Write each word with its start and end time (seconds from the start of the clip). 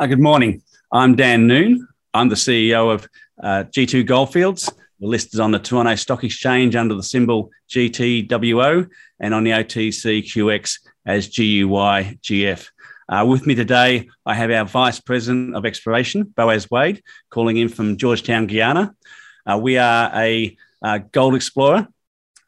Uh, 0.00 0.06
good 0.06 0.18
morning. 0.18 0.62
I'm 0.90 1.14
Dan 1.14 1.46
Noone. 1.46 1.86
I'm 2.14 2.30
the 2.30 2.34
CEO 2.34 2.90
of 2.90 3.06
uh, 3.42 3.64
G2 3.64 4.06
Goldfields. 4.06 4.72
We're 4.98 5.10
listed 5.10 5.40
on 5.40 5.50
the 5.50 5.58
Toronto 5.58 5.94
Stock 5.94 6.24
Exchange 6.24 6.74
under 6.74 6.94
the 6.94 7.02
symbol 7.02 7.50
GTWO 7.68 8.88
and 9.20 9.34
on 9.34 9.44
the 9.44 9.50
OTCQX 9.50 10.78
as 11.04 11.28
GUYGF. 11.28 12.68
Uh, 13.10 13.26
with 13.28 13.46
me 13.46 13.54
today, 13.54 14.08
I 14.24 14.32
have 14.32 14.50
our 14.50 14.64
Vice 14.64 15.00
President 15.00 15.54
of 15.54 15.66
Exploration, 15.66 16.22
Boaz 16.22 16.70
Wade, 16.70 17.02
calling 17.28 17.58
in 17.58 17.68
from 17.68 17.98
Georgetown, 17.98 18.46
Guyana. 18.46 18.94
Uh, 19.44 19.58
we 19.58 19.76
are 19.76 20.10
a 20.14 20.56
uh, 20.82 21.00
gold 21.12 21.34
explorer 21.34 21.86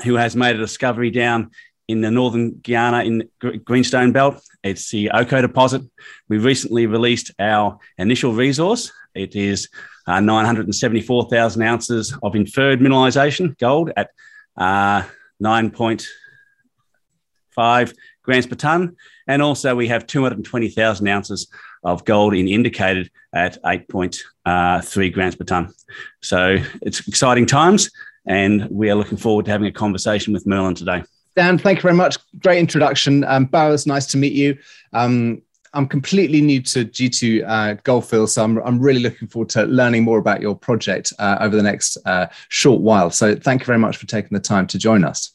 who 0.05 0.15
has 0.15 0.35
made 0.35 0.57
a 0.57 0.59
discovery 0.59 1.11
down 1.11 1.51
in 1.87 2.01
the 2.01 2.11
northern 2.11 2.61
Guyana 2.63 3.05
in 3.05 3.29
Greenstone 3.39 4.13
Belt. 4.13 4.43
It's 4.63 4.91
the 4.91 5.11
Oko 5.11 5.41
deposit. 5.41 5.83
We 6.29 6.37
recently 6.39 6.87
released 6.87 7.33
our 7.39 7.79
initial 7.99 8.33
resource. 8.33 8.91
It 9.15 9.37
is 9.37 9.69
uh, 10.07 10.21
974,000 10.21 11.63
ounces 11.63 12.15
of 12.23 12.37
inferred 12.37 12.81
mineralization, 12.81 13.59
gold 13.59 13.91
at 13.97 14.11
uh, 14.57 15.03
9.5 15.43 17.95
grams 18.23 18.47
per 18.47 18.55
ton. 18.55 18.97
And 19.27 19.43
also, 19.43 19.75
we 19.75 19.89
have 19.89 20.07
220,000 20.07 21.09
ounces 21.09 21.49
of 21.85 22.05
gold 22.05 22.35
in 22.35 22.47
indicated 22.49 23.11
at 23.35 23.63
8.3 23.63 24.23
uh, 24.47 25.11
grams 25.11 25.37
per 25.37 25.45
ton. 25.45 25.73
So 26.21 26.59
it's 26.81 27.07
exciting 27.09 27.47
times, 27.47 27.91
and 28.27 28.69
we 28.71 28.91
are 28.91 28.95
looking 28.95 29.19
forward 29.19 29.47
to 29.47 29.51
having 29.51 29.67
a 29.67 29.73
conversation 29.73 30.33
with 30.33 30.47
Merlin 30.47 30.75
today. 30.75 31.03
Dan, 31.35 31.59
thank 31.59 31.79
you 31.79 31.83
very 31.83 31.95
much. 31.95 32.19
Great 32.41 32.59
introduction. 32.59 33.25
Um, 33.25 33.47
Boaz, 33.47 33.87
nice 33.87 34.07
to 34.07 34.19
meet 34.19 34.33
you. 34.33 34.59
Um, 34.93 35.43
I'm 35.75 35.87
completely 35.87 36.43
new 36.43 36.61
to 36.63 36.85
G2 36.85 37.49
uh, 37.49 37.75
Goldfield, 37.83 38.31
so 38.31 38.45
I'm, 38.45 38.59
I'm 38.59 38.79
really 38.79 39.01
looking 39.01 39.27
forward 39.27 39.49
to 39.51 39.65
learning 39.65 40.05
more 40.05 40.19
about 40.19 40.43
your 40.43 40.55
project 40.55 41.13
uh, 41.19 41.39
over 41.41 41.57
the 41.57 41.63
next 41.63 41.97
uh, 42.05 42.27
short 42.49 42.83
while. 42.83 43.11
So 43.11 43.35
thank 43.35 43.63
you 43.63 43.67
very 43.67 43.79
much 43.79 43.97
for 43.97 44.07
taking 44.07 44.31
the 44.33 44.41
time 44.41 44.67
to 44.67 44.79
join 44.79 45.05
us. 45.05 45.33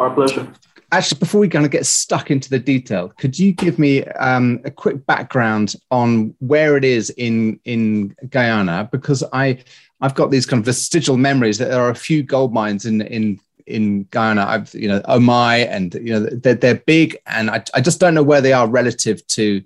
Our 0.00 0.10
pleasure. 0.10 0.52
Actually, 0.92 1.20
before 1.20 1.40
we 1.40 1.48
kind 1.48 1.64
of 1.64 1.70
get 1.70 1.86
stuck 1.86 2.32
into 2.32 2.50
the 2.50 2.58
detail, 2.58 3.12
could 3.16 3.38
you 3.38 3.52
give 3.52 3.78
me 3.78 4.02
um, 4.04 4.60
a 4.64 4.72
quick 4.72 5.06
background 5.06 5.76
on 5.92 6.34
where 6.40 6.76
it 6.76 6.82
is 6.84 7.10
in 7.10 7.60
in 7.64 8.16
Guyana? 8.28 8.88
Because 8.90 9.22
I 9.32 9.62
I've 10.00 10.16
got 10.16 10.32
these 10.32 10.46
kind 10.46 10.58
of 10.58 10.64
vestigial 10.66 11.16
memories 11.16 11.58
that 11.58 11.70
there 11.70 11.80
are 11.80 11.90
a 11.90 11.94
few 11.94 12.24
gold 12.24 12.52
mines 12.52 12.86
in 12.86 13.02
in 13.02 13.38
in 13.70 14.04
Guyana. 14.10 14.44
I've 14.46 14.74
you 14.74 14.88
know 14.88 15.00
Omai 15.00 15.68
and 15.70 15.94
you 15.94 16.12
know 16.12 16.20
they're, 16.20 16.54
they're 16.54 16.74
big, 16.74 17.16
and 17.26 17.50
I, 17.50 17.62
I 17.74 17.80
just 17.80 18.00
don't 18.00 18.14
know 18.14 18.22
where 18.22 18.40
they 18.40 18.52
are 18.52 18.68
relative 18.68 19.26
to 19.28 19.62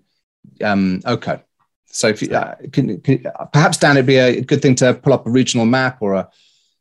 um, 0.63 1.01
Oko. 1.05 1.43
So 1.87 2.09
if 2.09 2.23
you, 2.23 2.35
uh, 2.35 2.57
can, 2.73 3.01
can, 3.03 3.25
perhaps 3.53 3.79
Dan, 3.79 3.97
it'd 3.97 4.07
be 4.07 4.17
a 4.17 4.41
good 4.41 4.61
thing 4.61 4.75
to 4.77 4.95
pull 4.95 5.13
up 5.13 5.27
a 5.27 5.31
regional 5.31 5.65
map 5.67 5.99
or 6.01 6.15
a. 6.15 6.31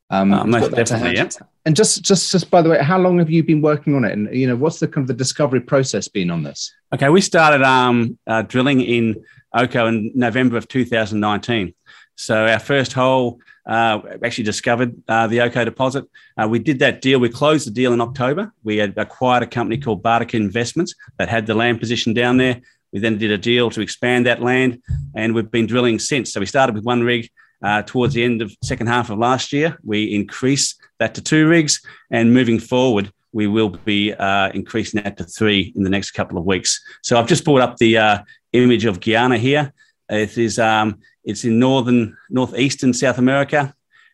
Um, 0.10 0.34
uh, 0.34 0.46
most 0.46 0.72
definitely, 0.72 1.16
yeah. 1.16 1.30
And 1.66 1.76
just, 1.76 2.04
just, 2.04 2.32
just 2.32 2.52
by 2.52 2.62
the 2.62 2.70
way, 2.70 2.84
how 2.84 3.00
long 3.00 3.20
have 3.20 3.30
you 3.30 3.42
been 3.42 3.62
working 3.62 3.96
on 3.96 4.04
it? 4.06 4.12
And 4.12 4.36
you 4.36 4.48
know, 4.48 4.56
what's 4.56 4.80
the 4.80 4.88
kind 4.88 5.04
of 5.04 5.08
the 5.08 5.14
discovery 5.14 5.62
process 5.62 6.08
been 6.08 6.30
on 6.30 6.44
this? 6.44 6.74
Okay, 6.94 7.10
we 7.10 7.22
started 7.22 7.64
um, 7.64 8.18
uh, 8.28 8.42
drilling 8.42 8.82
in 8.82 9.24
Oko 9.54 9.88
in 9.88 10.12
November 10.14 10.58
of 10.58 10.68
2019. 10.68 11.74
So 12.16 12.46
our 12.46 12.60
first 12.60 12.94
hole 12.94 13.40
uh, 13.66 14.02
actually 14.24 14.44
discovered 14.44 14.96
uh, 15.08 15.28
the 15.28 15.42
Oko 15.42 15.66
deposit. 15.66 16.06
Uh, 16.38 16.48
we 16.48 16.60
did 16.60 16.80
that 16.80 17.02
deal. 17.02 17.20
We 17.20 17.30
closed 17.30 17.66
the 17.66 17.72
deal 17.72 17.94
in 17.94 18.02
October. 18.02 18.54
We 18.64 18.78
had 18.78 18.98
acquired 18.98 19.44
a 19.44 19.48
company 19.48 19.78
called 19.78 20.04
Bartica 20.04 20.36
Investments 20.36 20.96
that 21.18 21.30
had 21.30 21.46
the 21.46 21.56
land 21.56 21.80
position 21.80 22.14
down 22.14 22.38
there. 22.38 22.62
We 22.92 23.00
then 23.00 23.18
did 23.18 23.32
a 23.32 23.38
deal 23.38 23.72
to 23.72 23.82
expand 23.82 24.26
that 24.28 24.42
land, 24.42 24.82
and 25.16 25.34
we've 25.34 25.50
been 25.50 25.66
drilling 25.66 25.98
since. 25.98 26.32
So 26.32 26.40
we 26.40 26.46
started 26.46 26.76
with 26.76 26.86
one 26.86 27.04
rig. 27.04 27.30
Uh, 27.64 27.82
towards 27.82 28.14
the 28.14 28.22
end 28.22 28.42
of 28.42 28.54
second 28.62 28.88
half 28.88 29.10
of 29.10 29.18
last 29.18 29.54
year, 29.54 29.80
we 29.86 30.14
increased 30.14 30.82
that 31.00 31.16
to 31.16 31.22
two 31.22 31.48
rigs, 31.48 31.82
and 32.12 32.34
moving 32.34 32.60
forward, 32.60 33.10
we 33.32 33.48
will 33.48 33.70
be 33.70 34.14
uh, 34.14 34.50
increasing 34.54 35.02
that 35.02 35.16
to 35.18 35.24
three 35.24 35.72
in 35.76 35.84
the 35.84 35.90
next 35.90 36.12
couple 36.12 36.38
of 36.38 36.46
weeks. 36.46 36.84
So 37.02 37.18
I've 37.18 37.28
just 37.28 37.46
brought 37.46 37.62
up 37.62 37.78
the 37.78 37.98
uh, 37.98 38.18
image 38.52 38.84
of 38.84 39.00
Guyana 39.00 39.38
here. 39.38 39.74
It 40.10 40.38
is 40.38 40.60
um, 40.60 41.00
it's 41.24 41.46
in 41.46 41.60
northern, 41.60 42.18
northeastern 42.30 42.94
South 42.94 43.18
America. 43.18 43.74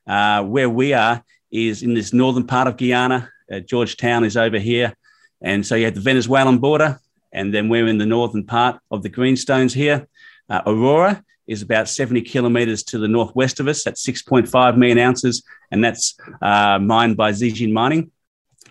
Uh, 0.09 0.43
where 0.43 0.69
we 0.69 0.91
are 0.91 1.23
is 1.51 1.83
in 1.83 1.93
this 1.93 2.13
northern 2.13 2.47
part 2.47 2.67
of 2.67 2.77
Guyana. 2.77 3.29
Uh, 3.51 3.59
Georgetown 3.59 4.23
is 4.23 4.35
over 4.35 4.57
here. 4.57 4.95
And 5.41 5.65
so 5.65 5.75
you 5.75 5.85
have 5.85 5.93
the 5.93 6.01
Venezuelan 6.01 6.57
border, 6.57 6.99
and 7.31 7.53
then 7.53 7.69
we're 7.69 7.87
in 7.87 7.99
the 7.99 8.07
northern 8.07 8.43
part 8.43 8.79
of 8.89 9.03
the 9.03 9.09
Greenstones 9.09 9.73
here. 9.73 10.07
Uh, 10.49 10.61
Aurora 10.65 11.23
is 11.45 11.61
about 11.61 11.89
70 11.89 12.23
kilometers 12.23 12.83
to 12.85 12.97
the 12.97 13.07
northwest 13.07 13.59
of 13.59 13.67
us. 13.67 13.83
That's 13.83 14.05
6.5 14.05 14.77
million 14.77 14.97
ounces, 14.97 15.43
and 15.71 15.83
that's 15.83 16.17
uh, 16.41 16.79
mined 16.79 17.15
by 17.15 17.31
Zijin 17.31 17.71
Mining. 17.71 18.11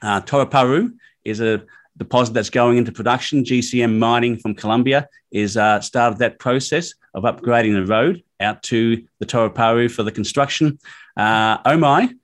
Uh, 0.03 0.21
is 1.25 1.41
a 1.41 1.63
deposit 1.99 2.33
that's 2.33 2.51
going 2.51 2.79
into 2.79 2.93
production. 2.93 3.45
GCM 3.45 3.99
Mining 3.99 4.39
from 4.39 4.55
Colombia 4.55 5.09
is 5.31 5.57
uh, 5.57 5.81
started 5.81 6.19
that 6.21 6.39
process 6.39 6.95
of 7.15 7.25
upgrading 7.25 7.75
the 7.75 7.85
road 7.85 8.23
out 8.41 8.63
to 8.65 9.05
the 9.19 9.27
Toroparu 9.27 9.91
for 9.91 10.03
the 10.03 10.13
construction. 10.13 10.79
Uh, 11.17 11.59
Omai, 11.63 12.15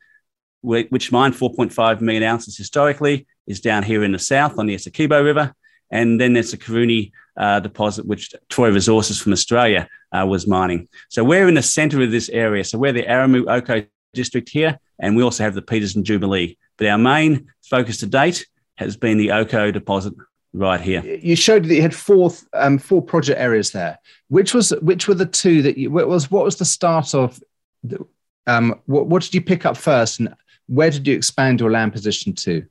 which 0.62 1.12
mined 1.12 1.34
4.5 1.34 2.00
million 2.00 2.22
ounces 2.22 2.56
historically, 2.56 3.26
is 3.46 3.60
down 3.60 3.82
here 3.82 4.04
in 4.04 4.12
the 4.12 4.18
south 4.18 4.58
on 4.58 4.66
the 4.66 4.74
Essequibo 4.74 5.22
River. 5.22 5.54
And 5.90 6.20
then 6.20 6.32
there's 6.32 6.52
the 6.52 6.56
Karuni 6.56 7.12
uh, 7.36 7.60
deposit, 7.60 8.06
which 8.06 8.32
Troy 8.48 8.70
Resources 8.70 9.20
from 9.20 9.32
Australia 9.32 9.88
uh, 10.12 10.24
was 10.26 10.46
mining. 10.46 10.88
So 11.10 11.22
we're 11.22 11.48
in 11.48 11.54
the 11.54 11.62
center 11.62 12.02
of 12.02 12.10
this 12.10 12.28
area. 12.30 12.64
So 12.64 12.78
we're 12.78 12.92
the 12.92 13.02
Aramu 13.02 13.44
Oko 13.48 13.84
district 14.14 14.48
here, 14.48 14.78
and 14.98 15.16
we 15.16 15.22
also 15.22 15.44
have 15.44 15.54
the 15.54 15.62
Peters 15.62 15.96
and 15.96 16.04
Jubilee. 16.04 16.56
But 16.78 16.86
our 16.86 16.98
main 16.98 17.48
focus 17.68 17.98
to 17.98 18.06
date 18.06 18.46
has 18.76 18.96
been 18.96 19.18
the 19.18 19.30
Oko 19.30 19.70
deposit 19.70 20.14
right 20.52 20.80
here. 20.80 21.02
You 21.04 21.36
showed 21.36 21.64
that 21.64 21.74
you 21.74 21.82
had 21.82 21.94
four 21.94 22.32
um, 22.52 22.78
four 22.78 23.02
project 23.02 23.40
areas 23.40 23.72
there. 23.72 23.98
Which 24.28 24.54
was 24.54 24.70
which 24.80 25.08
were 25.08 25.14
the 25.14 25.26
two 25.26 25.62
that 25.62 25.76
you 25.76 25.90
what 25.90 26.08
was 26.08 26.30
what 26.30 26.44
was 26.44 26.56
the 26.56 26.64
start 26.64 27.14
of? 27.14 27.40
The, 27.82 28.04
um, 28.46 28.80
what, 28.86 29.06
what 29.06 29.22
did 29.22 29.34
you 29.34 29.40
pick 29.40 29.64
up 29.64 29.76
first, 29.76 30.20
and 30.20 30.34
where 30.66 30.90
did 30.90 31.06
you 31.06 31.14
expand 31.14 31.60
your 31.60 31.70
land 31.70 31.92
position 31.92 32.34
to? 32.34 32.64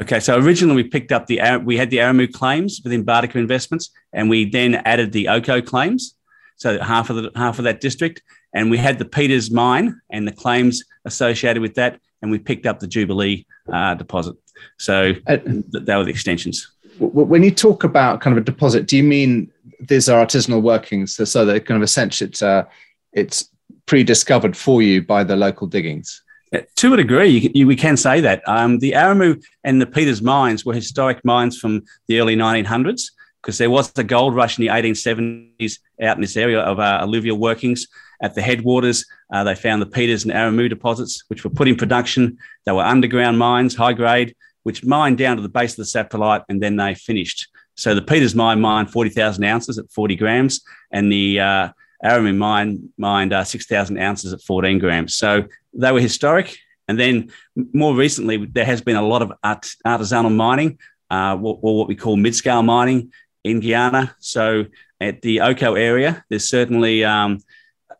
Okay, 0.00 0.20
so 0.20 0.38
originally 0.38 0.76
we 0.76 0.84
picked 0.84 1.10
up 1.10 1.26
the 1.26 1.40
we 1.64 1.76
had 1.76 1.90
the 1.90 1.98
Aramu 1.98 2.32
claims 2.32 2.80
within 2.84 3.04
Bartica 3.04 3.36
Investments, 3.36 3.90
and 4.12 4.30
we 4.30 4.48
then 4.48 4.76
added 4.76 5.12
the 5.12 5.28
Oko 5.28 5.60
claims, 5.60 6.14
so 6.56 6.80
half 6.80 7.10
of 7.10 7.16
the 7.16 7.30
half 7.34 7.58
of 7.58 7.64
that 7.64 7.80
district, 7.80 8.22
and 8.54 8.70
we 8.70 8.78
had 8.78 8.98
the 8.98 9.04
Peters 9.04 9.50
mine 9.50 10.00
and 10.10 10.26
the 10.26 10.32
claims 10.32 10.84
associated 11.04 11.60
with 11.60 11.74
that, 11.74 12.00
and 12.22 12.30
we 12.30 12.38
picked 12.38 12.66
up 12.66 12.80
the 12.80 12.86
Jubilee 12.86 13.46
uh, 13.72 13.94
deposit. 13.94 14.36
So 14.78 15.14
uh, 15.26 15.36
that 15.44 15.96
were 15.96 16.04
the 16.04 16.10
extensions 16.10 16.68
when 16.98 17.42
you 17.42 17.50
talk 17.50 17.84
about 17.84 18.20
kind 18.20 18.36
of 18.36 18.42
a 18.42 18.44
deposit, 18.44 18.86
do 18.86 18.96
you 18.96 19.02
mean 19.02 19.50
these 19.80 20.08
are 20.08 20.24
artisanal 20.24 20.62
workings, 20.62 21.14
so, 21.14 21.24
so 21.24 21.44
that 21.44 21.66
kind 21.66 21.76
of 21.76 21.82
essentially 21.82 22.28
it's 22.28 22.42
uh, 22.42 22.64
it's 23.12 23.50
pre-discovered 23.86 24.56
for 24.56 24.82
you 24.82 25.02
by 25.02 25.24
the 25.24 25.36
local 25.36 25.66
diggings? 25.66 26.22
Uh, 26.52 26.60
to 26.76 26.94
a 26.94 26.96
degree, 26.96 27.28
you, 27.28 27.50
you, 27.54 27.66
we 27.66 27.76
can 27.76 27.96
say 27.96 28.20
that. 28.20 28.42
Um, 28.48 28.78
the 28.78 28.92
Aramu 28.92 29.42
and 29.64 29.80
the 29.80 29.86
Peters 29.86 30.22
mines 30.22 30.64
were 30.64 30.74
historic 30.74 31.24
mines 31.24 31.58
from 31.58 31.82
the 32.06 32.20
early 32.20 32.36
1900s 32.36 33.10
because 33.42 33.58
there 33.58 33.70
was 33.70 33.92
a 33.96 34.04
gold 34.04 34.34
rush 34.34 34.58
in 34.58 34.64
the 34.64 34.70
1870s 34.70 35.78
out 36.02 36.16
in 36.16 36.22
this 36.22 36.36
area 36.36 36.60
of 36.60 36.78
uh, 36.78 36.98
alluvial 37.02 37.38
workings. 37.38 37.86
At 38.20 38.34
the 38.34 38.42
headwaters, 38.42 39.06
uh, 39.32 39.44
they 39.44 39.54
found 39.54 39.80
the 39.80 39.86
Peters 39.86 40.24
and 40.24 40.32
Aramu 40.32 40.68
deposits, 40.68 41.24
which 41.28 41.44
were 41.44 41.50
put 41.50 41.68
in 41.68 41.76
production. 41.76 42.38
They 42.66 42.72
were 42.72 42.82
underground 42.82 43.38
mines, 43.38 43.74
high 43.74 43.92
grade, 43.92 44.34
which 44.64 44.84
mined 44.84 45.18
down 45.18 45.36
to 45.36 45.42
the 45.42 45.48
base 45.48 45.72
of 45.72 45.76
the 45.76 45.82
saprolite 45.84 46.44
and 46.48 46.62
then 46.62 46.76
they 46.76 46.94
finished. 46.94 47.48
So 47.76 47.94
the 47.94 48.02
Peters 48.02 48.34
mine 48.34 48.60
mined 48.60 48.90
40,000 48.90 49.44
ounces 49.44 49.78
at 49.78 49.90
40 49.92 50.16
grams 50.16 50.62
and 50.90 51.12
the 51.12 51.40
uh, 51.40 51.68
Aramu 52.04 52.36
mine 52.36 52.90
mined 52.98 53.32
uh, 53.32 53.44
6,000 53.44 53.98
ounces 53.98 54.32
at 54.32 54.42
14 54.42 54.78
grams. 54.78 55.14
So 55.14 55.44
they 55.72 55.92
were 55.92 56.00
historic. 56.00 56.58
And 56.88 56.98
then 56.98 57.30
more 57.72 57.94
recently, 57.94 58.46
there 58.46 58.64
has 58.64 58.80
been 58.80 58.96
a 58.96 59.06
lot 59.06 59.22
of 59.22 59.32
art- 59.44 59.74
artisanal 59.86 60.34
mining, 60.34 60.78
uh, 61.10 61.36
or, 61.40 61.58
or 61.62 61.78
what 61.78 61.88
we 61.88 61.94
call 61.94 62.16
mid 62.16 62.34
scale 62.34 62.62
mining 62.62 63.12
in 63.44 63.60
Guyana. 63.60 64.14
So 64.20 64.66
at 65.00 65.22
the 65.22 65.40
Oko 65.40 65.74
area, 65.74 66.24
there's 66.28 66.48
certainly 66.48 67.04
um, 67.04 67.40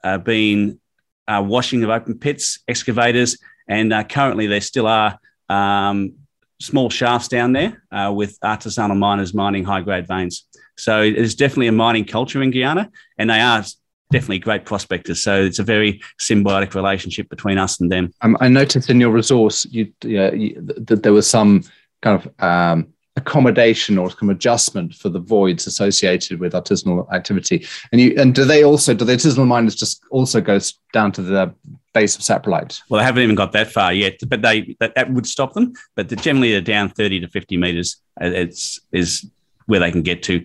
uh, 0.05 0.19
been 0.19 0.81
uh, 1.27 1.43
washing 1.47 1.85
of 1.85 1.91
open 1.91 2.19
pits, 2.19 2.61
excavators, 2.69 3.39
and 3.69 3.93
uh, 3.93 4.05
currently 4.05 4.47
there 4.47 4.61
still 4.61 4.87
are 4.87 5.19
um, 5.49 6.15
small 6.61 6.91
shafts 6.91 7.29
down 7.29 7.53
there 7.53 7.83
uh, 7.93 8.13
with 8.15 8.39
artisanal 8.41 8.97
miners 8.97 9.35
mining 9.35 9.65
high 9.65 9.81
grade 9.81 10.09
veins. 10.09 10.47
So 10.77 11.03
it's 11.03 11.35
definitely 11.35 11.67
a 11.69 11.73
mining 11.73 12.05
culture 12.05 12.43
in 12.43 12.51
Guyana, 12.51 12.91
and 13.19 13.31
they 13.31 13.41
are 13.41 13.65
definitely 14.11 14.39
great 14.39 14.65
prospectors. 14.65 15.23
So 15.23 15.43
it's 15.43 15.59
a 15.59 15.65
very 15.65 16.01
symbiotic 16.21 16.75
relationship 16.75 17.29
between 17.29 17.59
us 17.59 17.81
and 17.81 17.91
them. 17.91 18.13
Um, 18.23 18.37
I 18.41 18.49
noticed 18.49 18.89
in 18.89 19.01
your 19.01 19.11
resource 19.11 19.67
you, 19.67 19.93
you, 20.03 20.55
that 20.87 21.03
there 21.03 21.13
was 21.13 21.29
some 21.29 21.63
kind 22.01 22.23
of 22.23 22.43
um, 22.43 22.89
accommodation 23.19 23.99
or 23.99 24.11
some 24.11 24.31
adjustment 24.31 24.95
for 24.95 25.09
the 25.09 25.19
voids 25.19 25.67
associated 25.67 26.41
with 26.41 26.53
artisanal 26.53 27.13
activity. 27.13 27.67
And 27.93 28.01
you 28.01 28.15
and 28.17 28.35
do 28.35 28.45
they 28.45 28.65
also 28.65 28.95
do 28.95 29.05
the 29.05 29.13
artisanal 29.13 29.47
miners 29.47 29.75
just 29.75 30.01
also 30.11 30.41
goes 30.41 30.75
down 30.93 31.13
to 31.13 31.23
the 31.23 31.53
base 31.93 32.15
of 32.17 32.23
saprolite? 32.23 32.81
Well, 32.89 33.01
they 33.01 33.05
haven't 33.05 33.25
even 33.25 33.35
got 33.35 33.53
that 33.53 33.71
far 33.71 33.93
yet, 33.93 34.21
but 34.27 34.43
they 34.43 34.77
that, 34.81 34.95
that 34.95 35.13
would 35.13 35.27
stop 35.27 35.53
them. 35.53 35.75
But 35.97 36.09
generally, 36.17 36.53
they're 36.53 36.61
down 36.61 36.89
thirty 36.89 37.21
to 37.21 37.29
fifty 37.29 37.57
meters. 37.57 37.97
It's 38.21 38.81
is 38.93 39.27
where 39.67 39.81
they 39.81 39.93
can 39.93 40.03
get 40.03 40.23
to 40.25 40.45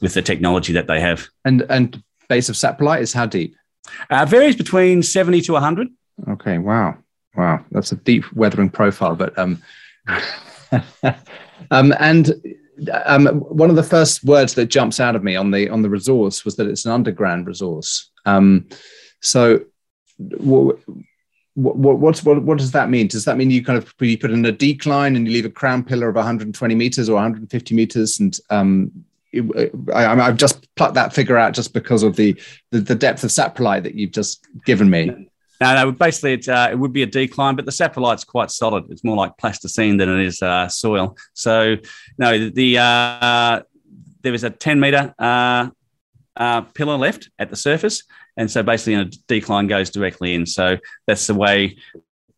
with 0.00 0.14
the 0.14 0.22
technology 0.22 0.72
that 0.74 0.86
they 0.86 1.00
have. 1.00 1.26
And 1.44 1.62
and 1.70 2.02
base 2.28 2.48
of 2.48 2.54
saprolite 2.54 3.00
is 3.00 3.12
how 3.12 3.26
deep? 3.26 3.56
Uh, 4.10 4.24
varies 4.26 4.56
between 4.56 5.02
seventy 5.02 5.40
to 5.42 5.56
hundred. 5.56 5.88
Okay. 6.28 6.58
Wow. 6.58 6.98
Wow. 7.34 7.64
That's 7.70 7.92
a 7.92 7.96
deep 7.96 8.30
weathering 8.34 8.70
profile, 8.70 9.16
but 9.16 9.36
um. 9.38 9.62
um, 11.70 11.94
and 11.98 12.32
um, 13.04 13.26
one 13.26 13.70
of 13.70 13.76
the 13.76 13.82
first 13.82 14.24
words 14.24 14.54
that 14.54 14.66
jumps 14.66 15.00
out 15.00 15.16
of 15.16 15.22
me 15.22 15.36
on 15.36 15.50
the 15.50 15.68
on 15.68 15.82
the 15.82 15.90
resource 15.90 16.44
was 16.44 16.56
that 16.56 16.66
it's 16.66 16.84
an 16.84 16.92
underground 16.92 17.46
resource. 17.46 18.10
Um, 18.24 18.68
so, 19.20 19.64
what, 20.18 20.78
what, 21.54 21.98
what, 22.24 22.42
what, 22.42 22.58
does 22.58 22.72
that 22.72 22.90
mean? 22.90 23.06
Does 23.06 23.24
that 23.26 23.36
mean 23.36 23.50
you 23.50 23.64
kind 23.64 23.76
of 23.76 23.92
you 24.00 24.16
put 24.16 24.30
in 24.30 24.44
a 24.44 24.52
decline 24.52 25.16
and 25.16 25.26
you 25.26 25.32
leave 25.32 25.44
a 25.44 25.50
crown 25.50 25.84
pillar 25.84 26.08
of 26.08 26.16
120 26.16 26.74
meters 26.74 27.08
or 27.08 27.14
150 27.14 27.74
meters, 27.74 28.18
and 28.20 28.38
um, 28.48 29.04
I, 29.94 30.14
have 30.16 30.36
just 30.36 30.74
plucked 30.74 30.94
that 30.94 31.12
figure 31.12 31.36
out 31.36 31.54
just 31.54 31.72
because 31.72 32.02
of 32.02 32.16
the, 32.16 32.40
the, 32.70 32.80
the 32.80 32.94
depth 32.94 33.22
of 33.22 33.30
saprolite 33.30 33.84
that 33.84 33.94
you've 33.94 34.12
just 34.12 34.46
given 34.64 34.90
me. 34.90 35.29
No, 35.60 35.74
no. 35.74 35.92
Basically, 35.92 36.34
it, 36.34 36.48
uh, 36.48 36.68
it 36.70 36.78
would 36.78 36.92
be 36.92 37.02
a 37.02 37.06
decline, 37.06 37.56
but 37.56 37.66
the 37.66 37.72
saprolite's 37.72 38.24
quite 38.24 38.50
solid. 38.50 38.84
It's 38.90 39.04
more 39.04 39.16
like 39.16 39.36
plasticine 39.36 39.98
than 39.98 40.08
it 40.08 40.26
is 40.26 40.42
uh, 40.42 40.68
soil. 40.68 41.16
So, 41.34 41.76
no, 42.18 42.48
the 42.48 42.78
uh, 42.78 43.62
there 44.22 44.34
is 44.34 44.44
a 44.44 44.50
ten 44.50 44.80
meter 44.80 45.14
uh, 45.18 45.68
uh, 46.36 46.62
pillar 46.62 46.96
left 46.96 47.30
at 47.38 47.50
the 47.50 47.56
surface, 47.56 48.04
and 48.36 48.50
so 48.50 48.62
basically, 48.62 48.94
a 48.94 49.04
decline 49.28 49.66
goes 49.66 49.90
directly 49.90 50.34
in. 50.34 50.46
So 50.46 50.78
that's 51.06 51.26
the 51.26 51.34
way 51.34 51.76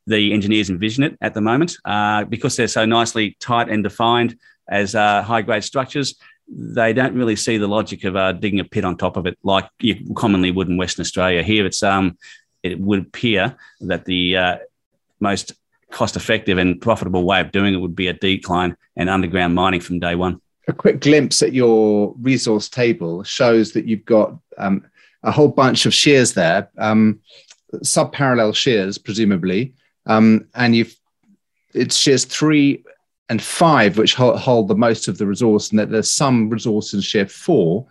the 0.06 0.32
engineers 0.32 0.68
envision 0.68 1.04
it 1.04 1.16
at 1.20 1.32
the 1.32 1.40
moment, 1.40 1.76
uh, 1.84 2.24
because 2.24 2.56
they're 2.56 2.66
so 2.66 2.84
nicely 2.84 3.36
tight 3.38 3.68
and 3.68 3.84
defined 3.84 4.36
as 4.68 4.94
high 4.94 5.42
grade 5.42 5.64
structures 5.64 6.16
they 6.54 6.92
don't 6.92 7.14
really 7.14 7.36
see 7.36 7.56
the 7.56 7.66
logic 7.66 8.04
of 8.04 8.16
uh, 8.16 8.32
digging 8.32 8.60
a 8.60 8.64
pit 8.64 8.84
on 8.84 8.96
top 8.96 9.16
of 9.16 9.26
it 9.26 9.38
like 9.42 9.68
you 9.80 9.96
commonly 10.14 10.50
would 10.50 10.68
in 10.68 10.76
Western 10.76 11.02
Australia. 11.02 11.42
Here, 11.42 11.64
it's 11.64 11.82
um, 11.82 12.18
it 12.62 12.78
would 12.80 13.00
appear 13.00 13.56
that 13.80 14.04
the 14.04 14.36
uh, 14.36 14.56
most 15.20 15.52
cost 15.90 16.16
effective 16.16 16.58
and 16.58 16.80
profitable 16.80 17.24
way 17.24 17.40
of 17.40 17.52
doing 17.52 17.74
it 17.74 17.78
would 17.78 17.96
be 17.96 18.08
a 18.08 18.12
decline 18.12 18.76
and 18.96 19.10
underground 19.10 19.54
mining 19.54 19.80
from 19.80 20.00
day 20.00 20.14
one. 20.14 20.40
A 20.68 20.72
quick 20.72 21.00
glimpse 21.00 21.42
at 21.42 21.52
your 21.52 22.14
resource 22.20 22.68
table 22.68 23.22
shows 23.24 23.72
that 23.72 23.86
you've 23.86 24.04
got 24.04 24.36
um, 24.58 24.84
a 25.22 25.30
whole 25.30 25.48
bunch 25.48 25.86
of 25.86 25.94
shears 25.94 26.34
there, 26.34 26.70
um, 26.78 27.20
sub-parallel 27.82 28.52
shears, 28.52 28.98
presumably, 28.98 29.74
um, 30.06 30.46
and 30.54 30.74
you've 30.74 30.96
it's 31.74 31.96
shears 31.96 32.24
three 32.24 32.84
and 33.28 33.40
five 33.42 33.96
which 33.96 34.14
hold, 34.14 34.38
hold, 34.38 34.68
the 34.68 34.74
most 34.74 35.08
of 35.08 35.18
the 35.18 35.26
resource, 35.26 35.70
and 35.70 35.78
that 35.78 35.90
there's 35.90 36.10
some 36.10 36.50
resource 36.50 36.92
in 36.92 37.00
shear 37.00 37.26
four, 37.26 37.86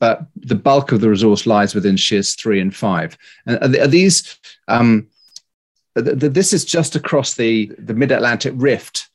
but 0.00 0.26
the 0.36 0.54
bulk 0.54 0.92
of 0.92 1.00
the 1.00 1.08
resource 1.08 1.46
lies 1.46 1.74
within 1.74 1.96
shears 1.96 2.34
three 2.34 2.60
and 2.60 2.74
five. 2.74 3.16
And 3.46 3.76
are 3.76 3.86
these? 3.86 4.38
Um, 4.68 5.08
this 5.94 6.52
is 6.52 6.64
just 6.64 6.96
across 6.96 7.34
the 7.34 7.72
the 7.78 7.94
Mid 7.94 8.12
Atlantic 8.12 8.54
Rift. 8.56 9.08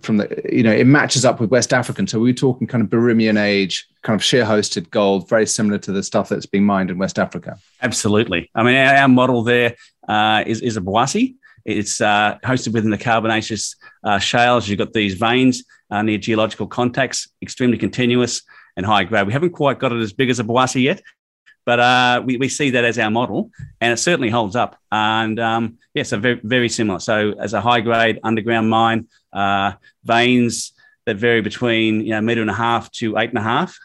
From 0.00 0.16
the 0.16 0.42
you 0.50 0.62
know, 0.62 0.72
it 0.72 0.86
matches 0.86 1.24
up 1.24 1.38
with 1.38 1.50
West 1.50 1.74
African. 1.74 2.06
So 2.06 2.18
we're 2.18 2.32
talking 2.32 2.66
kind 2.66 2.82
of 2.82 2.88
Birimian 2.88 3.38
age, 3.38 3.86
kind 4.02 4.18
of 4.18 4.24
shear 4.24 4.44
hosted 4.44 4.88
gold, 4.90 5.28
very 5.28 5.46
similar 5.46 5.78
to 5.78 5.92
the 5.92 6.02
stuff 6.02 6.30
that's 6.30 6.46
being 6.46 6.64
mined 6.64 6.90
in 6.90 6.96
West 6.96 7.18
Africa. 7.18 7.58
Absolutely. 7.82 8.50
I 8.54 8.62
mean, 8.62 8.76
our, 8.76 8.94
our 8.94 9.08
model 9.08 9.42
there 9.42 9.76
uh, 10.08 10.44
is 10.46 10.62
is 10.62 10.76
a 10.76 10.80
Obuasi. 10.80 11.34
It's 11.64 12.00
uh, 12.00 12.38
hosted 12.42 12.72
within 12.72 12.90
the 12.90 12.98
carbonaceous 12.98 13.76
uh, 14.02 14.18
shales. 14.18 14.66
You've 14.66 14.78
got 14.78 14.92
these 14.92 15.14
veins 15.14 15.62
uh, 15.90 16.02
near 16.02 16.18
geological 16.18 16.66
contacts, 16.66 17.28
extremely 17.42 17.78
continuous 17.78 18.42
and 18.76 18.86
high 18.86 19.04
grade. 19.04 19.26
We 19.26 19.32
haven't 19.32 19.50
quite 19.50 19.78
got 19.78 19.92
it 19.92 20.00
as 20.00 20.12
big 20.12 20.30
as 20.30 20.40
a 20.40 20.44
Obuasi 20.44 20.82
yet, 20.82 21.02
but 21.64 21.80
uh, 21.80 22.22
we, 22.24 22.36
we 22.36 22.48
see 22.48 22.70
that 22.70 22.84
as 22.84 22.98
our 22.98 23.10
model, 23.10 23.50
and 23.80 23.92
it 23.92 23.98
certainly 23.98 24.30
holds 24.30 24.56
up. 24.56 24.76
And 24.90 25.38
um, 25.38 25.78
yeah, 25.94 26.02
so 26.02 26.18
very, 26.18 26.40
very 26.42 26.68
similar. 26.68 26.98
So 26.98 27.34
as 27.38 27.54
a 27.54 27.60
high 27.60 27.80
grade 27.80 28.18
underground 28.24 28.68
mine, 28.68 29.08
uh, 29.32 29.72
veins 30.04 30.72
that 31.06 31.16
vary 31.16 31.40
between 31.40 32.00
you 32.00 32.10
know 32.10 32.20
meter 32.20 32.40
and 32.40 32.50
a 32.50 32.54
half 32.54 32.90
to 32.92 33.18
eight 33.18 33.30
and 33.30 33.38
a 33.38 33.42
half. 33.42 33.76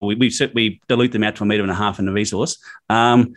We 0.00 0.14
we, 0.14 0.32
we 0.54 0.80
dilute 0.88 1.12
them 1.12 1.24
out 1.24 1.36
to 1.36 1.42
a 1.42 1.46
meter 1.46 1.62
and 1.62 1.72
a 1.72 1.74
half 1.74 1.98
in 1.98 2.06
the 2.06 2.12
resource, 2.12 2.58
um, 2.88 3.34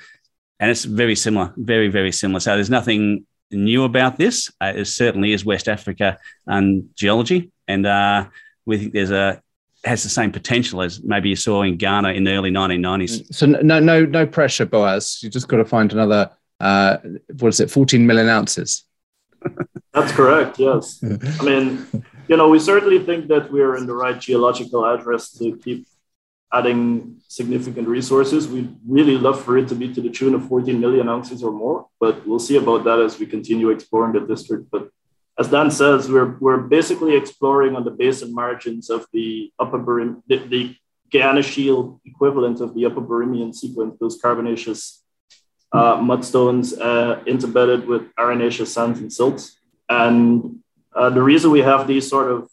and 0.60 0.70
it's 0.70 0.86
very 0.86 1.16
similar, 1.16 1.54
very 1.58 1.88
very 1.88 2.12
similar. 2.12 2.40
So 2.40 2.56
there's 2.56 2.70
nothing 2.70 3.26
new 3.52 3.84
about 3.84 4.18
this. 4.18 4.52
Uh, 4.62 4.74
it 4.76 4.86
certainly 4.86 5.34
is 5.34 5.44
West 5.44 5.68
Africa 5.68 6.20
and 6.46 6.90
geology, 6.96 7.52
and 7.68 7.86
uh, 7.86 8.28
we 8.66 8.78
think 8.78 8.94
there's 8.94 9.12
a 9.12 9.42
has 9.84 10.04
the 10.04 10.10
same 10.10 10.32
potential 10.32 10.82
as 10.82 11.04
maybe 11.04 11.30
you 11.30 11.36
saw 11.36 11.64
in 11.64 11.78
Ghana 11.78 12.10
in 12.10 12.24
the 12.24 12.32
early 12.32 12.52
1990s. 12.52 13.34
So 13.34 13.46
no, 13.48 13.80
no, 13.80 14.06
no 14.06 14.26
pressure, 14.28 14.66
Boaz. 14.66 15.22
You 15.24 15.30
just 15.30 15.48
got 15.48 15.58
to 15.58 15.66
find 15.66 15.92
another. 15.92 16.32
Uh, 16.60 16.98
what 17.40 17.50
is 17.50 17.60
it? 17.60 17.72
14 17.72 18.06
million 18.06 18.30
ounces. 18.30 18.86
That's 19.94 20.12
correct. 20.12 20.60
Yes. 20.60 21.04
I 21.04 21.44
mean, 21.44 21.88
you 22.28 22.38
know, 22.38 22.48
we 22.50 22.60
certainly 22.60 23.04
think 23.04 23.28
that 23.30 23.52
we're 23.52 23.76
in 23.76 23.88
the 23.88 23.96
right 23.96 24.20
geological 24.20 24.86
address 24.86 25.32
to 25.40 25.58
keep 25.58 25.88
adding 26.54 27.18
significant 27.28 27.88
resources. 27.88 28.48
We'd 28.48 28.76
really 28.88 29.18
love 29.18 29.44
for 29.44 29.58
it 29.58 29.68
to 29.70 29.76
be 29.76 29.94
to 29.94 30.02
the 30.02 30.10
tune 30.10 30.36
of 30.36 30.48
14 30.48 30.80
million 30.80 31.10
ounces 31.10 31.44
or 31.44 31.52
more, 31.52 31.88
but 32.00 32.28
we'll 32.28 32.40
see 32.40 32.58
about 32.58 32.84
that 32.84 33.00
as 33.00 33.20
we 33.20 33.26
continue 33.26 33.70
exploring 33.70 34.14
the 34.14 34.20
district. 34.28 34.70
But 34.70 34.90
as 35.42 35.48
Dan 35.50 35.72
says, 35.72 36.08
we're, 36.08 36.38
we're 36.40 36.64
basically 36.78 37.16
exploring 37.16 37.76
on 37.76 37.84
the 37.84 37.90
basin 37.90 38.32
margins 38.32 38.92
of 38.92 39.08
the 39.12 39.52
upper 39.58 39.80
Birim, 39.80 40.22
the, 40.28 40.38
the 40.54 40.76
Guyana 41.12 41.42
Shield 41.42 42.00
equivalent 42.06 42.62
of 42.62 42.76
the 42.76 42.86
upper 42.86 43.02
Birimian 43.02 43.52
sequence, 43.54 43.98
those 44.00 44.20
carbonaceous 44.22 45.04
uh, 45.74 45.98
mudstones 45.98 46.80
uh, 46.80 47.24
interbedded 47.26 47.88
with 47.88 48.04
arenaceous 48.20 48.72
sands 48.72 49.00
and 49.00 49.12
silts. 49.12 49.58
And 49.90 50.60
uh, 50.96 51.10
the 51.10 51.24
reason 51.24 51.50
we 51.50 51.62
have 51.62 51.88
these 51.88 52.08
sort 52.08 52.30
of 52.32 52.48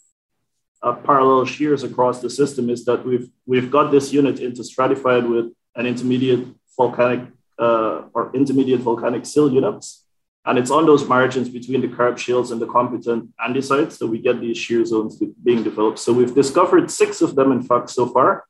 uh, 0.82 0.94
parallel 1.08 1.44
shears 1.44 1.82
across 1.82 2.23
the 2.23 2.31
system 2.31 2.70
is 2.70 2.87
that 2.87 3.05
we've 3.05 3.29
we've 3.44 3.70
got 3.70 3.90
this 3.90 4.12
unit 4.12 4.37
interstratified 4.37 5.29
with 5.29 5.46
an 5.75 5.85
intermediate 5.87 6.46
volcanic 6.76 7.23
uh, 7.58 8.02
or 8.14 8.31
intermediate 8.35 8.81
volcanic 8.81 9.26
sill 9.26 9.52
units, 9.52 10.07
and 10.49 10.59
it's 10.59 10.71
on 10.71 10.87
those 10.87 11.07
margins 11.07 11.49
between 11.50 11.83
the 11.83 11.88
carb 11.88 12.17
shales 12.17 12.50
and 12.50 12.61
the 12.61 12.67
competent 12.67 13.31
andesites 13.38 13.99
that 13.99 14.07
we 14.07 14.19
get 14.19 14.40
these 14.40 14.57
shear 14.57 14.83
zones 14.85 15.23
being 15.45 15.62
developed. 15.62 15.99
So 15.99 16.12
we've 16.12 16.35
discovered 16.35 16.90
six 16.90 17.21
of 17.21 17.35
them, 17.35 17.52
in 17.52 17.62
fact, 17.62 17.90
so 17.90 18.07
far, 18.07 18.47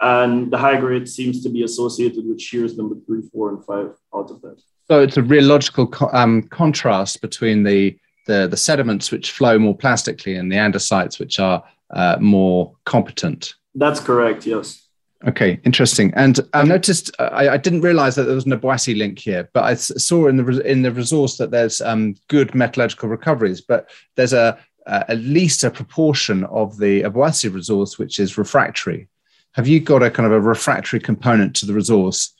and 0.00 0.50
the 0.50 0.56
high 0.56 0.80
grade 0.80 1.06
seems 1.06 1.42
to 1.42 1.50
be 1.50 1.62
associated 1.62 2.26
with 2.26 2.40
shears 2.40 2.78
number 2.78 2.96
three, 3.06 3.22
four, 3.30 3.50
and 3.50 3.62
five 3.62 3.94
out 4.14 4.30
of 4.30 4.40
that. 4.40 4.60
So 4.88 5.02
it's 5.02 5.18
a 5.18 5.22
real 5.22 5.44
logical 5.44 5.86
co- 5.86 6.10
um, 6.12 6.44
contrast 6.44 7.20
between 7.20 7.62
the 7.62 7.96
the, 8.26 8.48
the 8.48 8.56
sediments 8.56 9.12
which 9.12 9.32
flow 9.32 9.58
more 9.58 9.76
plastically 9.76 10.36
and 10.36 10.50
the 10.50 10.56
andesites 10.56 11.20
which 11.20 11.38
are 11.38 11.62
uh, 11.90 12.16
more 12.20 12.74
competent. 12.86 13.52
That's 13.74 14.00
correct, 14.00 14.46
yes. 14.46 14.83
Okay, 15.26 15.58
interesting. 15.64 16.12
And 16.14 16.38
I 16.52 16.64
noticed 16.64 17.10
I, 17.18 17.50
I, 17.50 17.56
didn't 17.56 17.80
realize 17.80 18.14
that 18.14 18.24
there 18.24 18.34
was 18.34 18.44
an 18.44 18.52
Obuasi 18.52 18.96
link 18.96 19.18
here, 19.18 19.48
but 19.54 19.64
I 19.64 19.74
saw 19.74 20.28
in 20.28 20.36
the 20.36 20.60
in 20.70 20.82
the 20.82 20.92
resource 20.92 21.38
that 21.38 21.50
there's 21.50 21.80
um, 21.80 22.14
good 22.28 22.54
metallurgical 22.54 23.08
recoveries, 23.08 23.62
but 23.62 23.88
there's 24.16 24.34
a 24.34 24.58
uh, 24.86 25.04
at 25.08 25.18
least 25.18 25.64
a 25.64 25.70
proportion 25.70 26.44
of 26.44 26.76
the 26.78 27.02
Obuasi 27.02 27.52
resource 27.52 27.98
which 27.98 28.18
is 28.18 28.36
refractory. 28.36 29.08
Have 29.52 29.66
you 29.66 29.80
got 29.80 30.02
a 30.02 30.10
kind 30.10 30.26
of 30.26 30.32
a 30.32 30.40
refractory 30.40 31.00
component 31.00 31.56
to 31.56 31.66
the 31.66 31.72
resource 31.72 32.34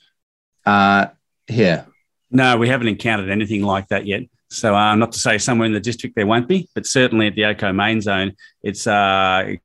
uh, 0.65 1.07
here? 1.47 1.87
No, 2.29 2.57
we 2.57 2.69
haven't 2.69 2.87
encountered 2.87 3.31
anything 3.31 3.63
like 3.63 3.87
that 3.87 4.05
yet. 4.05 4.23
So, 4.49 4.75
uh, 4.75 4.93
not 4.95 5.11
to 5.13 5.19
say 5.19 5.39
somewhere 5.39 5.65
in 5.65 5.73
the 5.73 5.79
district 5.79 6.15
there 6.15 6.27
won't 6.27 6.47
be, 6.47 6.69
but 6.75 6.85
certainly 6.85 7.27
at 7.27 7.35
the 7.35 7.45
Oko 7.45 7.73
main 7.73 7.99
zone, 7.99 8.33
it's 8.61 8.85
uh, 8.85 9.55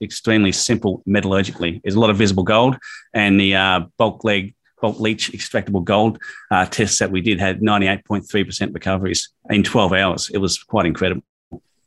extremely 0.00 0.52
simple 0.52 1.02
metallurgically. 1.06 1.80
There's 1.82 1.94
a 1.94 2.00
lot 2.00 2.10
of 2.10 2.16
visible 2.16 2.42
gold, 2.42 2.76
and 3.14 3.38
the 3.38 3.54
uh, 3.54 3.80
bulk 3.96 4.24
leg, 4.24 4.54
bulk 4.80 5.00
leach 5.00 5.32
extractable 5.32 5.84
gold 5.84 6.20
uh, 6.50 6.66
tests 6.66 6.98
that 6.98 7.10
we 7.10 7.20
did 7.20 7.40
had 7.40 7.60
98.3% 7.60 8.74
recoveries 8.74 9.28
in 9.50 9.62
12 9.62 9.92
hours. 9.92 10.30
It 10.32 10.38
was 10.38 10.62
quite 10.62 10.86
incredible. 10.86 11.22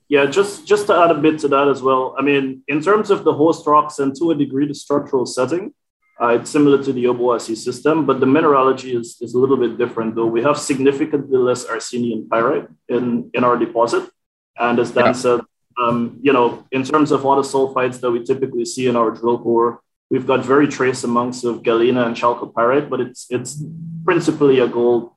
Yeah, 0.10 0.26
just 0.26 0.68
just 0.68 0.88
to 0.88 0.96
add 0.96 1.12
a 1.12 1.16
bit 1.16 1.40
to 1.40 1.48
that 1.48 1.68
as 1.68 1.82
well. 1.82 2.16
I 2.20 2.22
mean, 2.22 2.62
in 2.68 2.82
terms 2.82 3.10
of 3.10 3.24
the 3.24 3.34
host 3.34 3.66
rocks 3.66 4.00
and 4.00 4.16
to 4.18 4.32
a 4.32 4.36
degree 4.36 4.68
the 4.68 4.76
structural 4.76 5.26
setting, 5.26 5.74
uh, 6.22 6.28
it's 6.28 6.52
similar 6.52 6.82
to 6.84 6.94
the 6.94 7.06
Obuasi 7.06 7.58
system, 7.58 8.06
but 8.06 8.20
the 8.20 8.26
mineralogy 8.26 8.96
is, 8.96 9.18
is 9.22 9.34
a 9.34 9.40
little 9.40 9.58
bit 9.58 9.78
different, 9.78 10.16
though. 10.16 10.28
We 10.28 10.44
have 10.44 10.58
significantly 10.58 11.38
less 11.38 11.66
arsenian 11.66 12.30
pyrite 12.30 12.68
in, 12.88 13.32
in 13.34 13.44
our 13.44 13.58
deposit. 13.58 14.10
And 14.58 14.78
as 14.80 14.92
Dan 14.92 15.06
yeah. 15.06 15.12
said, 15.14 15.42
Um, 15.82 16.20
you 16.22 16.34
know, 16.34 16.66
in 16.72 16.84
terms 16.84 17.12
of 17.12 17.22
the 17.22 17.28
sulfides 17.28 18.00
that 18.02 18.12
we 18.12 18.24
typically 18.24 18.66
see 18.66 18.88
in 18.88 18.96
our 18.96 19.12
drill 19.12 19.40
core, 19.40 19.82
we've 20.10 20.28
got 20.28 20.46
very 20.46 20.68
trace 20.68 21.04
amounts 21.04 21.44
of 21.44 21.64
galena 21.64 22.06
and 22.06 22.16
chalcopyrite, 22.16 22.90
but 22.90 23.00
it's 23.02 23.28
it's 23.30 23.64
principally 24.06 24.60
a 24.60 24.68
gold 24.68 25.12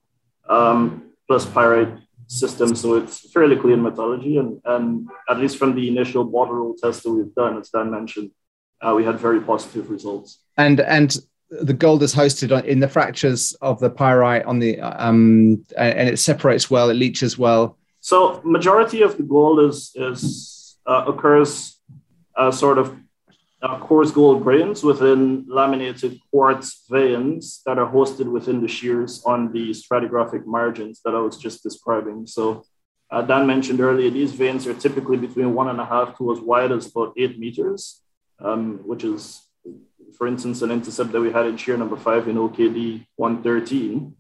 um, 0.49 1.11
plus 1.27 1.45
pyrite 1.47 1.93
system, 2.29 2.75
so 2.75 2.97
it's 2.97 3.31
fairly 3.31 3.57
clean 3.57 3.83
metallurgy. 3.83 4.39
And, 4.39 4.61
and 4.65 5.09
at 5.29 5.39
least 5.39 5.59
from 5.59 5.75
the 5.75 5.89
initial 5.89 6.25
bottle 6.25 6.55
roll 6.55 6.75
test 6.75 7.03
that 7.03 7.13
we've 7.13 7.35
done, 7.35 7.59
as 7.59 7.71
Dan 7.71 7.91
mentioned, 7.91 8.31
uh, 8.81 8.95
we 8.97 9.05
had 9.05 9.19
very 9.19 9.41
positive 9.41 9.91
results. 9.91 10.41
And 10.57 10.81
and 10.81 11.17
the 11.51 11.73
gold 11.73 12.03
is 12.03 12.15
hosted 12.15 12.65
in 12.65 12.81
the 12.81 12.89
fractures 12.89 13.55
of 13.61 13.79
the 13.79 13.91
pyrite 13.91 14.45
on 14.45 14.59
the 14.59 14.81
um, 14.81 15.65
and 15.77 16.09
it 16.09 16.19
separates 16.19 16.71
well, 16.71 16.91
it 16.91 16.95
leaches 16.95 17.39
well. 17.39 17.79
So 18.07 18.41
majority 18.45 19.03
of 19.03 19.17
the 19.17 19.25
gold 19.25 19.59
is 19.69 19.91
is 19.97 20.21
uh, 20.87 21.03
occurs 21.13 21.81
uh, 22.41 22.53
sort 22.53 22.79
of 22.79 22.95
uh, 23.61 23.81
coarse 23.81 24.13
gold 24.13 24.45
grains 24.45 24.85
within 24.85 25.45
laminated 25.49 26.13
quartz 26.31 26.87
veins 26.89 27.63
that 27.67 27.81
are 27.81 27.91
hosted 27.97 28.31
within 28.31 28.61
the 28.61 28.69
shears 28.69 29.25
on 29.25 29.53
the 29.53 29.65
stratigraphic 29.81 30.47
margins 30.47 31.01
that 31.05 31.17
I 31.17 31.21
was 31.27 31.37
just 31.37 31.65
describing. 31.65 32.29
So 32.29 32.63
uh, 33.11 33.23
Dan 33.23 33.45
mentioned 33.45 33.81
earlier, 33.81 34.11
these 34.11 34.35
veins 34.35 34.69
are 34.69 34.75
typically 34.75 35.17
between 35.17 35.53
one 35.53 35.69
and 35.69 35.81
a 35.81 35.87
half 35.95 36.17
to 36.19 36.31
as 36.31 36.39
wide 36.39 36.71
as 36.71 36.87
about 36.87 37.13
eight 37.17 37.41
meters, 37.41 38.03
um, 38.39 38.87
which 38.91 39.03
is, 39.03 39.43
for 40.17 40.29
instance, 40.29 40.63
an 40.63 40.71
intercept 40.71 41.11
that 41.11 41.21
we 41.21 41.33
had 41.33 41.47
in 41.47 41.57
shear 41.57 41.77
number 41.77 41.97
five 41.97 42.29
in 42.29 42.37
OKD 42.37 43.05
113, 43.17 44.15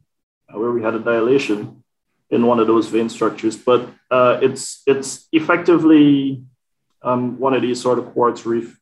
uh, 0.49 0.59
where 0.59 0.73
we 0.73 0.83
had 0.83 0.97
a 0.97 0.99
dilation 0.99 1.85
in 2.31 2.47
one 2.47 2.59
of 2.59 2.67
those 2.67 2.89
vein 2.89 3.09
structures. 3.09 3.57
But 3.57 3.89
uh, 4.11 4.39
it's, 4.43 4.83
it's 4.87 5.29
effectively 5.33 6.43
um, 7.03 7.39
one 7.39 7.55
of 7.55 7.63
these 7.63 7.81
sort 7.81 7.99
of 7.99 8.13
quartz 8.13 8.47
reef 8.47 8.79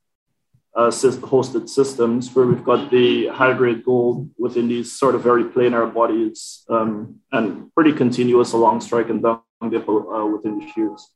uh, 0.75 0.91
hosted 0.91 1.69
systems 1.69 2.35
where 2.35 2.47
we've 2.47 2.65
got 2.65 2.91
the 2.91 3.29
high 3.29 3.53
grade 3.53 3.85
gold 3.85 4.29
within 4.39 4.67
these 4.67 4.93
sort 4.93 5.15
of 5.15 5.23
very 5.23 5.45
planar 5.45 5.93
bodies 5.93 6.65
um, 6.69 7.21
and 7.33 7.73
pretty 7.75 7.93
continuous 7.93 8.53
along 8.53 8.81
strike 8.81 9.09
and 9.09 9.23
down 9.23 9.41
dip 9.71 9.89
uh, 9.89 10.27
within 10.27 10.59
the 10.59 10.69
shears. 10.75 11.11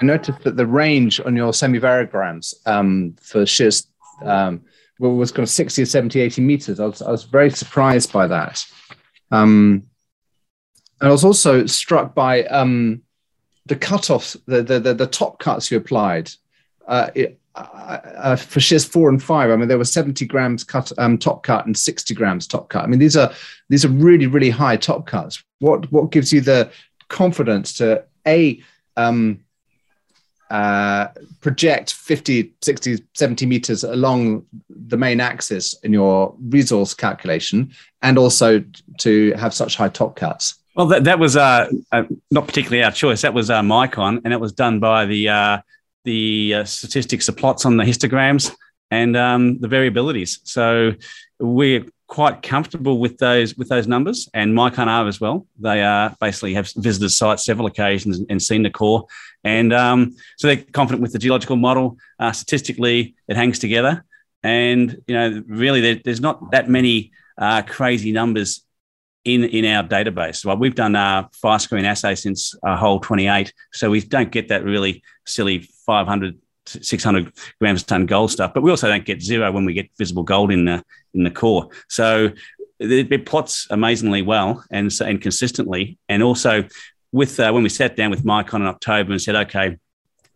I 0.00 0.04
noticed 0.04 0.40
that 0.42 0.56
the 0.56 0.66
range 0.66 1.20
on 1.20 1.34
your 1.34 1.52
semivariograms 1.52 2.54
um, 2.66 3.16
for 3.20 3.44
shears 3.46 3.88
um, 4.22 4.62
was 4.98 5.32
kind 5.32 5.42
of 5.42 5.50
60 5.50 5.82
or 5.82 5.86
70, 5.86 6.20
80 6.20 6.42
meters. 6.42 6.80
I 6.80 6.86
was, 6.86 7.02
I 7.02 7.10
was 7.10 7.24
very 7.24 7.50
surprised 7.50 8.12
by 8.12 8.26
that. 8.28 8.64
Um, 9.30 9.84
I 11.00 11.10
was 11.10 11.24
also 11.24 11.66
struck 11.66 12.14
by 12.14 12.44
um, 12.44 13.02
the 13.66 13.76
cutoffs, 13.76 14.36
the, 14.46 14.62
the, 14.62 14.80
the, 14.80 14.94
the 14.94 15.06
top 15.06 15.38
cuts 15.38 15.70
you 15.70 15.76
applied. 15.76 16.30
Uh, 16.86 17.10
it, 17.14 17.38
uh, 17.56 18.36
for 18.36 18.60
shears 18.60 18.84
four 18.84 19.08
and 19.08 19.22
five, 19.22 19.50
I 19.50 19.56
mean, 19.56 19.68
there 19.68 19.78
were 19.78 19.84
70 19.84 20.26
grams 20.26 20.62
cut, 20.62 20.92
um, 20.98 21.16
top 21.16 21.42
cut 21.42 21.66
and 21.66 21.76
60 21.76 22.14
grams 22.14 22.46
top 22.46 22.68
cut. 22.68 22.84
I 22.84 22.86
mean, 22.86 22.98
these 22.98 23.16
are 23.16 23.32
these 23.68 23.84
are 23.84 23.88
really, 23.88 24.26
really 24.26 24.50
high 24.50 24.76
top 24.76 25.06
cuts. 25.06 25.42
What 25.60 25.90
what 25.90 26.12
gives 26.12 26.32
you 26.32 26.42
the 26.42 26.70
confidence 27.08 27.72
to 27.78 28.04
a 28.26 28.62
um, 28.96 29.40
uh, 30.50 31.08
project 31.40 31.94
50, 31.94 32.52
60, 32.62 32.98
70 33.14 33.46
meters 33.46 33.84
along 33.84 34.44
the 34.68 34.96
main 34.96 35.20
axis 35.20 35.74
in 35.82 35.92
your 35.92 36.34
resource 36.38 36.92
calculation, 36.92 37.72
and 38.02 38.18
also 38.18 38.62
to 38.98 39.32
have 39.32 39.54
such 39.54 39.76
high 39.76 39.88
top 39.88 40.14
cuts? 40.16 40.56
Well, 40.76 40.88
that, 40.88 41.04
that 41.04 41.18
was 41.18 41.38
uh, 41.38 41.70
uh, 41.90 42.04
not 42.30 42.46
particularly 42.46 42.84
our 42.84 42.92
choice. 42.92 43.22
That 43.22 43.32
was 43.32 43.48
uh, 43.48 43.62
Micon, 43.62 44.20
and 44.24 44.34
it 44.34 44.38
was 44.38 44.52
done 44.52 44.78
by 44.78 45.06
the 45.06 45.30
uh, 45.30 45.58
the 46.04 46.54
uh, 46.54 46.64
statistics, 46.64 47.24
the 47.24 47.32
plots 47.32 47.64
on 47.64 47.78
the 47.78 47.84
histograms, 47.84 48.54
and 48.90 49.16
um, 49.16 49.58
the 49.58 49.68
variabilities. 49.68 50.38
So 50.44 50.92
we're 51.40 51.86
quite 52.08 52.42
comfortable 52.42 52.98
with 52.98 53.16
those 53.16 53.56
with 53.56 53.70
those 53.70 53.86
numbers, 53.86 54.28
and 54.34 54.54
Micon 54.54 54.86
are 54.86 55.08
as 55.08 55.18
well. 55.18 55.46
They 55.58 55.82
uh, 55.82 56.10
basically 56.20 56.52
have 56.52 56.70
visited 56.76 57.08
sites 57.08 57.46
several 57.46 57.66
occasions 57.66 58.20
and 58.28 58.42
seen 58.42 58.62
the 58.62 58.68
core, 58.68 59.06
and 59.44 59.72
um, 59.72 60.14
so 60.36 60.46
they're 60.46 60.62
confident 60.74 61.00
with 61.00 61.14
the 61.14 61.18
geological 61.18 61.56
model. 61.56 61.96
Uh, 62.20 62.32
statistically, 62.32 63.14
it 63.28 63.36
hangs 63.36 63.58
together, 63.58 64.04
and 64.42 65.02
you 65.06 65.14
know, 65.14 65.42
really, 65.46 65.80
there, 65.80 66.00
there's 66.04 66.20
not 66.20 66.50
that 66.50 66.68
many 66.68 67.12
crazy 67.66 68.12
numbers 68.12 68.65
in 69.26 69.44
in 69.44 69.64
our 69.66 69.82
database. 69.82 70.44
Well, 70.44 70.56
we've 70.56 70.74
done 70.74 70.96
our 70.96 71.28
fire 71.32 71.58
screen 71.58 71.84
assay 71.84 72.14
since 72.14 72.54
uh, 72.66 72.76
hole 72.76 73.00
28, 73.00 73.52
so 73.72 73.90
we 73.90 74.00
don't 74.00 74.30
get 74.30 74.48
that 74.48 74.64
really 74.64 75.02
silly 75.26 75.68
500 75.84 76.38
600 76.68 77.32
grams 77.60 77.82
a 77.82 77.86
ton 77.86 78.06
gold 78.06 78.30
stuff, 78.32 78.52
but 78.52 78.62
we 78.62 78.70
also 78.70 78.88
don't 78.88 79.04
get 79.04 79.22
zero 79.22 79.52
when 79.52 79.64
we 79.64 79.72
get 79.72 79.88
visible 79.98 80.22
gold 80.22 80.50
in 80.50 80.64
the 80.64 80.82
in 81.14 81.24
the 81.24 81.30
core. 81.30 81.68
So 81.88 82.30
it, 82.78 83.12
it 83.12 83.26
plots 83.26 83.66
amazingly 83.70 84.22
well 84.22 84.64
and 84.70 84.90
and 85.00 85.20
consistently, 85.20 85.98
and 86.08 86.22
also 86.22 86.64
with 87.12 87.38
uh, 87.40 87.50
when 87.52 87.62
we 87.62 87.68
sat 87.68 87.96
down 87.96 88.10
with 88.10 88.24
Micon 88.24 88.60
in 88.60 88.66
October 88.66 89.12
and 89.12 89.20
said, 89.20 89.36
okay, 89.36 89.76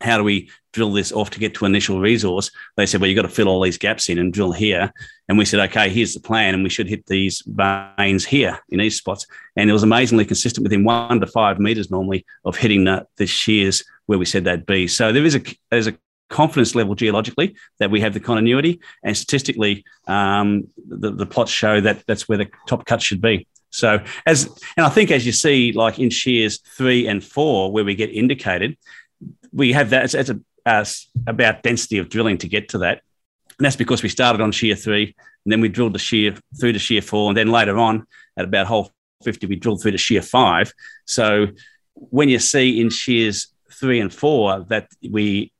how 0.00 0.18
do 0.18 0.24
we 0.24 0.50
drill 0.72 0.92
this 0.92 1.12
off 1.12 1.30
to 1.30 1.40
get 1.40 1.54
to 1.54 1.66
initial 1.66 2.00
resource? 2.00 2.50
They 2.76 2.86
said, 2.86 3.00
well, 3.00 3.08
you've 3.08 3.16
got 3.16 3.22
to 3.22 3.28
fill 3.28 3.48
all 3.48 3.60
these 3.60 3.78
gaps 3.78 4.08
in 4.08 4.18
and 4.18 4.32
drill 4.32 4.52
here. 4.52 4.92
And 5.28 5.38
we 5.38 5.44
said, 5.44 5.60
okay, 5.70 5.88
here's 5.88 6.14
the 6.14 6.20
plan. 6.20 6.54
And 6.54 6.62
we 6.62 6.70
should 6.70 6.88
hit 6.88 7.06
these 7.06 7.42
veins 7.46 8.24
here 8.24 8.58
in 8.70 8.78
these 8.78 8.96
spots. 8.96 9.26
And 9.56 9.70
it 9.70 9.72
was 9.72 9.82
amazingly 9.82 10.24
consistent 10.24 10.64
within 10.64 10.84
one 10.84 11.20
to 11.20 11.26
five 11.26 11.58
meters 11.58 11.90
normally 11.90 12.24
of 12.44 12.56
hitting 12.56 12.84
the, 12.84 13.06
the 13.16 13.26
shears 13.26 13.84
where 14.06 14.18
we 14.18 14.24
said 14.24 14.44
they'd 14.44 14.66
be. 14.66 14.86
So 14.88 15.12
there 15.12 15.24
is 15.24 15.36
a, 15.36 15.42
there's 15.70 15.86
a 15.86 15.96
confidence 16.28 16.74
level 16.74 16.94
geologically 16.94 17.56
that 17.78 17.90
we 17.90 18.00
have 18.00 18.14
the 18.14 18.20
continuity 18.20 18.80
and 19.02 19.16
statistically 19.16 19.84
um, 20.06 20.68
the, 20.88 21.10
the 21.10 21.26
plots 21.26 21.50
show 21.50 21.80
that 21.80 22.04
that's 22.06 22.28
where 22.28 22.38
the 22.38 22.48
top 22.66 22.86
cut 22.86 23.02
should 23.02 23.20
be. 23.20 23.46
So 23.70 24.02
as 24.26 24.46
and 24.76 24.84
I 24.84 24.88
think 24.88 25.10
as 25.10 25.24
you 25.24 25.32
see, 25.32 25.72
like 25.72 25.98
in 25.98 26.10
shears 26.10 26.58
three 26.58 27.06
and 27.06 27.22
four, 27.22 27.70
where 27.70 27.84
we 27.84 27.94
get 27.94 28.10
indicated, 28.10 28.76
we 29.52 29.72
have 29.72 29.90
that. 29.90 30.04
It's, 30.04 30.14
it's 30.14 30.30
a, 30.30 30.40
uh, 30.70 30.84
about 31.26 31.62
density 31.62 31.98
of 31.98 32.08
drilling 32.08 32.38
to 32.38 32.48
get 32.48 32.68
to 32.70 32.78
that. 32.78 33.02
And 33.58 33.66
that's 33.66 33.76
because 33.76 34.02
we 34.02 34.08
started 34.08 34.40
on 34.40 34.52
shear 34.52 34.74
three, 34.74 35.14
and 35.44 35.52
then 35.52 35.60
we 35.60 35.68
drilled 35.68 35.94
the 35.94 35.98
shear 35.98 36.34
through 36.58 36.72
to 36.72 36.78
shear 36.78 37.02
four, 37.02 37.28
and 37.28 37.36
then 37.36 37.50
later 37.50 37.78
on 37.78 38.06
at 38.36 38.44
about 38.44 38.66
hole 38.66 38.90
50, 39.22 39.46
we 39.46 39.56
drilled 39.56 39.82
through 39.82 39.90
to 39.90 39.98
shear 39.98 40.22
five. 40.22 40.72
So 41.04 41.48
when 41.94 42.28
you 42.28 42.38
see 42.38 42.80
in 42.80 42.90
shears 42.90 43.48
three 43.70 44.00
and 44.00 44.12
four 44.12 44.64
that 44.68 44.88
we 45.08 45.52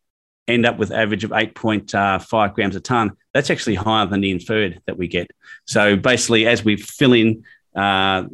end 0.49 0.67
up 0.67 0.79
with 0.79 0.91
average 0.91 1.25
of 1.25 1.31
8.5 1.31 2.55
grams 2.55 2.77
a 2.77 2.81
ton, 2.81 3.13
that's 3.35 3.51
actually 3.51 3.75
higher 3.75 4.07
than 4.07 4.21
the 4.21 4.31
inferred 4.31 4.81
that 4.87 4.97
we 4.97 5.09
get. 5.09 5.31
So 5.67 5.97
basically, 5.97 6.47
as 6.47 6.65
we 6.65 6.77
fill 6.77 7.13
in 7.13 7.45
uh, 7.77 8.25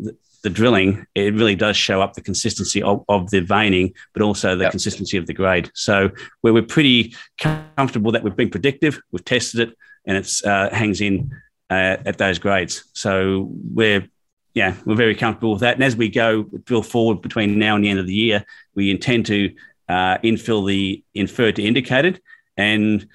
the 0.46 0.50
drilling, 0.50 1.04
it 1.16 1.34
really 1.34 1.56
does 1.56 1.76
show 1.76 2.00
up 2.00 2.14
the 2.14 2.20
consistency 2.20 2.80
of, 2.80 3.04
of 3.08 3.30
the 3.30 3.40
veining, 3.40 3.92
but 4.12 4.22
also 4.22 4.54
the 4.54 4.62
yep. 4.62 4.70
consistency 4.70 5.16
of 5.16 5.26
the 5.26 5.34
grade. 5.34 5.72
So 5.74 6.10
where 6.42 6.54
we're 6.54 6.62
pretty 6.62 7.16
comfortable 7.36 8.12
that 8.12 8.22
we've 8.22 8.36
been 8.36 8.48
predictive, 8.48 9.00
we've 9.10 9.24
tested 9.24 9.68
it, 9.68 9.76
and 10.04 10.16
it 10.16 10.30
uh, 10.44 10.72
hangs 10.72 11.00
in 11.00 11.32
uh, 11.68 11.96
at 12.06 12.18
those 12.18 12.38
grades. 12.38 12.84
So 12.92 13.50
we're 13.50 14.08
yeah, 14.54 14.74
we're 14.84 14.94
very 14.94 15.16
comfortable 15.16 15.50
with 15.50 15.60
that. 15.62 15.74
And 15.74 15.82
as 15.82 15.96
we 15.96 16.08
go 16.08 16.44
drill 16.64 16.84
forward 16.84 17.22
between 17.22 17.58
now 17.58 17.74
and 17.74 17.84
the 17.84 17.90
end 17.90 17.98
of 17.98 18.06
the 18.06 18.14
year, 18.14 18.46
we 18.76 18.92
intend 18.92 19.26
to 19.26 19.52
uh, 19.88 20.18
infill 20.18 20.64
the 20.64 21.02
inferred 21.12 21.56
to 21.56 21.64
indicated, 21.64 22.22
and 22.56 23.08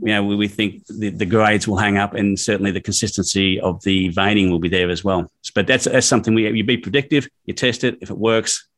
you 0.00 0.08
know, 0.08 0.22
we, 0.24 0.36
we 0.36 0.48
think 0.48 0.86
the, 0.86 1.10
the, 1.10 1.26
grades 1.26 1.66
will 1.66 1.76
hang 1.76 1.96
up 1.96 2.14
and 2.14 2.38
certainly 2.38 2.70
the 2.70 2.80
consistency 2.80 3.58
of 3.60 3.82
the 3.82 4.08
veining 4.10 4.50
will 4.50 4.58
be 4.58 4.68
there 4.68 4.90
as 4.90 5.02
well. 5.02 5.30
But 5.54 5.66
that's, 5.66 5.84
that's 5.84 6.06
something 6.06 6.34
we, 6.34 6.50
you 6.50 6.64
be 6.64 6.76
predictive, 6.76 7.28
you 7.44 7.54
test 7.54 7.84
it. 7.84 7.98
If 8.00 8.10
it 8.10 8.18
works, 8.18 8.68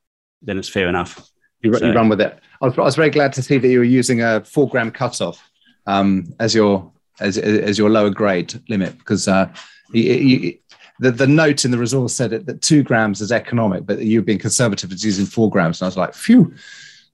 then 0.42 0.58
it's 0.58 0.68
fair 0.68 0.88
enough. 0.88 1.28
You, 1.60 1.74
so, 1.74 1.86
you 1.86 1.92
run 1.92 2.08
with 2.08 2.20
it. 2.20 2.38
I 2.62 2.66
was, 2.66 2.78
I 2.78 2.82
was, 2.82 2.96
very 2.96 3.10
glad 3.10 3.32
to 3.34 3.42
see 3.42 3.58
that 3.58 3.68
you 3.68 3.78
were 3.78 3.84
using 3.84 4.22
a 4.22 4.44
four 4.44 4.68
gram 4.68 4.90
cutoff 4.90 5.50
um, 5.86 6.32
as 6.38 6.54
your 6.54 6.92
as, 7.20 7.36
as 7.36 7.76
your 7.78 7.90
lower 7.90 8.10
grade 8.10 8.54
limit 8.68 8.96
because 8.98 9.26
uh, 9.26 9.52
you, 9.92 10.02
you, 10.02 10.58
the, 11.00 11.10
the 11.10 11.26
note 11.26 11.64
in 11.64 11.72
the 11.72 11.78
resource 11.78 12.14
said 12.14 12.32
it, 12.32 12.46
that 12.46 12.62
two 12.62 12.82
grams 12.82 13.20
is 13.20 13.32
economic, 13.32 13.86
but 13.86 13.98
you've 13.98 14.24
been 14.24 14.38
conservative 14.38 14.92
as 14.92 15.04
using 15.04 15.26
four 15.26 15.50
grams. 15.50 15.80
And 15.80 15.86
I 15.86 15.88
was 15.88 15.96
like, 15.96 16.14
phew, 16.14 16.54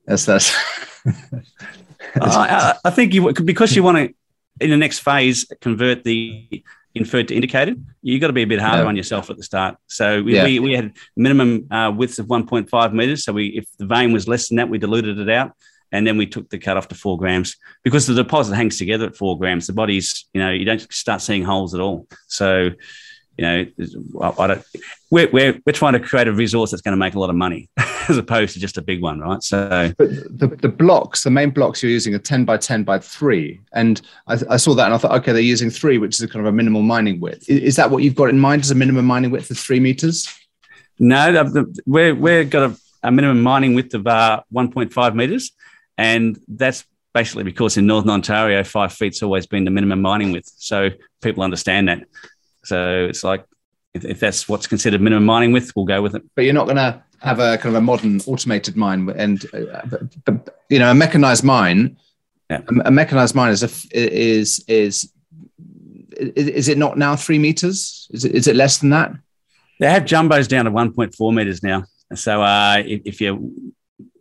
that's 0.07 0.27
that's 0.27 0.55
uh, 1.07 1.11
I, 2.21 2.77
I 2.85 2.91
think 2.91 3.15
you 3.15 3.33
because 3.33 3.75
you 3.75 3.83
want 3.83 3.99
to 3.99 4.15
in 4.61 4.71
the 4.71 4.77
next 4.77 5.01
phase 5.01 5.51
convert 5.61 6.05
the 6.05 6.65
inferred 6.95 7.29
to 7.29 7.35
indicated. 7.35 7.85
You've 8.03 8.21
got 8.21 8.29
to 8.29 8.33
be 8.33 8.43
a 8.43 8.47
bit 8.47 8.61
harder 8.61 8.83
yeah. 8.83 8.89
on 8.89 8.97
yourself 8.97 9.31
at 9.31 9.37
the 9.37 9.43
start. 9.43 9.77
So 9.89 10.23
we, 10.23 10.35
yeah. 10.35 10.45
we, 10.45 10.61
we, 10.61 10.73
had 10.75 10.93
minimum 11.17 11.67
uh, 11.71 11.93
widths 11.95 12.21
of 12.21 12.27
1.5 12.27 12.93
meters. 12.93 13.25
So 13.25 13.33
we 13.33 13.47
if 13.49 13.67
the 13.79 13.87
vein 13.87 14.13
was 14.13 14.29
less 14.29 14.49
than 14.49 14.57
that, 14.57 14.69
we 14.69 14.79
diluted 14.79 15.19
it 15.19 15.29
out. 15.29 15.53
And 15.93 16.07
then 16.07 16.17
we 16.17 16.27
took 16.27 16.51
the 16.51 16.59
cut 16.59 16.77
off 16.77 16.89
to 16.89 16.95
four 16.97 17.19
grams 17.19 17.57
because 17.85 18.07
the 18.07 18.15
deposit 18.15 18.57
hangs 18.57 18.79
together 18.79 19.07
at 19.07 19.17
four 19.17 19.39
grams. 19.39 19.69
The 19.69 19.73
body's, 19.73 20.27
you 20.35 20.41
know, 20.41 20.51
you 20.51 20.65
don't 20.65 20.81
start 20.93 21.23
seeing 21.23 21.45
holes 21.45 21.73
at 21.73 21.81
all. 21.81 22.09
So 22.27 22.71
you 23.37 23.45
know, 23.45 24.33
I, 24.39 24.47
don't, 24.47 24.65
we're, 25.11 25.31
we're, 25.31 25.61
we're 25.67 25.73
trying 25.73 25.95
to 25.95 26.01
create 26.01 26.29
a 26.29 26.33
resource 26.33 26.71
that's 26.71 26.83
going 26.83 26.93
to 26.93 26.99
make 26.99 27.15
a 27.15 27.19
lot 27.19 27.31
of 27.31 27.37
money 27.37 27.69
as 28.09 28.17
opposed 28.17 28.55
to 28.55 28.61
just 28.61 28.79
a 28.79 28.83
big 28.83 29.03
one, 29.03 29.21
right? 29.21 29.43
So, 29.43 29.93
but 29.99 30.09
the, 30.09 30.49
the 30.49 30.69
blocks, 30.69 31.25
the 31.25 31.31
main 31.31 31.51
blocks 31.51 31.83
you're 31.83 31.91
using 31.91 32.15
are 32.15 32.19
10 32.19 32.45
by 32.45 32.57
10 32.57 32.85
by 32.85 32.99
three. 32.99 33.61
And 33.73 34.01
I, 34.29 34.39
I 34.51 34.57
saw 34.57 34.75
that 34.75 34.87
and 34.87 34.95
I 34.95 34.99
thought, 34.99 35.13
okay, 35.19 35.33
they're 35.33 35.41
using 35.41 35.71
three, 35.71 35.99
which 35.99 36.17
is 36.17 36.23
a 36.23 36.29
kind 36.29 36.47
of 36.47 36.53
a 36.53 36.57
minimal 36.57 36.83
mining 36.83 37.21
width. 37.21 37.49
Is 37.49 37.77
that 37.77 37.91
what 37.91 38.03
you've 38.03 38.15
got 38.15 38.29
in 38.29 38.39
mind 38.39 38.63
as 38.63 38.71
a 38.71 38.75
minimum 38.75 39.07
mining 39.07 39.31
width 39.31 39.51
of 39.51 39.59
three 39.59 39.81
meters? 39.81 40.33
No, 40.99 41.51
we're, 41.87 42.15
we've 42.15 42.51
got 42.51 42.71
a, 42.71 42.77
a 43.03 43.11
minimum 43.11 43.43
mining 43.43 43.75
width 43.75 43.95
of 43.95 44.07
uh, 44.07 44.43
1.5 44.53 45.15
meters. 45.15 45.53
And 45.99 46.39
that's 46.49 46.85
basically 47.15 47.45
because 47.45 47.77
in 47.77 47.87
Northern 47.87 48.11
Ontario, 48.11 48.63
five 48.65 48.93
feet's 48.93 49.23
always 49.23 49.47
been 49.47 49.65
the 49.65 49.71
minimum 49.71 50.03
mining 50.03 50.33
width. 50.33 50.53
So 50.57 50.91
people 51.23 51.43
understand 51.43 51.89
that. 51.89 52.03
So 52.65 53.07
it's 53.09 53.25
like 53.25 53.45
if, 53.95 54.05
if 54.05 54.21
that's 54.21 54.49
what's 54.49 54.67
considered 54.67 55.01
minimum 55.01 55.25
mining 55.25 55.53
width, 55.53 55.73
we'll 55.75 55.85
go 55.85 56.03
with 56.03 56.15
it. 56.15 56.23
But 56.35 56.45
you're 56.45 56.55
not 56.55 56.65
going 56.65 56.77
to 56.77 57.03
have 57.21 57.39
a 57.39 57.57
kind 57.57 57.75
of 57.75 57.77
a 57.77 57.81
modern 57.81 58.21
automated 58.27 58.77
mine 58.77 59.09
and 59.17 59.45
uh, 59.55 59.81
but, 59.87 60.25
but, 60.25 60.59
you 60.69 60.79
know 60.79 60.91
a 60.91 60.95
mechanized 60.95 61.45
mine. 61.45 61.97
Yeah. 62.51 62.61
A, 62.69 62.89
a 62.89 62.91
mechanized 62.91 63.35
mine 63.35 63.53
is 63.53 63.63
a, 63.63 63.71
is 63.93 64.65
is 64.69 65.11
is 66.17 66.69
it 66.69 66.79
not 66.79 66.99
now 66.99 67.17
three 67.17 67.39
meters? 67.39 68.09
Is 68.13 68.25
it, 68.25 68.35
is 68.35 68.47
it 68.47 68.57
less 68.57 68.79
than 68.79 68.91
that? 68.91 69.13
They 69.81 69.91
have 69.91 70.05
jumbos 70.05 70.47
down 70.47 70.67
to 70.67 70.71
1.4 70.71 71.35
meters 71.35 71.63
now. 71.63 71.85
So 72.15 72.43
uh, 72.43 72.83
if, 72.85 73.03
if 73.05 73.21
you 73.21 73.75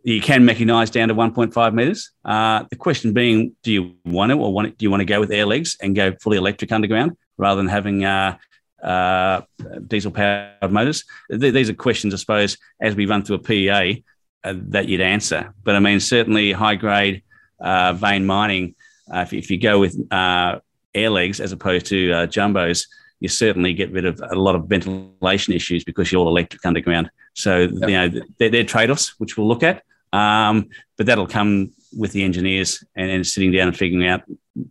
you 0.04 0.20
can 0.20 0.46
mechanize 0.46 0.90
down 0.90 1.08
to 1.08 1.14
1.5 1.14 1.74
meters. 1.74 2.10
Uh, 2.24 2.64
the 2.68 2.76
question 2.76 3.14
being, 3.14 3.56
do 3.62 3.72
you 3.72 3.94
want 4.04 4.30
it 4.30 4.34
or 4.34 4.52
want 4.52 4.68
it, 4.68 4.76
do 4.76 4.84
you 4.84 4.90
want 4.90 5.00
to 5.00 5.06
go 5.06 5.18
with 5.18 5.32
air 5.32 5.46
legs 5.46 5.78
and 5.80 5.96
go 5.96 6.12
fully 6.20 6.36
electric 6.36 6.70
underground? 6.72 7.16
Rather 7.36 7.60
than 7.60 7.68
having 7.68 8.04
uh, 8.04 8.36
uh, 8.82 9.42
diesel 9.86 10.10
powered 10.10 10.70
motors? 10.70 11.04
Th- 11.30 11.52
these 11.52 11.70
are 11.70 11.74
questions, 11.74 12.14
I 12.14 12.18
suppose, 12.18 12.56
as 12.80 12.94
we 12.94 13.06
run 13.06 13.22
through 13.22 13.36
a 13.36 13.40
PEA 13.40 14.04
uh, 14.44 14.54
that 14.68 14.88
you'd 14.88 15.00
answer. 15.00 15.52
But 15.62 15.76
I 15.76 15.80
mean, 15.80 16.00
certainly 16.00 16.52
high 16.52 16.76
grade 16.76 17.22
uh, 17.60 17.92
vein 17.94 18.26
mining, 18.26 18.74
uh, 19.12 19.20
if, 19.20 19.32
if, 19.32 19.50
you 19.50 19.58
go 19.58 19.78
with 19.78 19.96
uh, 20.12 20.58
air 20.94 21.10
legs 21.10 21.40
as 21.40 21.52
opposed 21.52 21.86
to 21.86 22.10
jumbos, 22.28 22.86
you 23.20 23.28
certainly 23.28 23.72
get 23.72 23.90
rid 23.90 24.04
of 24.04 24.20
a 24.30 24.34
lot 24.34 24.54
of 24.54 24.66
ventilation 24.66 25.54
issues 25.54 25.84
because 25.84 26.10
you're 26.10 26.20
all 26.20 26.28
electric 26.28 26.64
underground. 26.66 27.10
So, 27.32 27.60
yep. 27.60 27.72
you 27.88 27.96
know, 27.96 28.20
they're, 28.38 28.50
they're 28.50 28.64
trade 28.64 28.90
offs, 28.90 29.18
which 29.18 29.36
we'll 29.36 29.48
look 29.48 29.62
at. 29.62 29.82
Um, 30.12 30.68
but 30.96 31.06
that'll 31.06 31.26
come 31.26 31.72
with 31.96 32.12
the 32.12 32.22
engineers 32.22 32.84
and, 32.94 33.10
and, 33.10 33.26
sitting 33.26 33.50
down 33.50 33.68
and 33.68 33.76
figuring 33.76 34.06
out 34.06 34.22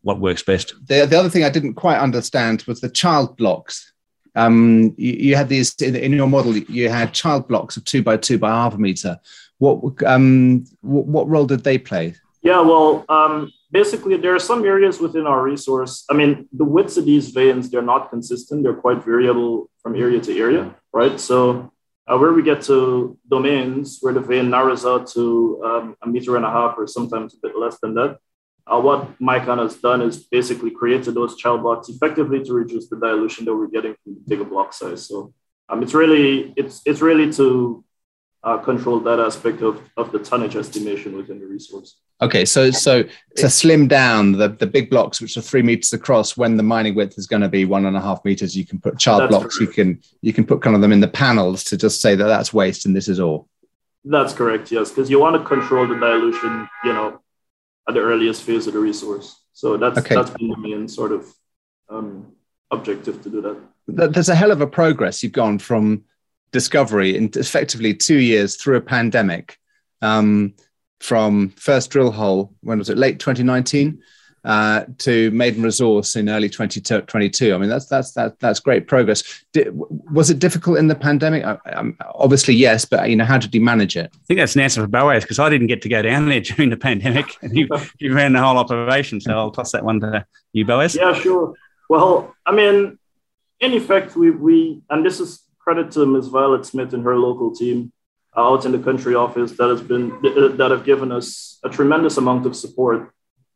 what 0.01 0.19
works 0.19 0.43
best. 0.43 0.73
The, 0.87 1.05
the 1.05 1.17
other 1.17 1.29
thing 1.29 1.43
I 1.43 1.49
didn't 1.49 1.75
quite 1.75 1.99
understand 1.99 2.63
was 2.63 2.81
the 2.81 2.89
child 2.89 3.37
blocks. 3.37 3.93
Um, 4.35 4.95
you, 4.97 5.13
you, 5.13 5.35
had 5.35 5.49
these 5.49 5.75
in, 5.75 5.95
in, 5.95 6.13
your 6.13 6.27
model. 6.27 6.57
You 6.57 6.89
had 6.89 7.13
child 7.13 7.47
blocks 7.47 7.77
of 7.77 7.85
two 7.85 8.01
by 8.01 8.17
two 8.17 8.39
by 8.39 8.49
half 8.49 8.73
a 8.73 8.77
meter. 8.77 9.19
What 9.59 10.01
um, 10.03 10.65
what, 10.81 11.05
what 11.05 11.29
role 11.29 11.45
did 11.45 11.63
they 11.63 11.77
play? 11.77 12.15
Yeah, 12.41 12.61
well, 12.61 13.05
um, 13.09 13.51
basically 13.71 14.17
there 14.17 14.35
are 14.35 14.39
some 14.39 14.65
areas 14.65 14.99
within 14.99 15.27
our 15.27 15.41
resource. 15.41 16.05
I 16.09 16.13
mean, 16.13 16.47
the 16.51 16.65
widths 16.65 16.97
of 16.97 17.05
these 17.05 17.29
veins 17.29 17.69
they're 17.69 17.81
not 17.81 18.09
consistent. 18.09 18.63
They're 18.63 18.73
quite 18.73 19.03
variable 19.03 19.69
from 19.81 19.95
area 19.95 20.19
to 20.21 20.37
area, 20.37 20.75
right? 20.91 21.19
So 21.19 21.71
uh, 22.07 22.17
where 22.17 22.33
we 22.33 22.43
get 22.43 22.61
to 22.63 23.17
domains 23.29 23.99
where 24.01 24.13
the 24.13 24.19
vein 24.19 24.49
narrows 24.49 24.85
out 24.85 25.07
to 25.07 25.61
um, 25.63 25.95
a 26.01 26.07
meter 26.07 26.35
and 26.35 26.45
a 26.45 26.49
half 26.49 26.75
or 26.77 26.87
sometimes 26.87 27.33
a 27.33 27.37
bit 27.41 27.57
less 27.57 27.77
than 27.81 27.93
that, 27.95 28.17
uh, 28.65 28.79
what 28.79 29.19
Micon 29.19 29.59
has 29.59 29.75
done 29.75 30.01
is 30.01 30.17
basically 30.17 30.71
created 30.71 31.15
those 31.15 31.35
child 31.35 31.61
blocks 31.61 31.89
effectively 31.89 32.43
to 32.43 32.53
reduce 32.53 32.87
the 32.87 32.97
dilution 32.97 33.45
that 33.45 33.55
we're 33.55 33.67
getting 33.67 33.95
from 34.03 34.15
the 34.15 34.21
bigger 34.27 34.45
block 34.45 34.73
size. 34.73 35.07
So 35.07 35.33
um, 35.69 35.83
it's 35.83 35.93
really 35.93 36.53
it's 36.55 36.81
it's 36.85 37.01
really 37.01 37.31
to 37.33 37.83
uh, 38.43 38.57
control 38.57 38.99
that 38.99 39.19
aspect 39.19 39.61
of, 39.61 39.81
of 39.97 40.11
the 40.11 40.19
tonnage 40.19 40.55
estimation 40.55 41.15
within 41.15 41.39
the 41.39 41.45
resource. 41.45 41.97
Okay, 42.21 42.45
so 42.45 42.71
so 42.71 43.03
to 43.35 43.49
slim 43.49 43.87
down 43.87 44.33
the, 44.33 44.49
the 44.49 44.67
big 44.67 44.89
blocks, 44.89 45.19
which 45.19 45.35
are 45.35 45.41
three 45.41 45.61
meters 45.61 45.91
across, 45.91 46.37
when 46.37 46.55
the 46.55 46.63
mining 46.63 46.95
width 46.95 47.17
is 47.17 47.27
going 47.27 47.41
to 47.41 47.49
be 47.49 47.65
one 47.65 47.85
and 47.85 47.97
a 47.97 48.01
half 48.01 48.23
meters, 48.23 48.55
you 48.55 48.65
can 48.65 48.79
put 48.79 48.97
child 48.97 49.23
that's 49.23 49.29
blocks. 49.29 49.57
Correct. 49.57 49.77
You 49.77 49.83
can 49.83 50.01
you 50.21 50.31
can 50.31 50.45
put 50.45 50.61
kind 50.61 50.75
of 50.75 50.81
them 50.81 50.93
in 50.93 51.01
the 51.01 51.07
panels 51.07 51.65
to 51.65 51.77
just 51.77 52.01
say 52.01 52.15
that 52.15 52.25
that's 52.25 52.53
waste 52.53 52.85
and 52.85 52.95
this 52.95 53.09
is 53.09 53.19
all. 53.19 53.49
That's 54.05 54.33
correct. 54.33 54.71
Yes, 54.71 54.89
because 54.89 55.09
you 55.09 55.19
want 55.19 55.41
to 55.41 55.47
control 55.47 55.87
the 55.87 55.95
dilution, 55.95 56.69
you 56.83 56.93
know, 56.93 57.19
at 57.87 57.93
the 57.95 58.01
earliest 58.01 58.43
phase 58.43 58.67
of 58.67 58.73
the 58.73 58.79
resource. 58.79 59.41
So 59.53 59.77
that's 59.77 59.97
okay. 59.99 60.15
that's 60.15 60.31
been 60.31 60.49
the 60.49 60.57
main 60.57 60.87
sort 60.87 61.11
of 61.11 61.27
um, 61.89 62.33
objective 62.71 63.21
to 63.23 63.29
do 63.29 63.41
that. 63.41 64.13
There's 64.13 64.29
a 64.29 64.35
hell 64.35 64.51
of 64.51 64.61
a 64.61 64.67
progress 64.67 65.21
you've 65.21 65.33
gone 65.33 65.59
from 65.59 66.05
discovery 66.51 67.17
in 67.17 67.29
effectively 67.35 67.93
two 67.93 68.19
years 68.19 68.55
through 68.55 68.77
a 68.77 68.81
pandemic 68.81 69.57
um, 70.01 70.53
from 70.99 71.49
first 71.49 71.89
drill 71.89 72.11
hole, 72.11 72.53
when 72.61 72.79
was 72.79 72.89
it, 72.89 72.97
late 72.97 73.19
2019? 73.19 74.01
Uh, 74.45 74.83
to 74.97 75.31
maiden 75.31 75.63
resource 75.63 76.17
in 76.17 76.27
early 76.27 76.49
2022. 76.49 77.55
I 77.55 77.57
mean, 77.57 77.69
that's 77.69 77.85
that's 77.85 78.11
that, 78.11 78.37
that's 78.41 78.59
great 78.59 78.87
progress. 78.87 79.23
Did, 79.53 79.69
was 80.11 80.29
it 80.29 80.39
difficult 80.39 80.79
in 80.79 80.89
the 80.89 80.95
pandemic? 80.95 81.45
I, 81.45 81.57
obviously, 82.13 82.53
yes, 82.53 82.83
but 82.83 83.09
you 83.09 83.15
know, 83.15 83.23
how 83.23 83.37
did 83.37 83.55
you 83.55 83.61
manage 83.61 83.95
it? 83.95 84.11
I 84.13 84.25
think 84.25 84.39
that's 84.39 84.55
an 84.55 84.61
answer 84.61 84.81
for 84.81 84.87
Boaz 84.87 85.23
because 85.23 85.39
I 85.39 85.49
didn't 85.49 85.67
get 85.67 85.81
to 85.83 85.89
go 85.89 86.01
down 86.01 86.27
there 86.27 86.41
during 86.41 86.71
the 86.71 86.75
pandemic, 86.75 87.37
and 87.41 87.55
you, 87.55 87.69
you 87.99 88.13
ran 88.13 88.33
the 88.33 88.41
whole 88.41 88.57
operation. 88.57 89.21
So 89.21 89.31
I'll 89.31 89.51
toss 89.51 89.71
that 89.71 89.85
one 89.85 90.01
to 90.01 90.25
you, 90.51 90.65
Boaz. 90.65 90.93
Yeah, 90.93 91.13
sure. 91.13 91.53
Well, 91.89 92.35
I 92.45 92.51
mean, 92.51 92.99
in 93.61 93.73
effect, 93.73 94.17
we 94.17 94.31
we 94.31 94.81
and 94.89 95.05
this 95.05 95.21
is 95.21 95.43
credit 95.57 95.91
to 95.91 96.05
Ms. 96.05 96.27
Violet 96.27 96.65
Smith 96.65 96.93
and 96.93 97.03
her 97.05 97.17
local 97.17 97.55
team 97.55 97.93
uh, 98.35 98.53
out 98.53 98.65
in 98.65 98.73
the 98.73 98.79
country 98.79 99.15
office 99.15 99.53
that 99.53 99.69
has 99.69 99.81
been 99.81 100.09
that 100.57 100.69
have 100.69 100.83
given 100.83 101.11
us 101.11 101.59
a 101.63 101.69
tremendous 101.69 102.17
amount 102.17 102.45
of 102.45 102.55
support. 102.55 103.13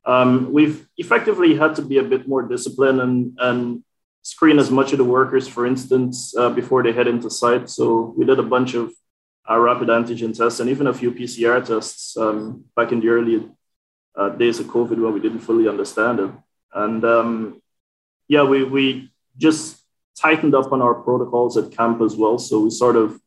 Um, 0.07 0.53
we've 0.53 0.87
effectively 0.97 1.53
had 1.55 1.75
to 1.75 1.81
be 1.81 1.97
a 1.97 2.03
bit 2.03 2.27
more 2.27 2.41
disciplined 2.41 3.01
and, 3.01 3.37
and 3.39 3.83
screen 4.21 4.57
as 4.57 4.71
much 4.71 4.93
of 4.93 4.97
the 4.97 5.03
workers, 5.03 5.47
for 5.49 5.65
instance, 5.65 6.33
uh, 6.37 6.49
before 6.49 6.81
they 6.81 6.93
head 6.93 7.07
into 7.07 7.29
site. 7.29 7.69
So 7.69 8.13
we 8.17 8.25
did 8.25 8.39
a 8.39 8.43
bunch 8.43 8.73
of 8.73 8.93
uh, 9.49 9.59
rapid 9.59 9.89
antigen 9.89 10.35
tests 10.35 10.61
and 10.61 10.69
even 10.69 10.87
a 10.87 10.93
few 10.93 11.11
PCR 11.11 11.63
tests 11.65 12.15
um, 12.15 12.63
back 12.75 12.93
in 12.93 13.01
the 13.01 13.09
early 13.09 13.49
uh, 14.15 14.29
days 14.29 14.59
of 14.59 14.67
COVID 14.67 14.97
when 14.97 15.13
we 15.13 15.19
didn't 15.19 15.39
fully 15.39 15.67
understand 15.67 16.21
it. 16.21 16.31
And 16.73 17.03
um, 17.03 17.61
yeah, 18.29 18.43
we, 18.43 18.63
we 18.63 19.11
just 19.37 19.77
tightened 20.17 20.55
up 20.55 20.71
on 20.71 20.81
our 20.81 20.95
protocols 20.95 21.57
at 21.57 21.71
camp 21.71 22.01
as 22.01 22.15
well. 22.15 22.39
So 22.39 22.61
we 22.61 22.69
sort 22.69 22.95
of 22.95 23.19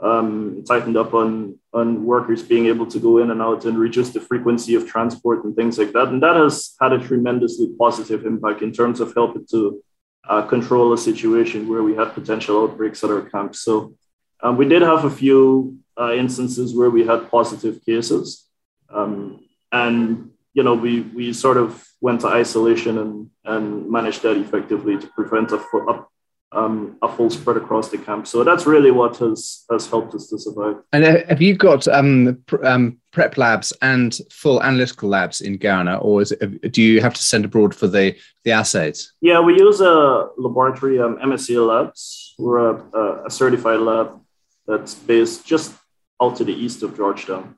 um, 0.00 0.64
tightened 0.66 0.96
up 0.96 1.14
on 1.14 1.58
on 1.72 2.04
workers 2.04 2.42
being 2.42 2.66
able 2.66 2.86
to 2.86 2.98
go 2.98 3.18
in 3.18 3.30
and 3.30 3.40
out 3.40 3.64
and 3.64 3.78
reduce 3.78 4.10
the 4.10 4.20
frequency 4.20 4.74
of 4.74 4.86
transport 4.86 5.44
and 5.44 5.54
things 5.54 5.78
like 5.78 5.92
that. 5.92 6.08
And 6.08 6.22
that 6.22 6.36
has 6.36 6.74
had 6.80 6.92
a 6.92 6.98
tremendously 6.98 7.68
positive 7.78 8.26
impact 8.26 8.62
in 8.62 8.72
terms 8.72 8.98
of 9.00 9.14
helping 9.14 9.46
to 9.52 9.80
uh, 10.28 10.42
control 10.42 10.92
a 10.92 10.98
situation 10.98 11.68
where 11.68 11.82
we 11.82 11.94
had 11.94 12.12
potential 12.12 12.62
outbreaks 12.62 13.04
at 13.04 13.10
our 13.10 13.22
camp. 13.22 13.54
So 13.54 13.94
um, 14.42 14.56
we 14.56 14.66
did 14.68 14.82
have 14.82 15.04
a 15.04 15.10
few 15.10 15.78
uh, 15.98 16.12
instances 16.14 16.74
where 16.74 16.90
we 16.90 17.06
had 17.06 17.30
positive 17.30 17.84
cases. 17.84 18.48
Um, 18.88 19.44
and, 19.70 20.30
you 20.54 20.62
know, 20.64 20.74
we, 20.74 21.02
we 21.02 21.32
sort 21.32 21.56
of 21.56 21.86
went 22.00 22.22
to 22.22 22.28
isolation 22.28 22.98
and, 22.98 23.30
and 23.44 23.88
managed 23.88 24.22
that 24.22 24.36
effectively 24.36 24.98
to 24.98 25.06
prevent 25.08 25.52
a, 25.52 25.56
a 25.56 26.06
um, 26.52 26.96
a 27.02 27.08
full 27.08 27.30
spread 27.30 27.56
across 27.56 27.90
the 27.90 27.98
camp. 27.98 28.26
So 28.26 28.42
that's 28.42 28.66
really 28.66 28.90
what 28.90 29.16
has 29.18 29.64
has 29.70 29.88
helped 29.88 30.14
us 30.14 30.28
to 30.28 30.38
survive. 30.38 30.76
And 30.92 31.04
have 31.04 31.40
you 31.40 31.54
got 31.54 31.86
um, 31.88 32.42
pr- 32.46 32.64
um, 32.64 32.98
prep 33.12 33.36
labs 33.36 33.72
and 33.82 34.18
full 34.30 34.62
analytical 34.62 35.08
labs 35.08 35.40
in 35.40 35.56
Ghana, 35.56 35.98
or 35.98 36.22
is 36.22 36.32
it, 36.32 36.72
do 36.72 36.82
you 36.82 37.00
have 37.00 37.14
to 37.14 37.22
send 37.22 37.44
abroad 37.44 37.74
for 37.74 37.86
the 37.86 38.16
the 38.44 38.50
assays? 38.50 39.12
Yeah, 39.20 39.40
we 39.40 39.58
use 39.58 39.80
a 39.80 40.28
laboratory, 40.36 41.00
um, 41.00 41.18
MSA 41.18 41.66
Labs. 41.66 42.34
We're 42.38 42.70
a, 42.70 43.26
a 43.26 43.30
certified 43.30 43.80
lab 43.80 44.20
that's 44.66 44.94
based 44.94 45.46
just 45.46 45.74
out 46.20 46.36
to 46.36 46.44
the 46.44 46.54
east 46.54 46.82
of 46.82 46.96
Georgetown, 46.96 47.54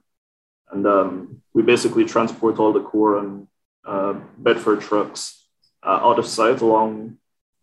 and 0.70 0.86
um, 0.86 1.42
we 1.54 1.62
basically 1.62 2.04
transport 2.04 2.58
all 2.58 2.72
the 2.72 2.82
core 2.82 3.18
and 3.18 3.46
uh, 3.86 4.14
Bedford 4.36 4.82
trucks 4.82 5.46
uh, 5.82 5.98
out 6.02 6.18
of 6.18 6.26
sight 6.26 6.60
along 6.60 7.16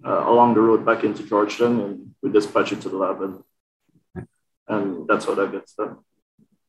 uh, 0.05 0.23
along 0.27 0.53
the 0.53 0.61
road 0.61 0.85
back 0.85 1.03
into 1.03 1.23
Georgetown, 1.23 1.79
and 1.81 2.15
we 2.21 2.31
dispatch 2.31 2.71
it 2.71 2.81
to 2.81 2.89
the 2.89 2.97
lab, 2.97 3.21
and 3.21 4.27
and 4.67 5.07
that's 5.07 5.25
how 5.25 5.35
that 5.35 5.51
gets 5.51 5.73
done. 5.73 5.97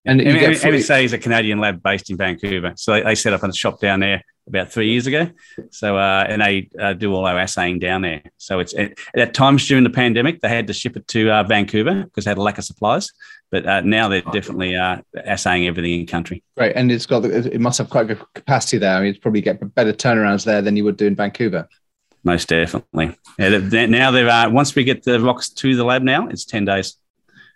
And, 0.07 0.21
and 0.21 0.39
MSA 0.57 1.05
is 1.05 1.13
a 1.13 1.19
Canadian 1.19 1.59
lab 1.59 1.83
based 1.83 2.09
in 2.09 2.17
Vancouver, 2.17 2.73
so 2.77 2.93
they, 2.93 3.03
they, 3.03 3.15
set 3.15 3.35
up 3.35 3.43
a 3.43 3.53
shop 3.53 3.81
down 3.81 4.01
there 4.01 4.23
about 4.47 4.73
three 4.73 4.91
years 4.91 5.07
ago. 5.07 5.31
So 5.71 5.97
uh, 5.97 6.25
and 6.27 6.41
they 6.43 6.71
uh, 6.79 6.95
do 6.95 7.15
all 7.15 7.27
our 7.27 7.39
assaying 7.39 7.81
down 7.81 8.03
there. 8.03 8.23
So 8.39 8.61
it's 8.61 8.75
at, 8.75 8.99
at, 9.15 9.35
times 9.35 9.67
during 9.69 9.85
the 9.85 9.91
pandemic 9.91 10.41
they 10.41 10.49
had 10.49 10.67
to 10.69 10.73
ship 10.73 10.97
it 10.97 11.07
to 11.09 11.31
uh, 11.31 11.43
Vancouver 11.45 12.05
because 12.05 12.25
they 12.25 12.31
had 12.31 12.39
a 12.39 12.43
lack 12.43 12.59
of 12.59 12.65
supplies. 12.65 13.11
But 13.51 13.67
uh, 13.67 13.81
now 13.81 14.09
they're 14.09 14.23
definitely 14.23 14.77
uh, 14.77 14.99
assaying 15.15 15.67
everything 15.67 16.01
in 16.01 16.07
country. 16.07 16.43
Great, 16.57 16.77
and 16.77 16.91
it's 16.91 17.07
got 17.07 17.25
it 17.25 17.61
must 17.61 17.79
have 17.79 17.91
quite 17.91 18.07
good 18.07 18.23
capacity 18.35 18.79
there. 18.79 18.97
I 18.97 19.01
mean, 19.01 19.11
it's 19.11 19.19
probably 19.19 19.41
get 19.41 19.75
better 19.75 19.93
turnarounds 19.93 20.45
there 20.45 20.63
than 20.63 20.77
you 20.77 20.85
would 20.85 20.97
do 20.97 21.07
in 21.07 21.17
Vancouver. 21.17 21.69
Most 22.25 22.49
definitely. 22.49 23.17
Yeah, 23.39 23.59
now 23.87 24.11
they're 24.11 24.29
uh, 24.29 24.51
once 24.51 24.75
we 24.75 24.85
get 24.85 25.05
the 25.05 25.21
rocks 25.21 25.49
to 25.51 25.77
the 25.77 25.85
lab 25.85 26.03
now, 26.03 26.29
it's 26.29 26.45
ten 26.45 26.65
days. 26.65 26.97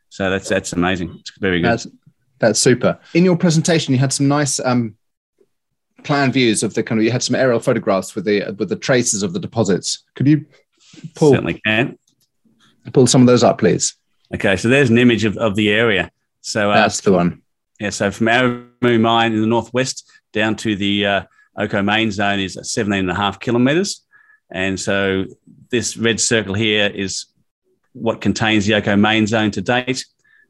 So 0.08 0.30
that's 0.30 0.48
that's 0.48 0.72
amazing. 0.72 1.16
It's 1.20 1.32
very 1.38 1.60
good. 1.60 1.70
That's, 1.70 1.86
that's 2.38 2.60
super. 2.60 2.98
In 3.14 3.24
your 3.24 3.36
presentation, 3.36 3.94
you 3.94 4.00
had 4.00 4.12
some 4.12 4.28
nice 4.28 4.60
um, 4.60 4.96
plan 6.02 6.32
views 6.32 6.62
of 6.62 6.74
the 6.74 6.82
kind 6.82 7.00
of. 7.00 7.04
You 7.04 7.10
had 7.10 7.22
some 7.22 7.36
aerial 7.36 7.60
photographs 7.60 8.14
with 8.14 8.24
the 8.24 8.54
with 8.58 8.68
the 8.68 8.76
traces 8.76 9.22
of 9.22 9.32
the 9.32 9.40
deposits. 9.40 10.04
Could 10.14 10.26
you 10.26 10.46
pull 11.14 11.32
certainly 11.32 11.60
can 11.64 11.98
pull 12.92 13.06
some 13.06 13.22
of 13.22 13.26
those 13.26 13.42
up, 13.42 13.58
please? 13.58 13.94
Okay, 14.34 14.56
so 14.56 14.68
there's 14.68 14.90
an 14.90 14.98
image 14.98 15.24
of, 15.24 15.36
of 15.36 15.54
the 15.54 15.70
area. 15.70 16.10
So 16.40 16.70
uh, 16.70 16.74
that's 16.74 17.00
the 17.00 17.12
one. 17.12 17.42
Yeah, 17.80 17.90
so 17.90 18.10
from 18.10 18.26
Aramu 18.26 19.00
mine 19.00 19.32
in 19.32 19.40
the 19.40 19.46
northwest 19.46 20.10
down 20.32 20.56
to 20.56 20.76
the 20.76 21.06
uh, 21.06 21.22
Oko 21.58 21.82
main 21.82 22.10
zone 22.10 22.40
is 22.40 22.58
17 22.62 23.00
and 23.00 23.10
a 23.10 23.14
half 23.14 23.40
kilometres. 23.40 24.03
And 24.54 24.78
so 24.78 25.26
this 25.70 25.96
red 25.96 26.20
circle 26.20 26.54
here 26.54 26.86
is 26.86 27.26
what 27.92 28.20
contains 28.20 28.64
the 28.64 28.74
Oko 28.74 28.96
main 28.96 29.26
zone 29.26 29.50
to 29.50 29.60
date. 29.60 30.06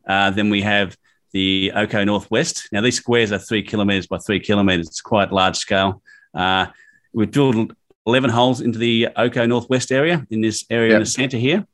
Uh, 0.07 0.31
then 0.31 0.51
we 0.51 0.61
have 0.61 0.97
the 1.33 1.73
Oko 1.75 2.05
Northwest. 2.05 2.69
Now, 2.71 2.83
these 2.83 2.97
squares 2.97 3.33
are 3.33 3.38
three 3.38 3.62
kilometres 3.62 4.07
by 4.07 4.19
three 4.19 4.40
kilometres. 4.40 4.88
It's 4.88 5.01
quite 5.01 5.33
large 5.33 5.57
scale. 5.57 6.03
Uh, 6.35 6.67
we've 7.14 7.31
drilled 7.31 7.75
11 8.07 8.29
holes 8.31 8.61
into 8.61 8.79
the 8.79 9.09
Oko 9.17 9.47
Northwest 9.47 9.90
area 9.90 10.27
in 10.31 10.43
this 10.43 10.67
area 10.69 10.90
yep. 10.90 10.97
in 10.97 11.03
the 11.03 11.07
centre 11.07 11.38
here. 11.38 11.67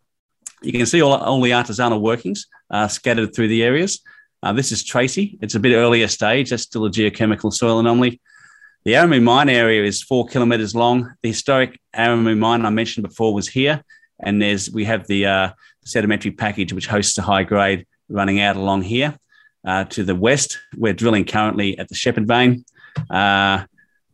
You 0.62 0.72
can 0.72 0.86
see 0.86 1.02
all, 1.02 1.14
all 1.14 1.40
the 1.40 1.50
artisanal 1.50 2.00
workings 2.00 2.46
uh, 2.70 2.86
scattered 2.86 3.34
through 3.34 3.48
the 3.48 3.64
areas. 3.64 4.00
Uh, 4.42 4.52
this 4.52 4.70
is 4.70 4.84
Tracy. 4.84 5.36
It's 5.42 5.56
a 5.56 5.60
bit 5.60 5.74
earlier 5.74 6.06
stage. 6.06 6.50
That's 6.50 6.62
still 6.62 6.86
a 6.86 6.90
geochemical 6.90 7.52
soil 7.52 7.80
anomaly. 7.80 8.20
The 8.84 8.92
Aramu 8.92 9.22
mine 9.22 9.50
area 9.50 9.84
is 9.84 10.02
four 10.02 10.26
kilometres 10.26 10.74
long. 10.74 11.14
The 11.22 11.28
historic 11.28 11.78
Aramu 11.94 12.38
mine 12.38 12.64
I 12.64 12.70
mentioned 12.70 13.06
before 13.06 13.34
was 13.34 13.46
here, 13.46 13.84
and 14.18 14.40
there's 14.40 14.70
we 14.70 14.86
have 14.86 15.06
the 15.06 15.26
uh, 15.26 15.50
sedimentary 15.84 16.30
package 16.30 16.72
which 16.72 16.86
hosts 16.86 17.18
a 17.18 17.22
high 17.22 17.42
grade 17.42 17.86
running 18.08 18.40
out 18.40 18.56
along 18.56 18.82
here. 18.82 19.18
Uh, 19.66 19.84
to 19.84 20.02
the 20.02 20.14
west, 20.14 20.58
we're 20.78 20.94
drilling 20.94 21.26
currently 21.26 21.78
at 21.78 21.88
the 21.88 21.94
Shepherd 21.94 22.26
Vein. 22.26 22.64
Uh, 23.10 23.64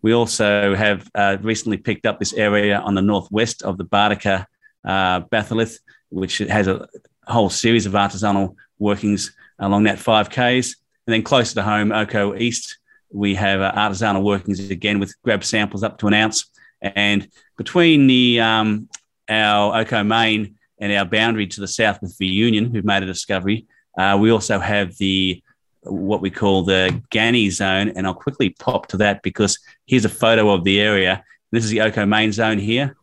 we 0.03 0.13
also 0.13 0.75
have 0.75 1.09
uh, 1.15 1.37
recently 1.41 1.77
picked 1.77 2.05
up 2.05 2.19
this 2.19 2.33
area 2.33 2.81
on 2.81 2.97
the 2.97 3.03
northwest 3.03 3.63
of 3.63 3.79
the 3.79 3.85
Bartica 3.85 4.47
uh, 4.85 5.21
batholith, 5.21 5.79
which 6.09 6.39
has 6.39 6.67
a 6.67 6.89
whole 7.29 7.51
series 7.51 7.87
of 7.87 7.93
artisanal 7.93 8.57
workings 8.81 9.33
along 9.61 9.85
that 9.85 9.99
5Ks. 9.99 10.75
And 11.07 11.15
then 11.15 11.23
closer 11.23 11.55
to 11.55 11.63
home, 11.63 11.93
Oko 11.93 12.35
East, 12.35 12.79
we 13.13 13.35
have 13.35 13.61
uh, 13.61 13.73
artisanal 13.73 14.23
workings 14.23 14.71
again 14.71 14.99
with 14.99 15.15
grab 15.23 15.45
samples 15.45 15.83
up 15.83 15.99
to 15.99 16.07
an 16.07 16.15
ounce. 16.15 16.51
And 16.83 17.29
between 17.57 18.07
the 18.07 18.41
um, 18.41 18.89
our 19.29 19.81
Oko 19.81 20.03
main 20.03 20.57
and 20.79 20.93
our 20.93 21.05
boundary 21.05 21.47
to 21.47 21.61
the 21.61 21.69
south 21.69 22.01
with 22.03 22.17
Reunion, 22.21 22.73
who've 22.73 22.85
made 22.85 23.03
a 23.03 23.07
discovery, 23.07 23.67
uh, 23.99 24.17
we 24.21 24.31
also 24.31 24.59
have 24.59 24.97
the 24.99 25.43
what 25.83 26.21
we 26.21 26.31
call 26.31 26.65
the 26.65 27.03
Ghanie 27.11 27.51
zone. 27.51 27.91
And 27.91 28.07
I'll 28.07 28.15
quickly 28.15 28.51
pop 28.51 28.89
to 28.89 28.97
that 28.99 29.23
because 29.23 29.59
here's 29.87 30.05
a 30.05 30.11
photo 30.11 30.51
of 30.51 30.65
the 30.65 30.81
area. 30.81 31.25
This 31.53 31.65
is 31.65 31.71
the 31.71 31.81
Oko 31.81 32.05
main 32.07 32.33
zone 32.33 32.59
here. 32.59 32.97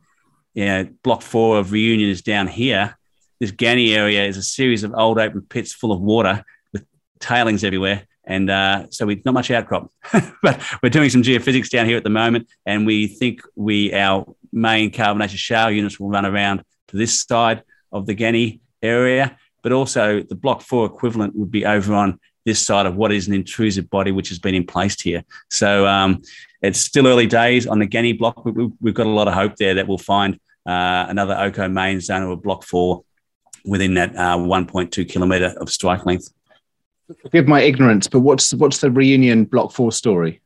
Yeah, 0.54 0.84
block 1.02 1.22
four 1.22 1.58
of 1.58 1.72
Reunion 1.72 2.10
is 2.10 2.22
down 2.22 2.48
here. 2.48 2.98
This 3.40 3.52
Ghanie 3.52 3.96
area 3.96 4.24
is 4.26 4.38
a 4.38 4.44
series 4.44 4.84
of 4.84 4.94
old 4.94 5.18
open 5.18 5.42
pits 5.42 5.74
full 5.74 5.92
of 5.92 6.00
water 6.00 6.46
with 6.72 6.86
tailings 7.20 7.64
everywhere. 7.64 8.04
And 8.26 8.50
uh, 8.50 8.88
so 8.90 9.06
we 9.06 9.22
not 9.26 9.34
much 9.34 9.52
outcrop, 9.52 9.92
but 10.42 10.62
we're 10.82 10.90
doing 10.90 11.10
some 11.10 11.24
geophysics 11.24 11.70
down 11.70 11.86
here 11.86 11.98
at 11.98 12.04
the 12.04 12.10
moment, 12.10 12.48
and 12.66 12.86
we 12.86 13.08
think 13.08 13.42
we 13.56 13.94
our 13.94 14.26
main 14.52 14.92
carbonaceous 14.92 15.40
shale 15.40 15.72
units 15.72 16.00
will 16.00 16.10
run 16.10 16.26
around 16.26 16.64
to 16.88 16.98
this 16.98 17.20
side 17.20 17.64
of 17.92 18.06
the 18.06 18.16
Ghanie 18.16 18.62
area, 18.82 19.38
but 19.62 19.72
also 19.72 20.22
the 20.22 20.36
Block 20.36 20.62
Four 20.62 20.86
equivalent 20.86 21.36
would 21.36 21.52
be 21.52 21.66
over 21.66 21.94
on 21.94 22.20
this 22.46 22.66
side 22.66 22.86
of 22.86 22.96
what 22.96 23.12
is 23.12 23.28
an 23.28 23.34
intrusive 23.34 23.90
body 23.90 24.12
which 24.12 24.30
has 24.30 24.40
been 24.40 24.56
in 24.56 24.66
place 24.66 25.00
here. 25.00 25.24
So 25.50 25.88
um, 25.88 26.22
it's 26.62 26.80
still 26.80 27.08
early 27.08 27.28
days 27.28 27.68
on 27.68 27.80
the 27.80 27.88
Ghanie 27.88 28.18
block. 28.18 28.44
We, 28.46 28.70
have 28.86 28.94
got 28.94 29.08
a 29.08 29.10
lot 29.10 29.28
of 29.28 29.34
hope 29.34 29.56
there 29.56 29.76
that 29.76 29.88
we'll 29.88 29.98
find 29.98 30.36
uh, 30.66 31.06
another 31.10 31.36
Oko 31.38 31.68
main 31.68 32.02
zone 32.02 32.24
or 32.24 32.38
Block 32.38 32.64
Four 32.64 33.04
within 33.66 33.94
that 33.94 34.16
uh, 34.16 34.38
1.2 34.38 35.08
kilometre 35.08 35.54
of 35.58 35.70
strike 35.70 36.06
length. 36.06 36.34
Forgive 37.22 37.48
my 37.48 37.62
ignorance, 37.62 38.08
but 38.08 38.22
what's 38.22 38.54
what's 38.54 38.80
the 38.80 38.92
reunion 38.92 39.46
Block 39.46 39.72
Four 39.72 39.92
story? 39.92 40.42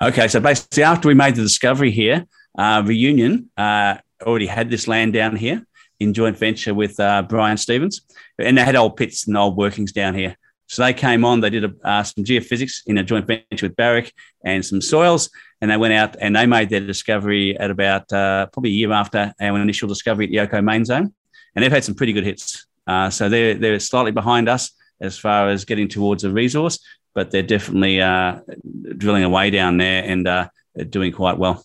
Okay, 0.00 0.28
so 0.28 0.40
basically, 0.40 0.82
after 0.82 1.08
we 1.08 1.14
made 1.14 1.34
the 1.34 1.42
discovery 1.42 1.90
here, 1.90 2.26
uh, 2.58 2.82
Reunion 2.84 3.50
uh, 3.56 3.96
already 4.22 4.46
had 4.46 4.70
this 4.70 4.88
land 4.88 5.12
down 5.12 5.36
here 5.36 5.66
in 5.98 6.14
joint 6.14 6.38
venture 6.38 6.72
with 6.72 6.98
uh, 6.98 7.22
Brian 7.22 7.56
Stevens, 7.56 8.02
and 8.38 8.56
they 8.56 8.64
had 8.64 8.76
old 8.76 8.96
pits 8.96 9.26
and 9.26 9.36
old 9.36 9.56
workings 9.56 9.92
down 9.92 10.14
here. 10.14 10.36
So 10.66 10.82
they 10.82 10.94
came 10.94 11.24
on, 11.24 11.40
they 11.40 11.50
did 11.50 11.64
a, 11.64 11.72
uh, 11.84 12.02
some 12.04 12.24
geophysics 12.24 12.82
in 12.86 12.96
a 12.96 13.02
joint 13.02 13.26
venture 13.26 13.66
with 13.66 13.76
Barrick 13.76 14.12
and 14.44 14.64
some 14.64 14.80
soils, 14.80 15.28
and 15.60 15.70
they 15.70 15.76
went 15.76 15.94
out 15.94 16.16
and 16.20 16.34
they 16.36 16.46
made 16.46 16.70
their 16.70 16.80
discovery 16.80 17.58
at 17.58 17.70
about 17.70 18.10
uh, 18.12 18.46
probably 18.52 18.70
a 18.70 18.74
year 18.74 18.92
after 18.92 19.34
our 19.40 19.60
initial 19.60 19.88
discovery 19.88 20.26
at 20.26 20.30
the 20.30 20.40
Oko 20.40 20.62
main 20.62 20.84
zone 20.84 21.12
and 21.54 21.62
they've 21.62 21.72
had 21.72 21.84
some 21.84 21.94
pretty 21.94 22.12
good 22.12 22.24
hits. 22.24 22.66
Uh, 22.86 23.10
so 23.10 23.28
they're 23.28 23.54
they're 23.54 23.78
slightly 23.78 24.10
behind 24.10 24.48
us 24.48 24.72
as 25.00 25.18
far 25.18 25.48
as 25.48 25.64
getting 25.64 25.88
towards 25.88 26.24
a 26.24 26.30
resource, 26.30 26.78
but 27.14 27.30
they're 27.30 27.42
definitely 27.42 28.00
uh, 28.00 28.40
drilling 28.96 29.24
away 29.24 29.50
down 29.50 29.76
there 29.76 30.04
and 30.04 30.28
uh, 30.28 30.48
doing 30.90 31.12
quite 31.12 31.38
well. 31.38 31.64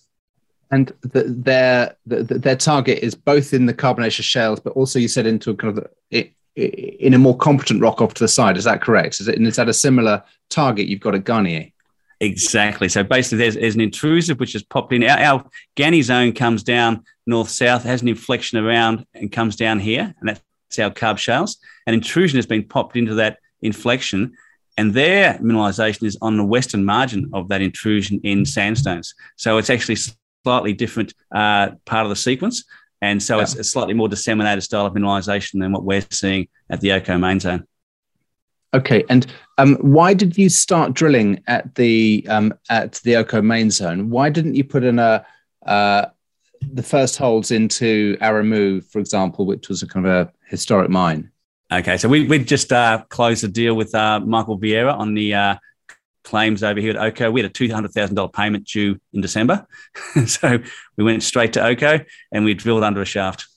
And 0.71 0.91
the, 1.01 1.23
their 1.23 1.95
the, 2.05 2.23
their 2.23 2.55
target 2.55 2.99
is 2.99 3.13
both 3.15 3.53
in 3.53 3.65
the 3.65 3.73
carbonaceous 3.73 4.25
shales, 4.25 4.59
but 4.59 4.73
also 4.73 4.99
you 4.99 5.07
said 5.07 5.27
into 5.27 5.51
a 5.51 5.55
kind 5.55 5.77
of 5.77 5.87
it, 6.09 6.33
in 6.55 7.13
a 7.13 7.17
more 7.17 7.37
competent 7.37 7.81
rock 7.81 8.01
off 8.01 8.13
to 8.15 8.23
the 8.23 8.27
side. 8.27 8.57
Is 8.57 8.63
that 8.63 8.81
correct? 8.81 9.19
Is, 9.19 9.27
it, 9.27 9.39
is 9.41 9.57
that 9.57 9.69
a 9.69 9.73
similar 9.73 10.23
target 10.49 10.87
you've 10.87 11.01
got 11.01 11.15
at 11.15 11.23
Ghanie? 11.23 11.73
Exactly. 12.21 12.87
So 12.87 13.03
basically, 13.03 13.39
there's, 13.39 13.55
there's 13.55 13.75
an 13.75 13.81
intrusive 13.81 14.39
which 14.39 14.53
has 14.53 14.63
popped 14.63 14.93
in. 14.93 15.03
Our, 15.03 15.19
our 15.77 16.01
zone 16.01 16.31
comes 16.31 16.63
down 16.63 17.03
north 17.27 17.49
south, 17.49 17.83
has 17.83 18.01
an 18.01 18.07
inflection 18.07 18.57
around 18.57 19.05
and 19.13 19.31
comes 19.31 19.55
down 19.55 19.79
here, 19.79 20.13
and 20.19 20.29
that's 20.29 20.41
our 20.79 20.91
carb 20.91 21.17
shales. 21.17 21.57
And 21.85 21.93
intrusion 21.93 22.37
has 22.37 22.45
been 22.45 22.63
popped 22.63 22.95
into 22.95 23.15
that 23.15 23.39
inflection, 23.61 24.33
and 24.77 24.93
their 24.93 25.35
mineralization 25.35 26.03
is 26.03 26.17
on 26.21 26.37
the 26.37 26.43
western 26.43 26.83
margin 26.83 27.29
of 27.33 27.47
that 27.49 27.61
intrusion 27.61 28.19
in 28.23 28.45
sandstones. 28.45 29.13
So 29.37 29.57
it's 29.57 29.69
actually 29.69 29.97
slightly 30.43 30.73
different 30.73 31.13
uh, 31.33 31.71
part 31.85 32.05
of 32.05 32.09
the 32.09 32.15
sequence. 32.15 32.65
And 33.01 33.21
so 33.21 33.37
yeah. 33.37 33.43
it's 33.43 33.55
a 33.55 33.63
slightly 33.63 33.93
more 33.93 34.07
disseminated 34.07 34.63
style 34.63 34.85
of 34.85 34.93
mineralization 34.93 35.59
than 35.59 35.71
what 35.71 35.83
we're 35.83 36.03
seeing 36.09 36.47
at 36.69 36.81
the 36.81 36.91
Oko 36.93 37.17
main 37.17 37.39
zone. 37.39 37.65
Okay, 38.73 39.05
and 39.09 39.25
um, 39.57 39.75
why 39.75 40.13
did 40.13 40.37
you 40.37 40.49
start 40.49 40.93
drilling 40.93 41.41
at 41.47 41.75
the 41.75 42.25
um, 42.27 42.53
at 42.69 42.95
the 43.05 43.15
Oko 43.15 43.41
main 43.41 43.71
zone? 43.71 44.09
Why 44.09 44.29
didn't 44.29 44.55
you 44.55 44.65
put 44.65 44.83
in 44.83 44.99
a 44.99 45.25
uh, 45.65 46.07
the 46.73 46.83
first 46.83 47.17
holes 47.17 47.51
into 47.51 48.17
Aramu, 48.17 48.83
for 48.91 48.99
example, 48.99 49.45
which 49.45 49.69
was 49.69 49.81
a 49.81 49.87
kind 49.87 50.05
of 50.05 50.11
a 50.11 50.31
historic 50.47 50.89
mine? 50.89 51.31
Okay, 51.71 51.97
so 51.97 52.07
we 52.07 52.27
we 52.27 52.39
just 52.39 52.71
uh, 52.71 53.03
closed 53.09 53.43
a 53.43 53.47
deal 53.47 53.73
with 53.75 53.93
uh, 53.95 54.19
Michael 54.19 54.59
Vieira 54.59 54.93
on 54.93 55.13
the 55.13 55.33
uh, 55.33 55.55
claims 56.23 56.63
over 56.63 56.79
here 56.79 56.91
at 56.91 56.97
Oko. 56.97 57.31
We 57.31 57.41
had 57.41 57.49
a 57.49 57.53
two 57.53 57.71
hundred 57.71 57.91
thousand 57.91 58.15
dollar 58.15 58.29
payment 58.29 58.67
due 58.67 58.99
in 59.13 59.21
December, 59.21 59.65
so 60.27 60.59
we 60.97 61.03
went 61.03 61.23
straight 61.23 61.53
to 61.53 61.65
Oko 61.65 61.99
and 62.31 62.45
we 62.45 62.53
drilled 62.53 62.83
under 62.83 63.01
a 63.01 63.05
shaft. 63.05 63.47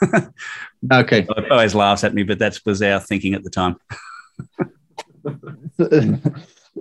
okay, 0.92 1.26
always 1.50 1.74
laughs 1.74 2.04
at 2.04 2.14
me, 2.14 2.24
but 2.24 2.38
that 2.38 2.58
was 2.64 2.82
our 2.82 2.98
thinking 3.00 3.34
at 3.34 3.44
the 3.44 3.50
time. 3.50 3.76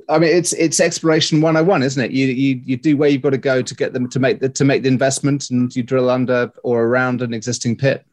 I 0.10 0.20
mean, 0.20 0.36
it's 0.36 0.54
it's 0.54 0.80
exploration 0.80 1.42
101, 1.42 1.84
isn't 1.84 2.04
it? 2.04 2.12
You, 2.12 2.28
you 2.28 2.62
you 2.66 2.78
do 2.78 2.96
where 2.98 3.10
you've 3.10 3.22
got 3.22 3.32
to 3.32 3.38
go 3.38 3.62
to 3.62 3.76
get 3.76 3.94
them 3.94 4.10
to 4.10 4.20
make 4.20 4.40
the 4.40 4.50
to 4.50 4.66
make 4.66 4.84
the 4.84 4.90
investment, 4.90 5.50
and 5.50 5.76
you 5.76 5.84
drill 5.84 6.10
under 6.10 6.52
or 6.64 6.86
around 6.86 7.22
an 7.22 7.34
existing 7.34 7.76
pit, 7.78 8.06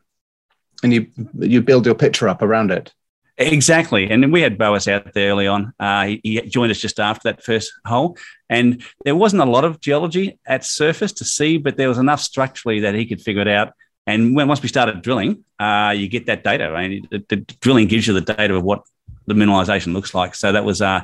and 0.83 0.93
you 0.93 1.07
you 1.39 1.63
build 1.63 1.87
your 1.87 1.95
picture 1.95 2.29
up 2.29 2.43
around 2.43 2.71
it. 2.71 2.93
Exactly, 3.41 4.11
and 4.11 4.33
we 4.33 4.41
had 4.41 4.59
Boaz 4.59 4.89
out 4.89 5.13
there 5.15 5.31
early 5.31 5.47
on. 5.47 5.73
Uh, 5.79 6.07
he, 6.07 6.21
he, 6.25 6.41
joined 6.43 6.73
us 6.73 6.81
just 6.81 6.99
after 6.99 7.31
that 7.31 7.45
first 7.45 7.73
hole, 7.85 8.19
and 8.51 8.83
there 9.05 9.15
wasn't 9.15 9.43
a 9.43 9.47
lot 9.47 9.65
of 9.65 9.81
geology 9.81 10.41
at 10.45 10.65
surface 10.65 11.13
to 11.13 11.25
see, 11.25 11.57
but 11.57 11.77
there 11.77 11.89
was 11.89 11.99
enough 11.99 12.21
structurally 12.21 12.81
that 12.81 12.97
he 12.97 13.07
could 13.07 13.21
figure 13.21 13.43
it 13.43 13.49
out. 13.49 13.73
And 14.09 14.35
when 14.35 14.49
once 14.49 14.61
we 14.61 14.69
started 14.69 15.03
drilling, 15.03 15.45
uh, 15.61 15.95
you 15.97 16.09
get 16.09 16.27
that 16.27 16.43
data. 16.43 16.71
Right? 16.71 17.09
The, 17.11 17.25
the 17.29 17.37
drilling 17.61 17.87
gives 17.87 18.09
you 18.09 18.15
the 18.15 18.23
data 18.23 18.55
of 18.55 18.65
what 18.65 18.83
the 19.27 19.35
mineralization 19.35 19.93
looks 19.93 20.15
like. 20.15 20.35
So 20.35 20.51
that 20.51 20.65
was 20.65 20.83
uh, 20.83 21.03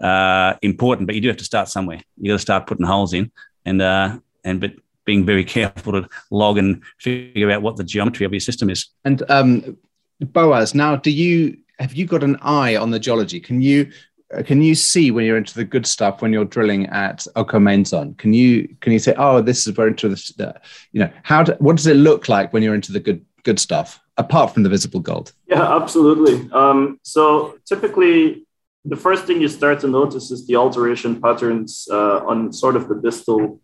uh, 0.00 0.54
important, 0.62 1.06
but 1.06 1.14
you 1.14 1.20
do 1.20 1.28
have 1.28 1.36
to 1.38 1.44
start 1.44 1.68
somewhere. 1.68 2.00
You 2.16 2.32
got 2.32 2.36
to 2.36 2.38
start 2.38 2.66
putting 2.66 2.86
holes 2.86 3.12
in, 3.12 3.30
and 3.66 3.82
uh, 3.82 4.18
and 4.42 4.60
but 4.60 4.72
being 5.04 5.24
very 5.24 5.44
careful 5.44 5.92
to 5.92 6.08
log 6.30 6.58
and 6.58 6.82
figure 6.98 7.50
out 7.50 7.62
what 7.62 7.76
the 7.76 7.84
geometry 7.84 8.26
of 8.26 8.32
your 8.32 8.40
system 8.40 8.70
is. 8.70 8.88
And 9.04 9.22
um, 9.30 9.76
Boaz, 10.20 10.74
now 10.74 10.96
do 10.96 11.10
you 11.10 11.58
have 11.78 11.94
you 11.94 12.06
got 12.06 12.22
an 12.22 12.36
eye 12.40 12.76
on 12.76 12.90
the 12.90 12.98
geology? 12.98 13.40
Can 13.40 13.60
you 13.60 13.90
can 14.46 14.62
you 14.62 14.74
see 14.74 15.10
when 15.10 15.24
you're 15.24 15.36
into 15.36 15.54
the 15.54 15.64
good 15.64 15.86
stuff 15.86 16.22
when 16.22 16.32
you're 16.32 16.44
drilling 16.44 16.86
at 16.86 17.26
Oko 17.36 17.58
main 17.58 17.84
zone? 17.84 18.14
Can 18.14 18.32
you 18.32 18.74
can 18.80 18.92
you 18.92 18.98
say, 18.98 19.14
oh, 19.16 19.40
this 19.40 19.66
is 19.66 19.76
where 19.76 19.88
into 19.88 20.08
the, 20.08 20.60
you 20.92 21.00
know, 21.00 21.10
how 21.22 21.42
do, 21.42 21.54
what 21.58 21.76
does 21.76 21.86
it 21.86 21.96
look 21.96 22.28
like 22.28 22.52
when 22.52 22.62
you're 22.62 22.74
into 22.74 22.92
the 22.92 23.00
good 23.00 23.24
good 23.42 23.60
stuff 23.60 24.00
apart 24.16 24.54
from 24.54 24.62
the 24.62 24.68
visible 24.68 25.00
gold? 25.00 25.32
Yeah, 25.46 25.76
absolutely. 25.76 26.50
Um, 26.52 26.98
so 27.02 27.58
typically, 27.66 28.46
the 28.84 28.96
first 28.96 29.24
thing 29.24 29.40
you 29.40 29.48
start 29.48 29.80
to 29.80 29.88
notice 29.88 30.30
is 30.30 30.46
the 30.46 30.56
alteration 30.56 31.20
patterns 31.20 31.88
uh, 31.90 32.24
on 32.24 32.52
sort 32.52 32.76
of 32.76 32.88
the 32.88 32.96
distal 32.96 33.60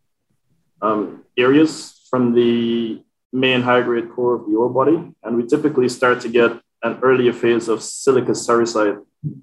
um, 0.83 1.20
areas 1.41 2.07
from 2.11 2.35
the 2.35 3.03
main 3.33 3.63
high 3.63 3.83
grade 3.83 4.11
core 4.11 4.35
of 4.35 4.47
the 4.47 4.57
ore 4.57 4.71
body, 4.71 4.99
and 5.23 5.37
we 5.37 5.47
typically 5.47 5.89
start 5.89 6.21
to 6.21 6.29
get 6.29 6.51
an 6.83 6.99
earlier 7.03 7.33
phase 7.33 7.69
of 7.69 7.83
silica 7.83 8.33
sericite 8.33 8.99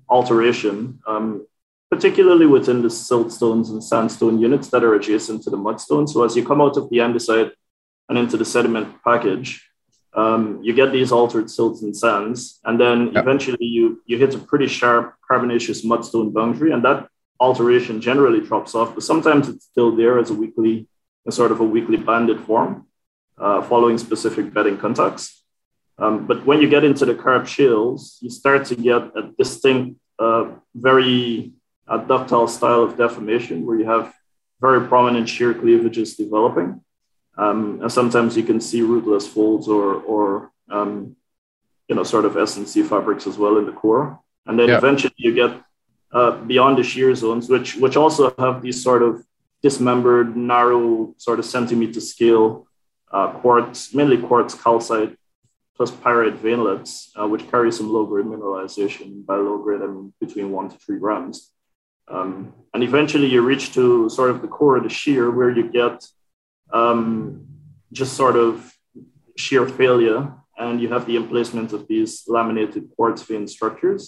alteration, 0.10 1.00
um, 1.08 1.46
particularly 1.90 2.46
within 2.46 2.82
the 2.82 2.90
siltstones 2.90 3.70
and 3.70 3.84
sandstone 3.84 4.40
units 4.40 4.68
that 4.70 4.84
are 4.84 4.96
adjacent 4.96 5.44
to 5.44 5.50
the 5.50 5.58
mudstone. 5.58 6.10
So 6.10 6.24
as 6.24 6.36
you 6.36 6.46
come 6.46 6.62
out 6.62 6.78
of 6.78 6.90
the 6.90 6.98
andesite 6.98 7.52
and 8.10 8.18
into 8.18 8.38
the 8.38 8.46
sediment 8.46 8.88
package, 9.04 9.50
um, 10.14 10.60
you 10.64 10.74
get 10.74 10.92
these 10.92 11.12
altered 11.12 11.50
silts 11.50 11.84
and 11.84 11.96
sands, 11.96 12.60
and 12.66 12.80
then 12.80 12.98
yep. 13.14 13.24
eventually 13.24 13.66
you 13.78 14.02
you 14.06 14.18
hit 14.18 14.34
a 14.34 14.40
pretty 14.40 14.68
sharp 14.68 15.16
carbonaceous 15.28 15.86
mudstone 15.86 16.34
boundary, 16.34 16.72
and 16.72 16.84
that 16.84 17.08
alteration 17.40 18.02
generally 18.02 18.42
drops 18.42 18.74
off, 18.74 18.94
but 18.96 19.04
sometimes 19.04 19.48
it's 19.48 19.66
still 19.66 19.96
there 19.96 20.18
as 20.18 20.32
a 20.32 20.34
weakly, 20.34 20.88
a 21.28 21.32
sort 21.32 21.52
of 21.52 21.60
a 21.60 21.64
weakly 21.64 21.98
banded 21.98 22.40
form, 22.42 22.88
uh, 23.38 23.62
following 23.62 23.98
specific 23.98 24.54
bedding 24.54 24.78
contacts. 24.78 25.44
Um, 26.00 26.26
but 26.28 26.46
when 26.46 26.62
you 26.62 26.70
get 26.70 26.84
into 26.84 27.06
the 27.06 27.16
carb 27.16 27.48
shales, 27.48 28.18
you 28.22 28.30
start 28.30 28.66
to 28.66 28.76
get 28.76 29.02
a 29.16 29.32
distinct, 29.38 30.00
uh, 30.20 30.46
very 30.74 31.54
uh, 31.88 31.98
ductile 31.98 32.48
style 32.48 32.84
of 32.84 32.98
deformation 32.98 33.66
where 33.66 33.78
you 33.78 33.86
have 33.86 34.14
very 34.62 34.88
prominent 34.88 35.28
shear 35.28 35.54
cleavages 35.54 36.16
developing. 36.16 36.82
Um, 37.38 37.80
and 37.82 37.92
sometimes 37.92 38.36
you 38.36 38.44
can 38.44 38.60
see 38.60 38.82
rootless 38.82 39.28
folds 39.28 39.68
or, 39.68 39.96
or 39.96 40.52
um, 40.72 41.16
you 41.88 41.96
know, 41.96 42.04
sort 42.04 42.26
of 42.26 42.34
SNC 42.34 42.88
fabrics 42.88 43.28
as 43.28 43.38
well 43.38 43.58
in 43.58 43.66
the 43.66 43.72
core. 43.72 44.20
And 44.46 44.60
then 44.60 44.70
yeah. 44.70 44.78
eventually 44.78 45.14
you 45.18 45.34
get 45.34 45.62
uh, 46.12 46.32
beyond 46.32 46.78
the 46.78 46.84
shear 46.84 47.14
zones, 47.14 47.50
which, 47.50 47.76
which 47.76 47.96
also 47.96 48.34
have 48.40 48.62
these 48.62 48.82
sort 48.82 49.04
of 49.04 49.24
dismembered, 49.68 50.30
narrow, 50.54 50.88
sort 51.18 51.40
of 51.40 51.46
centimeter 51.46 52.02
scale 52.14 52.48
uh, 53.16 53.30
quartz, 53.40 53.94
mainly 53.94 54.18
quartz 54.28 54.54
calcite 54.64 55.14
plus 55.76 55.92
pyrite 55.92 56.38
veinlets, 56.46 56.92
uh, 57.20 57.28
which 57.32 57.50
carry 57.52 57.72
some 57.78 57.90
low 57.96 58.06
grade 58.06 58.30
mineralization. 58.34 59.08
By 59.30 59.36
low 59.48 59.58
grade, 59.64 59.82
I 59.86 59.88
mean 59.94 60.14
between 60.26 60.48
one 60.58 60.68
to 60.72 60.78
three 60.84 61.00
grams. 61.04 61.38
Um, 62.16 62.34
and 62.74 62.82
eventually 62.90 63.30
you 63.34 63.42
reach 63.52 63.66
to 63.78 64.10
sort 64.18 64.30
of 64.32 64.38
the 64.44 64.52
core 64.58 64.78
of 64.78 64.84
the 64.84 64.94
shear 65.02 65.24
where 65.38 65.52
you 65.58 65.66
get 65.82 65.98
um, 66.80 67.46
just 68.00 68.14
sort 68.22 68.38
of 68.46 68.52
shear 69.46 69.64
failure 69.82 70.22
and 70.64 70.82
you 70.82 70.88
have 70.94 71.06
the 71.06 71.18
emplacement 71.24 71.70
of 71.78 71.82
these 71.92 72.12
laminated 72.36 72.84
quartz 72.96 73.22
vein 73.30 73.46
structures. 73.48 74.02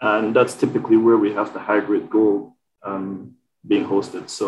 And 0.00 0.34
that's 0.36 0.54
typically 0.62 0.98
where 1.06 1.20
we 1.24 1.30
have 1.38 1.48
the 1.54 1.62
high 1.68 1.82
grade 1.88 2.10
gold 2.10 2.52
um, 2.82 3.08
being 3.70 3.86
hosted. 3.86 4.28
So 4.28 4.46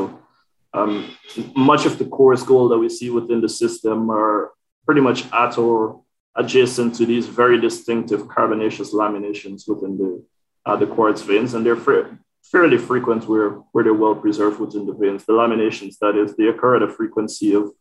um, 0.75 1.17
much 1.57 1.87
of 1.87 1.99
the 1.99 2.05
coarse 2.05 2.43
gold 2.43 2.73
that 2.73 2.79
we 2.79 2.89
see 2.89 3.11
within 3.11 3.41
the 3.41 3.49
system 3.49 4.11
are 4.11 4.53
pretty 4.85 5.01
much 5.01 5.31
at 5.33 5.59
or 5.59 6.03
adjacent 6.37 6.95
to 6.95 7.07
these 7.07 7.27
very 7.27 7.61
distinctive 7.61 8.29
carbonaceous 8.29 8.95
laminations 8.95 9.69
within 9.69 9.99
the, 9.99 10.25
uh, 10.67 10.77
the 10.77 10.87
quartz 10.87 11.23
veins, 11.23 11.55
and 11.55 11.65
they're 11.65 11.77
fr- 11.77 12.15
fairly 12.43 12.79
frequent 12.79 13.29
where, 13.29 13.51
where 13.73 13.85
they're 13.85 13.95
well 13.95 14.15
preserved 14.15 14.61
within 14.61 14.87
the 14.87 14.93
veins. 14.93 15.25
The 15.25 15.33
laminations, 15.33 15.99
that 16.01 16.17
is, 16.17 16.37
they 16.37 16.47
occur 16.47 16.77
at 16.77 16.83
a 16.83 16.89
frequency 16.89 17.55
of 17.55 17.73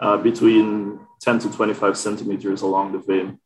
uh, 0.00 0.16
between 0.16 0.98
10 1.20 1.38
to 1.40 1.52
25 1.52 1.96
centimeters 1.96 2.62
along 2.62 2.92
the 2.92 2.98
vein 2.98 3.38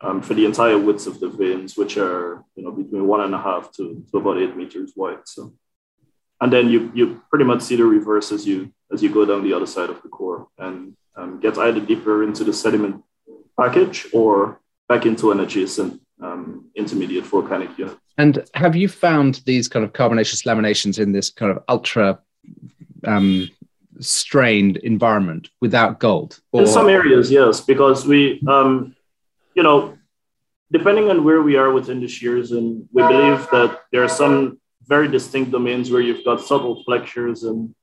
um, 0.00 0.22
for 0.22 0.34
the 0.34 0.44
entire 0.44 0.78
width 0.78 1.06
of 1.06 1.18
the 1.18 1.28
veins, 1.28 1.76
which 1.76 1.96
are 1.96 2.44
you 2.54 2.62
know 2.62 2.70
between 2.70 3.06
one 3.06 3.20
and 3.22 3.34
a 3.34 3.38
half 3.38 3.72
to, 3.72 4.04
to 4.10 4.18
about 4.18 4.38
eight 4.38 4.56
meters 4.56 4.92
wide. 4.94 5.18
So, 5.24 5.54
and 6.40 6.52
then 6.52 6.68
you 6.68 6.90
you 6.94 7.22
pretty 7.30 7.44
much 7.44 7.62
see 7.62 7.76
the 7.76 7.84
reverse 7.84 8.32
as 8.32 8.46
you 8.46 8.72
as 8.92 9.02
you 9.02 9.12
go 9.12 9.24
down 9.24 9.42
the 9.42 9.52
other 9.52 9.66
side 9.66 9.90
of 9.90 10.02
the 10.02 10.08
core 10.08 10.48
and 10.58 10.96
um, 11.16 11.40
get 11.40 11.58
either 11.58 11.80
deeper 11.80 12.24
into 12.24 12.44
the 12.44 12.52
sediment 12.52 13.02
package 13.58 14.06
or 14.12 14.60
back 14.88 15.06
into 15.06 15.30
an 15.30 15.40
adjacent 15.40 16.00
um, 16.22 16.70
intermediate 16.74 17.24
volcanic 17.24 17.76
unit. 17.78 17.96
And 18.18 18.44
have 18.54 18.76
you 18.76 18.88
found 18.88 19.42
these 19.46 19.68
kind 19.68 19.84
of 19.84 19.92
carbonaceous 19.92 20.42
laminations 20.42 20.98
in 20.98 21.12
this 21.12 21.30
kind 21.30 21.50
of 21.50 21.62
ultra 21.68 22.20
um, 23.04 23.50
strained 24.00 24.76
environment 24.78 25.50
without 25.60 26.00
gold? 26.00 26.40
Or... 26.52 26.62
In 26.62 26.66
some 26.66 26.88
areas, 26.88 27.30
yes, 27.30 27.60
because 27.60 28.06
we, 28.06 28.40
um, 28.46 28.94
you 29.54 29.62
know, 29.62 29.98
depending 30.72 31.10
on 31.10 31.24
where 31.24 31.42
we 31.42 31.56
are 31.56 31.72
within 31.72 32.00
the 32.00 32.08
shears, 32.08 32.52
and 32.52 32.88
we 32.92 33.02
believe 33.02 33.48
that 33.50 33.80
there 33.92 34.02
are 34.02 34.08
some 34.08 34.60
very 34.86 35.08
distinct 35.08 35.50
domains 35.50 35.90
where 35.90 36.00
you've 36.00 36.24
got 36.24 36.40
subtle 36.40 36.82
flexures 36.84 37.44
and 37.44 37.74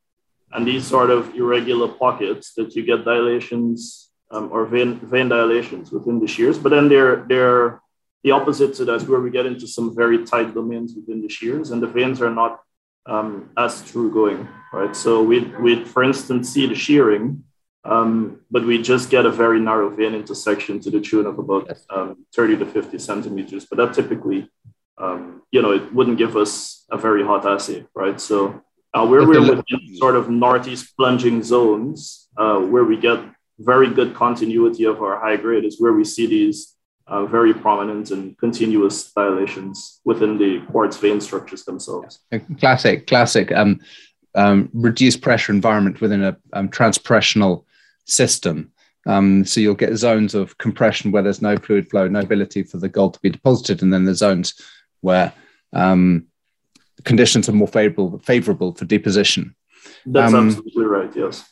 and 0.54 0.68
these 0.68 0.86
sort 0.86 1.10
of 1.10 1.34
irregular 1.36 1.88
pockets 1.88 2.54
that 2.56 2.76
you 2.76 2.84
get 2.84 3.06
dilations 3.06 4.10
um, 4.32 4.50
or 4.52 4.66
vein, 4.66 5.00
vein 5.00 5.30
dilations 5.30 5.92
within 5.92 6.20
the 6.20 6.28
shears. 6.28 6.58
But 6.58 6.70
then 6.70 6.90
they're, 6.90 7.26
they're 7.28 7.82
the 8.24 8.32
opposite 8.32 8.74
to 8.76 8.86
that, 8.86 9.08
where 9.08 9.20
we 9.20 9.32
get 9.32 9.46
into 9.46 9.68
some 9.68 9.96
very 9.96 10.26
tight 10.26 10.54
domains 10.54 10.94
within 10.96 11.22
the 11.22 11.30
shears, 11.30 11.72
and 11.72 11.82
the 11.82 11.88
veins 11.88 12.22
are 12.22 12.30
not 12.30 12.62
um, 13.06 13.50
as 13.58 13.84
true 13.90 14.12
going, 14.14 14.48
right? 14.74 14.96
So 14.96 15.24
we'd, 15.24 15.60
we'd, 15.60 15.88
for 15.88 16.04
instance, 16.04 16.50
see 16.50 16.68
the 16.68 16.76
shearing, 16.76 17.44
um, 17.84 18.42
but 18.52 18.64
we 18.64 18.80
just 18.80 19.10
get 19.10 19.26
a 19.26 19.32
very 19.32 19.60
narrow 19.60 19.90
vein 19.90 20.14
intersection 20.14 20.80
to 20.82 20.92
the 20.92 21.02
tune 21.02 21.26
of 21.26 21.40
about 21.40 21.72
um, 21.90 22.26
30 22.36 22.58
to 22.58 22.66
50 22.66 23.00
centimeters. 23.00 23.66
But 23.66 23.78
that 23.78 23.94
typically, 23.96 24.50
um, 24.98 25.42
you 25.52 25.62
know, 25.62 25.72
it 25.72 25.94
wouldn't 25.94 26.18
give 26.18 26.38
us 26.38 26.86
a 26.92 26.98
very 26.98 27.24
hot 27.24 27.46
assay, 27.46 27.86
right? 27.96 28.20
So 28.20 28.62
uh, 28.94 29.06
where 29.06 29.26
we're 29.26 29.42
within 29.42 29.96
sort 29.98 30.16
of 30.16 30.30
northeast 30.30 30.96
plunging 30.98 31.44
zones, 31.44 32.28
uh, 32.38 32.60
where 32.60 32.84
we 32.84 32.98
get 32.98 33.20
very 33.60 33.90
good 33.90 34.14
continuity 34.16 34.86
of 34.86 35.02
our 35.02 35.20
high 35.20 35.38
grade 35.38 35.66
is 35.66 35.80
where 35.80 35.94
we 35.94 36.04
see 36.04 36.26
these 36.28 36.76
uh, 37.08 37.26
very 37.26 37.54
prominent 37.54 38.12
and 38.12 38.38
continuous 38.38 39.12
dilations 39.12 40.00
within 40.06 40.38
the 40.38 40.62
quartz 40.72 40.98
vein 40.98 41.20
structures 41.20 41.66
themselves. 41.66 42.20
Classic, 42.60 43.06
classic. 43.08 43.52
Um, 43.52 43.80
um, 44.36 44.70
reduced 44.74 45.22
pressure 45.22 45.52
environment 45.52 46.00
within 46.00 46.24
a 46.24 46.38
um, 46.54 46.70
transpressional 46.70 47.66
system. 48.06 48.72
Um, 49.08 49.46
so 49.46 49.60
you'll 49.60 49.74
get 49.74 49.96
zones 49.98 50.36
of 50.36 50.58
compression 50.58 51.12
where 51.12 51.24
there's 51.24 51.42
no 51.42 51.58
fluid 51.58 51.90
flow, 51.90 52.08
no 52.08 52.20
ability 52.20 52.64
for 52.64 52.78
the 52.78 52.90
gold 52.90 53.16
to 53.16 53.20
be 53.22 53.30
deposited, 53.30 53.82
and 53.82 53.92
then 53.92 54.06
the 54.06 54.16
zones 54.16 54.54
where 55.02 55.34
um, 55.74 56.28
conditions 57.04 57.50
are 57.50 57.54
more 57.54 57.68
favorable 57.68 58.20
favorable 58.20 58.74
for 58.74 58.86
deposition. 58.86 59.56
That's 60.06 60.34
um, 60.34 60.48
absolutely 60.48 60.86
right. 60.86 61.16
Yes. 61.16 61.48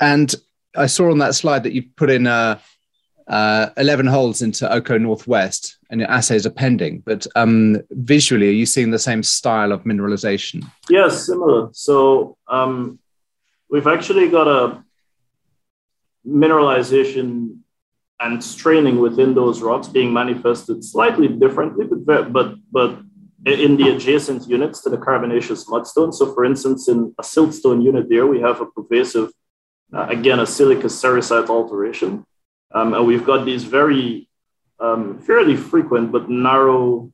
And 0.00 0.34
I 0.76 0.86
saw 0.86 1.10
on 1.10 1.18
that 1.18 1.34
slide 1.34 1.64
that 1.64 1.72
you 1.72 1.84
put 1.96 2.10
in 2.10 2.26
uh, 2.26 2.58
uh, 3.26 3.70
11 3.76 4.06
holes 4.06 4.42
into 4.42 4.72
Oko 4.72 4.96
Northwest 4.96 5.76
and 5.90 6.00
your 6.00 6.10
assays 6.10 6.46
are 6.46 6.50
pending. 6.50 7.02
But 7.04 7.26
um, 7.36 7.78
visually, 7.90 8.48
are 8.48 8.52
you 8.52 8.66
seeing 8.66 8.90
the 8.90 8.98
same 8.98 9.22
style 9.22 9.72
of 9.72 9.84
mineralization? 9.84 10.64
Yes, 10.88 11.26
similar. 11.26 11.68
So 11.72 12.36
um, 12.48 12.98
we've 13.70 13.86
actually 13.86 14.28
got 14.28 14.48
a 14.48 14.84
mineralization 16.26 17.58
and 18.20 18.42
straining 18.42 18.98
within 18.98 19.34
those 19.34 19.62
rocks 19.62 19.88
being 19.88 20.12
manifested 20.12 20.84
slightly 20.84 21.28
differently, 21.28 21.86
but 21.86 22.32
but 22.32 22.56
but 22.70 22.98
in 23.46 23.76
the 23.76 23.90
adjacent 23.94 24.48
units 24.48 24.80
to 24.82 24.90
the 24.90 24.98
carbonaceous 24.98 25.66
mudstone. 25.66 26.12
So, 26.12 26.34
for 26.34 26.44
instance, 26.44 26.88
in 26.88 27.14
a 27.18 27.22
siltstone 27.22 27.82
unit 27.82 28.08
there, 28.08 28.26
we 28.26 28.40
have 28.40 28.60
a 28.60 28.66
pervasive 28.66 29.30
uh, 29.92 30.06
again, 30.08 30.40
a 30.40 30.46
silica 30.46 30.86
sericite 30.86 31.48
alteration. 31.48 32.24
Um, 32.74 32.94
and 32.94 33.06
we've 33.06 33.24
got 33.24 33.44
these 33.44 33.64
very 33.64 34.28
um, 34.78 35.18
fairly 35.20 35.56
frequent 35.56 36.12
but 36.12 36.28
narrow, 36.28 37.12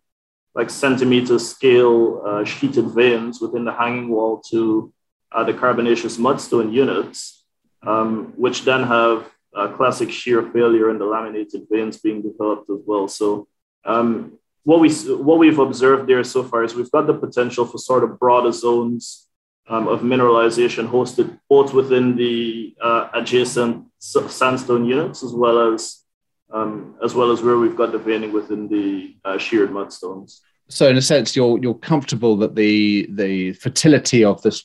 like 0.55 0.71
centimeter 0.71 1.39
scale 1.39 2.23
uh, 2.27 2.45
sheeted 2.45 2.87
veins 2.87 3.41
within 3.41 3.65
the 3.65 3.73
hanging 3.73 4.09
wall 4.09 4.43
to 4.51 4.93
uh, 5.33 5.45
the 5.45 5.55
carbonaceous 5.55 6.17
mudstone 6.17 6.73
units, 6.73 7.45
um, 7.83 8.33
which 8.37 8.63
then 8.63 8.83
have 8.85 9.31
classic 9.77 10.11
shear 10.11 10.43
failure 10.43 10.91
in 10.91 10.99
the 10.99 11.05
laminated 11.05 11.63
veins 11.71 11.99
being 11.99 12.23
developed 12.23 12.69
as 12.71 12.81
well. 12.87 13.09
So 13.09 13.49
um, 13.85 14.39
what 14.65 14.81
we 14.81 14.91
what 14.91 15.39
we've 15.39 15.59
observed 15.59 16.09
there 16.09 16.25
so 16.25 16.43
far 16.43 16.65
is 16.65 16.75
we've 16.75 16.91
got 16.91 17.07
the 17.07 17.15
potential 17.15 17.65
for 17.65 17.79
sort 17.79 18.05
of 18.05 18.19
broader 18.19 18.53
zones 18.53 19.29
um, 19.69 19.89
of 19.89 20.01
mineralization 20.01 20.89
hosted 20.89 21.39
both 21.49 21.73
within 21.73 22.17
the 22.17 22.75
uh, 22.81 23.09
adjacent 23.15 23.87
sandstone 23.99 24.85
units 24.85 25.23
as 25.23 25.33
well 25.33 25.73
as 25.73 26.05
um, 26.53 26.95
as 27.03 27.15
well 27.15 27.31
as 27.31 27.43
where 27.43 27.59
we've 27.59 27.77
got 27.77 27.93
the 27.93 27.99
veining 27.99 28.33
within 28.33 28.69
the 28.69 29.17
uh, 29.25 29.39
sheared 29.39 29.71
mudstones. 29.71 30.41
So, 30.69 30.89
in 30.89 30.97
a 30.97 31.03
sense, 31.03 31.37
you're 31.37 31.59
you're 31.59 31.75
comfortable 31.75 32.37
that 32.39 32.55
the 32.55 33.07
the 33.11 33.53
fertility 33.55 34.25
of 34.25 34.41
this 34.43 34.65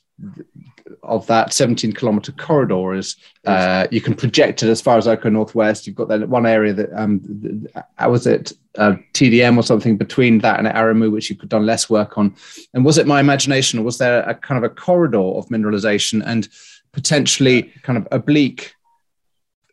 of 1.04 1.26
that 1.28 1.54
17 1.54 1.94
kilometer 1.94 2.32
corridor 2.32 2.94
is 2.94 3.16
uh, 3.46 3.88
you 3.92 4.02
can 4.02 4.14
project 4.14 4.64
it 4.64 4.70
as 4.70 4.82
far 4.82 4.98
as 4.98 5.08
I 5.08 5.14
Oko 5.14 5.30
Northwest. 5.30 5.88
You've 5.88 5.96
got 5.96 6.08
that 6.10 6.28
one 6.30 6.46
area 6.46 6.74
that 6.74 6.90
um, 6.94 7.68
how 7.96 8.12
was 8.12 8.28
it 8.28 8.54
uh, 8.78 8.94
TDM 9.14 9.58
or 9.58 9.64
something 9.64 9.98
between 9.98 10.40
that 10.40 10.60
and 10.60 10.68
Aramu, 10.68 11.12
which 11.12 11.30
you 11.30 11.36
could 11.36 11.50
done 11.50 11.66
less 11.66 11.90
work 11.90 12.18
on. 12.18 12.36
And 12.74 12.86
was 12.86 12.98
it 12.98 13.08
my 13.08 13.20
imagination, 13.20 13.80
or 13.80 13.84
was 13.84 13.98
there 13.98 14.22
a 14.22 14.34
kind 14.34 14.64
of 14.64 14.70
a 14.70 14.74
corridor 14.74 15.18
of 15.18 15.48
mineralization 15.50 16.22
and 16.26 16.48
potentially 16.92 17.64
kind 17.84 17.98
of 17.98 18.08
oblique 18.12 18.74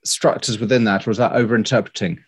structures 0.04 0.58
within 0.58 0.84
that, 0.84 1.06
or 1.06 1.10
is 1.10 1.18
that 1.18 1.32
overinterpreting? 1.32 2.18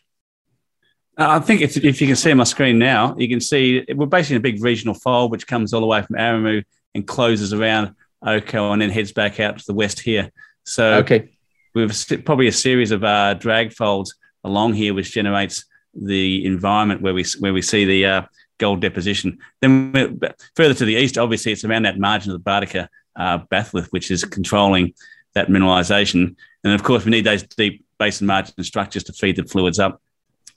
Uh, 1.19 1.31
I 1.31 1.41
think 1.41 1.63
if, 1.63 1.77
if 1.77 2.01
you 2.01 2.07
can 2.07 2.17
see 2.17 2.33
my 2.35 2.45
screen 2.45 2.79
now, 2.79 3.17
you 3.19 3.29
can 3.29 3.41
see 3.41 3.85
we're 3.95 4.07
basically 4.07 4.37
in 4.37 4.41
a 4.41 4.43
big 4.43 4.63
regional 4.63 4.95
fold 4.95 5.33
which 5.33 5.49
comes 5.49 5.73
all 5.73 5.81
the 5.81 5.87
way 5.87 6.01
from 6.03 6.17
Aramu 6.17 6.65
and 6.95 7.07
closes 7.07 7.53
around 7.53 7.95
Oko 8.23 8.73
and 8.73 8.83
then 8.83 8.91
heads 8.91 9.13
back 9.13 9.41
out 9.41 9.59
to 9.59 9.67
the 9.67 9.75
west 9.75 10.01
here. 10.01 10.31
So 10.65 10.95
okay. 10.97 11.31
we've 11.75 11.93
probably 12.25 12.49
a 12.49 12.53
series 12.53 12.91
of 12.91 13.05
uh, 13.05 13.35
drag 13.35 13.73
folds 13.73 14.15
along 14.45 14.75
here, 14.75 14.95
which 14.95 15.13
generates 15.13 15.65
the 15.95 16.45
environment 16.45 17.03
where 17.03 17.15
we 17.15 17.25
where 17.41 17.53
we 17.53 17.63
see 17.63 17.85
the 17.85 18.07
uh, 18.07 18.23
gold 18.59 18.81
deposition. 18.81 19.39
Then 19.61 20.21
further 20.57 20.75
to 20.75 20.85
the 20.85 20.95
east, 20.95 21.19
obviously, 21.19 21.53
it's 21.53 21.65
around 21.65 21.85
that 21.85 21.99
margin 21.99 22.33
of 22.33 22.43
the 22.43 22.51
Bartica 22.51 22.89
uh, 23.17 23.39
batholith, 23.51 23.89
which 23.91 24.11
is 24.11 24.25
controlling 24.25 24.95
that 25.35 25.49
mineralization. 25.49 26.37
And 26.65 26.73
of 26.73 26.83
course, 26.83 27.05
we 27.05 27.11
need 27.11 27.25
those 27.25 27.43
deep 27.43 27.85
basin 27.99 28.27
margin 28.27 28.63
structures 28.65 29.05
to 29.05 29.13
feed 29.13 29.37
the 29.37 29.45
fluids 29.45 29.79
up 29.79 30.01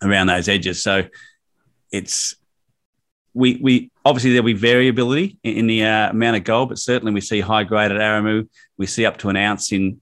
around 0.02 0.28
those 0.28 0.48
edges. 0.48 0.82
So 0.82 1.06
it's 1.92 2.36
we 3.34 3.60
we 3.62 3.92
obviously 4.06 4.32
there'll 4.32 4.46
be 4.46 4.54
variability 4.54 5.38
in, 5.44 5.58
in 5.58 5.68
the 5.68 5.84
uh, 5.84 6.10
amount 6.10 6.38
of 6.38 6.44
gold, 6.44 6.70
but 6.70 6.80
certainly 6.80 7.14
we 7.14 7.22
see 7.22 7.42
high 7.42 7.64
grade 7.64 7.92
at 7.92 7.98
Aremu. 7.98 8.48
We 8.78 8.88
see 8.88 9.06
up 9.06 9.18
to 9.20 9.30
an 9.30 9.38
ounce 9.38 9.72
in 9.72 10.02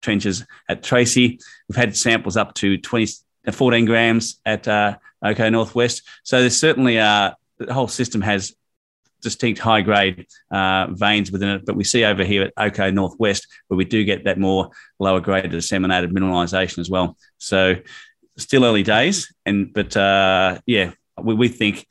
trenches 0.00 0.44
at 0.68 0.82
Tracy. 0.82 1.38
We've 1.68 1.76
had 1.76 1.96
samples 1.96 2.36
up 2.36 2.54
to 2.54 2.78
20, 2.78 3.12
uh, 3.46 3.52
14 3.52 3.84
grams 3.84 4.40
at 4.44 4.66
uh, 4.66 4.96
Oko 5.22 5.48
Northwest. 5.48 6.02
So 6.24 6.40
there's 6.40 6.58
certainly 6.58 6.98
uh, 6.98 7.32
the 7.58 7.72
whole 7.72 7.88
system 7.88 8.20
has 8.22 8.54
distinct 9.20 9.60
high 9.60 9.80
grade 9.80 10.26
uh, 10.50 10.88
veins 10.90 11.30
within 11.30 11.50
it. 11.50 11.64
But 11.64 11.76
we 11.76 11.84
see 11.84 12.04
over 12.04 12.24
here 12.24 12.42
at 12.42 12.52
Oko 12.56 12.90
Northwest 12.90 13.46
where 13.68 13.78
we 13.78 13.84
do 13.84 14.04
get 14.04 14.24
that 14.24 14.38
more 14.38 14.70
lower 14.98 15.20
grade 15.20 15.50
disseminated 15.50 16.12
mineralization 16.12 16.78
as 16.78 16.90
well. 16.90 17.16
So 17.38 17.76
still 18.36 18.64
early 18.64 18.82
days, 18.82 19.32
and 19.46 19.72
but 19.72 19.96
uh, 19.96 20.60
yeah, 20.66 20.92
we, 21.20 21.34
we 21.34 21.48
think 21.48 21.86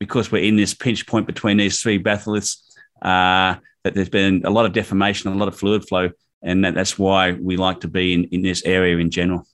because 0.00 0.32
we're 0.32 0.42
in 0.42 0.56
this 0.56 0.74
pinch 0.74 1.06
point 1.06 1.26
between 1.26 1.58
these 1.58 1.80
three 1.80 2.02
batholiths, 2.02 2.56
uh, 3.02 3.54
that 3.84 3.94
there's 3.94 4.08
been 4.08 4.42
a 4.44 4.50
lot 4.50 4.66
of 4.66 4.72
deformation, 4.72 5.30
a 5.30 5.36
lot 5.36 5.46
of 5.46 5.56
fluid 5.56 5.86
flow, 5.86 6.10
and 6.42 6.64
that, 6.64 6.74
that's 6.74 6.98
why 6.98 7.32
we 7.32 7.56
like 7.56 7.80
to 7.80 7.88
be 7.88 8.14
in, 8.14 8.24
in 8.24 8.42
this 8.42 8.64
area 8.64 8.96
in 8.96 9.10
general. 9.10 9.46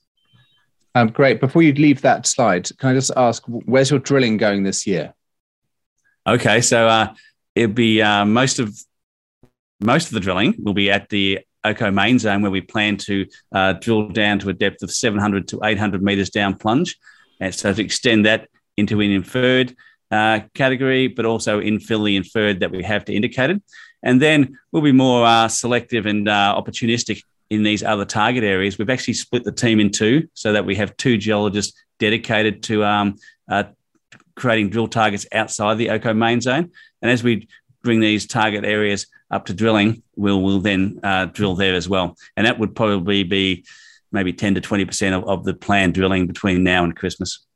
Um, 0.95 1.09
great. 1.09 1.39
Before 1.39 1.61
you 1.61 1.73
leave 1.73 2.01
that 2.01 2.25
slide, 2.25 2.67
can 2.79 2.89
I 2.89 2.93
just 2.93 3.11
ask, 3.15 3.43
where's 3.45 3.91
your 3.91 3.99
drilling 3.99 4.37
going 4.37 4.63
this 4.63 4.87
year? 4.87 5.13
Okay, 6.25 6.61
so 6.61 6.87
uh, 6.87 7.13
it'll 7.53 7.73
be 7.73 8.01
uh, 8.01 8.25
most 8.25 8.59
of 8.59 8.75
most 9.79 10.07
of 10.07 10.13
the 10.13 10.19
drilling 10.19 10.55
will 10.57 10.73
be 10.73 10.89
at 10.89 11.07
the 11.09 11.39
Oko 11.63 11.91
main 11.91 12.17
zone 12.17 12.41
where 12.41 12.49
we 12.49 12.61
plan 12.61 12.97
to 12.97 13.27
uh, 13.51 13.73
drill 13.73 14.09
down 14.09 14.39
to 14.39 14.49
a 14.49 14.53
depth 14.53 14.81
of 14.81 14.91
700 14.91 15.47
to 15.49 15.59
800 15.63 16.01
meters 16.01 16.31
down 16.31 16.55
plunge, 16.55 16.97
and 17.39 17.53
so 17.53 17.73
to 17.73 17.81
extend 17.81 18.25
that 18.25 18.49
into 18.75 18.99
an 19.01 19.11
inferred 19.11 19.75
uh, 20.11 20.41
category, 20.53 21.07
but 21.07 21.25
also 21.25 21.61
infill 21.61 22.05
the 22.05 22.15
inferred 22.15 22.59
that 22.61 22.71
we 22.71 22.83
have 22.83 23.05
to 23.05 23.13
indicated. 23.13 23.61
And 24.03 24.21
then 24.21 24.57
we'll 24.71 24.83
be 24.83 24.91
more 24.91 25.25
uh, 25.25 25.47
selective 25.47 26.05
and 26.05 26.27
uh, 26.27 26.55
opportunistic 26.57 27.23
in 27.49 27.63
these 27.63 27.83
other 27.83 28.05
target 28.05 28.43
areas. 28.43 28.77
We've 28.77 28.89
actually 28.89 29.15
split 29.15 29.43
the 29.43 29.51
team 29.51 29.79
in 29.79 29.91
two 29.91 30.27
so 30.33 30.53
that 30.53 30.65
we 30.65 30.75
have 30.75 30.95
two 30.97 31.17
geologists 31.17 31.77
dedicated 31.99 32.63
to 32.63 32.83
um, 32.83 33.15
uh, 33.49 33.63
creating 34.35 34.69
drill 34.69 34.87
targets 34.87 35.25
outside 35.31 35.75
the 35.75 35.89
Oko 35.89 36.13
main 36.13 36.41
zone. 36.41 36.71
And 37.01 37.11
as 37.11 37.23
we 37.23 37.47
bring 37.83 37.99
these 37.99 38.27
target 38.27 38.65
areas 38.65 39.07
up 39.31 39.45
to 39.47 39.53
drilling, 39.53 40.03
we'll, 40.15 40.41
we'll 40.41 40.59
then 40.59 40.99
uh, 41.03 41.25
drill 41.25 41.55
there 41.55 41.75
as 41.75 41.89
well. 41.89 42.15
And 42.35 42.45
that 42.45 42.59
would 42.59 42.75
probably 42.75 43.23
be 43.23 43.65
maybe 44.11 44.33
10 44.33 44.55
to 44.55 44.61
20% 44.61 45.17
of, 45.17 45.27
of 45.27 45.43
the 45.43 45.53
planned 45.53 45.93
drilling 45.93 46.27
between 46.27 46.63
now 46.63 46.83
and 46.83 46.95
Christmas. 46.95 47.46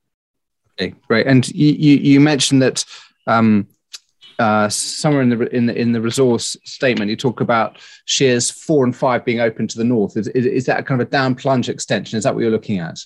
Okay, 0.82 0.96
great. 1.08 1.28
And 1.28 1.48
you, 1.50 1.74
you, 1.74 1.98
you 1.98 2.20
mentioned 2.20 2.62
that 2.62 2.84
um, 3.28 3.68
uh, 4.40 4.68
somewhere 4.70 5.22
in 5.22 5.30
the 5.30 5.56
in 5.56 5.68
the 5.68 5.80
in 5.80 5.92
the 5.92 6.02
resource 6.02 6.58
statement, 6.64 7.12
you 7.12 7.16
talk 7.16 7.42
about 7.42 7.78
shears 8.06 8.50
four 8.50 8.84
and 8.84 8.96
five 8.96 9.24
being 9.24 9.40
open 9.40 9.68
to 9.68 9.78
the 9.78 9.84
north. 9.84 10.18
Is, 10.18 10.28
is, 10.30 10.46
is 10.46 10.66
that 10.66 10.88
kind 10.88 11.00
of 11.00 11.08
a 11.08 11.12
down 11.12 11.36
plunge 11.36 11.70
extension? 11.70 12.18
Is 12.18 12.24
that 12.24 12.34
what 12.34 12.42
you're 12.42 12.50
looking 12.50 12.80
at? 12.80 13.00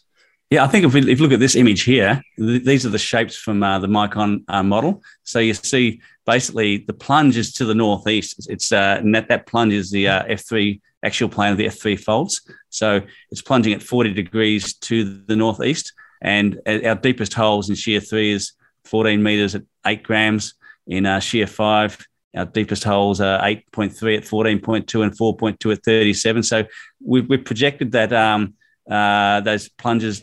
Yeah, 0.52 0.64
I 0.64 0.68
think 0.68 0.86
if 0.86 0.94
we, 0.94 1.02
if 1.12 1.20
you 1.20 1.26
look 1.26 1.34
at 1.34 1.40
this 1.40 1.56
image 1.56 1.82
here, 1.82 2.22
th- 2.38 2.64
these 2.64 2.86
are 2.86 2.90
the 2.90 3.00
shapes 3.00 3.36
from 3.36 3.62
uh, 3.64 3.80
the 3.80 3.88
Micon 3.88 4.46
uh, 4.48 4.64
model. 4.64 5.04
So 5.24 5.40
you 5.40 5.56
see 5.56 6.02
basically 6.26 6.78
the 6.78 6.94
plunge 6.94 7.36
is 7.36 7.52
to 7.54 7.66
the 7.66 7.76
northeast. 7.76 8.48
It's 8.50 8.72
uh, 8.72 9.02
that, 9.04 9.28
that 9.28 9.48
plunge 9.48 9.74
is 9.74 9.92
the 9.92 10.08
uh, 10.08 10.24
F3 10.26 10.80
axial 11.04 11.30
plane 11.30 11.52
of 11.52 11.58
the 11.58 11.66
F3 11.66 12.00
faults. 12.00 12.48
So 12.70 13.02
it's 13.32 13.42
plunging 13.42 13.74
at 13.74 13.84
40 13.84 14.14
degrees 14.14 14.76
to 14.76 15.24
the 15.26 15.36
northeast. 15.36 15.94
And 16.22 16.60
our 16.68 16.96
deepest 16.96 17.34
holes 17.34 17.70
in 17.70 17.76
shear 17.76 18.00
three 18.00 18.32
is 18.32 18.54
14 18.86 19.22
meters 19.22 19.56
at 19.56 19.64
eight 19.86 20.04
grams. 20.04 20.56
In 20.88 21.06
uh, 21.06 21.20
shear 21.20 21.48
five, 21.48 22.06
our 22.36 22.46
deepest 22.46 22.84
holes 22.84 23.22
are 23.22 23.40
8.3 23.42 24.18
at 24.18 24.24
14.2 24.24 25.04
and 25.04 25.18
4.2 25.18 25.72
at 25.72 25.84
37. 25.84 26.44
So 26.44 26.66
we've, 27.04 27.28
we've 27.28 27.46
projected 27.46 27.94
that 27.94 28.12
um, 28.14 28.56
uh, 28.90 29.42
those 29.42 29.70
plunges 29.70 30.22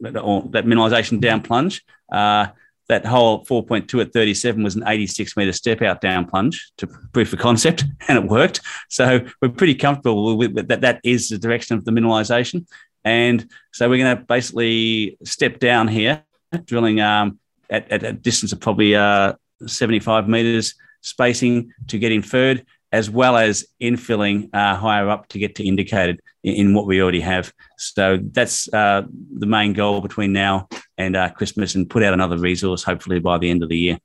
or 0.00 0.42
that 0.50 0.66
mineralization 0.66 1.20
down 1.20 1.40
plunge. 1.40 1.82
Uh, 2.12 2.48
that 2.88 3.06
hole 3.06 3.44
4.2 3.46 4.02
at 4.02 4.12
37 4.12 4.62
was 4.62 4.76
an 4.76 4.84
86 4.86 5.36
meter 5.36 5.52
step 5.52 5.80
out 5.80 6.02
down 6.02 6.26
plunge 6.26 6.70
to 6.76 6.86
proof 6.86 7.32
of 7.32 7.38
concept, 7.38 7.84
and 8.08 8.18
it 8.18 8.24
worked. 8.24 8.60
So 8.90 9.20
we're 9.40 9.48
pretty 9.48 9.74
comfortable 9.74 10.36
with 10.36 10.68
that. 10.68 10.82
That 10.82 11.00
is 11.02 11.28
the 11.28 11.38
direction 11.38 11.78
of 11.78 11.84
the 11.84 11.92
mineralization. 11.92 12.66
And 13.04 13.48
so 13.72 13.88
we're 13.88 14.02
going 14.02 14.16
to 14.16 14.22
basically 14.22 15.18
step 15.24 15.58
down 15.58 15.88
here, 15.88 16.24
drilling 16.64 17.00
um, 17.00 17.38
at, 17.68 17.90
at, 17.90 18.02
a 18.02 18.12
distance 18.12 18.52
of 18.52 18.60
probably 18.60 18.96
uh, 18.96 19.34
75 19.66 20.28
meters 20.28 20.74
spacing 21.02 21.72
to 21.88 21.98
get 21.98 22.12
inferred, 22.12 22.64
as 22.92 23.10
well 23.10 23.36
as 23.36 23.66
infilling 23.80 24.48
uh, 24.54 24.76
higher 24.76 25.08
up 25.10 25.28
to 25.28 25.38
get 25.38 25.54
to 25.56 25.64
indicated 25.64 26.20
in, 26.42 26.54
in, 26.54 26.74
what 26.74 26.86
we 26.86 27.02
already 27.02 27.20
have. 27.20 27.52
So 27.76 28.18
that's 28.22 28.72
uh, 28.72 29.02
the 29.36 29.46
main 29.46 29.74
goal 29.74 30.00
between 30.00 30.32
now 30.32 30.68
and 30.96 31.14
uh, 31.14 31.30
Christmas, 31.30 31.74
and 31.74 31.90
put 31.90 32.02
out 32.02 32.14
another 32.14 32.38
resource 32.38 32.82
hopefully 32.82 33.18
by 33.18 33.36
the 33.38 33.50
end 33.50 33.62
of 33.62 33.68
the 33.68 33.78
year. 33.78 33.98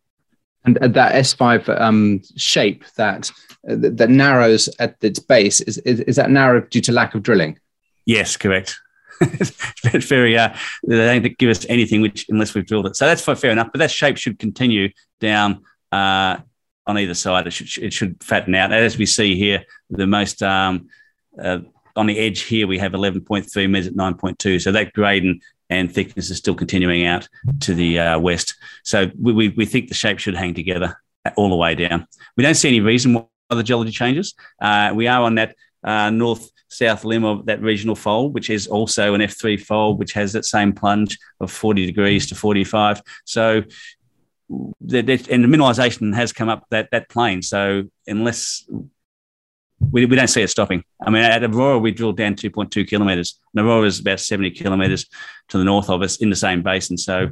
And 0.66 0.76
that 0.76 1.14
S5 1.14 1.80
um, 1.80 2.22
shape 2.36 2.84
that 2.98 3.32
that 3.64 4.10
narrows 4.10 4.68
at 4.80 4.96
its 5.02 5.20
base 5.20 5.62
is, 5.62 5.78
is 5.80 6.02
is 6.02 6.16
that 6.18 6.30
narrow 6.30 6.62
due 6.62 6.82
to 6.82 6.92
lack 6.92 7.16
of 7.16 7.24
drilling? 7.24 7.58
Yes, 8.06 8.36
correct. 8.36 8.78
it's 9.84 10.06
very 10.06 10.38
uh, 10.38 10.54
they 10.88 11.20
don't 11.20 11.38
give 11.38 11.50
us 11.50 11.66
anything 11.70 12.02
which 12.02 12.26
unless 12.30 12.54
we've 12.54 12.66
drilled 12.66 12.88
it. 12.88 12.96
So 12.96 13.06
that's 13.06 13.22
fair 13.22 13.52
enough. 13.52 13.70
But 13.72 13.80
that 13.80 13.92
shape 13.92 14.18
should 14.18 14.40
continue 14.40 14.90
down 15.20 15.64
uh, 15.92 16.38
on 16.88 16.98
either 16.98 17.14
side. 17.14 17.48
It 17.48 17.52
should 17.52 17.84
it 17.84 17.94
should 17.94 18.24
fatten 18.24 18.56
out. 18.56 18.72
As 18.72 18.98
we 18.98 19.06
see 19.06 19.36
here, 19.36 19.66
the 19.90 20.08
most 20.08 20.42
um, 20.42 20.88
uh, 21.42 21.60
on 21.96 22.06
the 22.06 22.18
edge 22.18 22.42
here 22.42 22.68
we 22.68 22.80
have 22.80 22.94
11.3 22.94 23.70
meters 23.70 23.88
at 23.88 23.94
9.2. 23.94 24.62
So 24.62 24.72
that 24.72 24.94
grade 24.94 25.24
and, 25.24 25.42
and 25.70 25.94
thickness 25.94 26.30
is 26.30 26.38
still 26.38 26.56
continuing 26.56 27.06
out 27.06 27.28
to 27.62 27.74
the 27.74 28.00
uh, 28.00 28.20
west. 28.20 28.56
So 28.84 29.12
we, 29.20 29.34
we, 29.34 29.50
we 29.50 29.66
think 29.66 29.90
the 29.90 29.96
shape 29.96 30.20
should 30.20 30.36
hang 30.36 30.54
together 30.54 30.98
all 31.36 31.50
the 31.50 31.56
way 31.56 31.76
down. 31.76 32.08
We 32.38 32.44
don't 32.44 32.56
see 32.56 32.70
any 32.70 32.80
reason 32.80 33.14
why 33.14 33.26
the 33.50 33.64
geology 33.64 33.92
changes. 33.92 34.34
Uh, 34.62 34.94
we 34.96 35.08
are 35.08 35.22
on 35.22 35.36
that 35.36 35.56
uh, 35.84 36.10
north 36.10 36.50
south 36.70 37.04
limb 37.04 37.26
of 37.26 37.46
that 37.48 37.62
regional 37.62 37.96
fold, 37.96 38.34
which 38.34 38.50
is 38.50 38.68
also 38.68 39.14
an 39.14 39.22
F3 39.22 39.60
fold, 39.60 40.00
which 40.00 40.14
has 40.14 40.34
that 40.34 40.46
same 40.46 40.72
plunge 40.72 41.18
of 41.40 41.52
40 41.52 41.86
degrees 41.86 42.28
to 42.28 42.36
45. 42.36 43.02
So, 43.26 43.64
the, 44.82 45.02
the, 45.02 45.28
and 45.30 45.44
the 45.44 45.48
mineralization 45.48 46.16
has 46.16 46.34
come 46.34 46.50
up 46.50 46.66
that, 46.72 46.90
that 46.92 47.10
plane. 47.10 47.42
So, 47.42 47.84
unless 48.08 48.68
we, 49.80 50.06
we 50.06 50.16
don't 50.16 50.28
see 50.28 50.42
it 50.42 50.50
stopping. 50.50 50.84
I 51.06 51.10
mean, 51.10 51.24
at 51.24 51.44
Aurora, 51.44 51.80
we 51.80 51.92
drilled 51.92 52.18
down 52.18 52.36
2.2 52.36 52.88
kilometers, 52.88 53.40
and 53.54 53.66
Aurora 53.66 53.88
is 53.88 54.00
about 54.00 54.20
70 54.20 54.52
kilometers 54.52 55.08
to 55.50 55.58
the 55.58 55.64
north 55.64 55.90
of 55.90 56.02
us 56.02 56.18
in 56.18 56.30
the 56.30 56.36
same 56.36 56.62
basin. 56.62 56.98
So, 56.98 57.30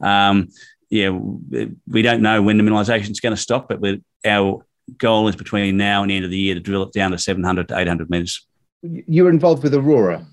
um, 0.00 0.48
yeah, 0.88 1.10
we 1.10 2.02
don't 2.02 2.22
know 2.22 2.42
when 2.42 2.58
the 2.58 2.64
mineralization 2.64 3.10
is 3.10 3.20
going 3.20 3.34
to 3.34 3.40
stop, 3.40 3.68
but 3.68 4.00
our 4.24 4.64
goal 4.98 5.26
is 5.28 5.36
between 5.36 5.76
now 5.76 6.02
and 6.02 6.10
the 6.10 6.16
end 6.16 6.24
of 6.24 6.30
the 6.30 6.38
year 6.38 6.54
to 6.54 6.60
drill 6.60 6.84
it 6.84 6.92
down 6.92 7.10
to 7.10 7.18
700 7.18 7.68
to 7.68 7.78
800 7.78 8.08
meters 8.08 8.46
you 8.82 9.24
were 9.24 9.30
involved 9.30 9.62
with 9.62 9.74
Aurora. 9.74 10.26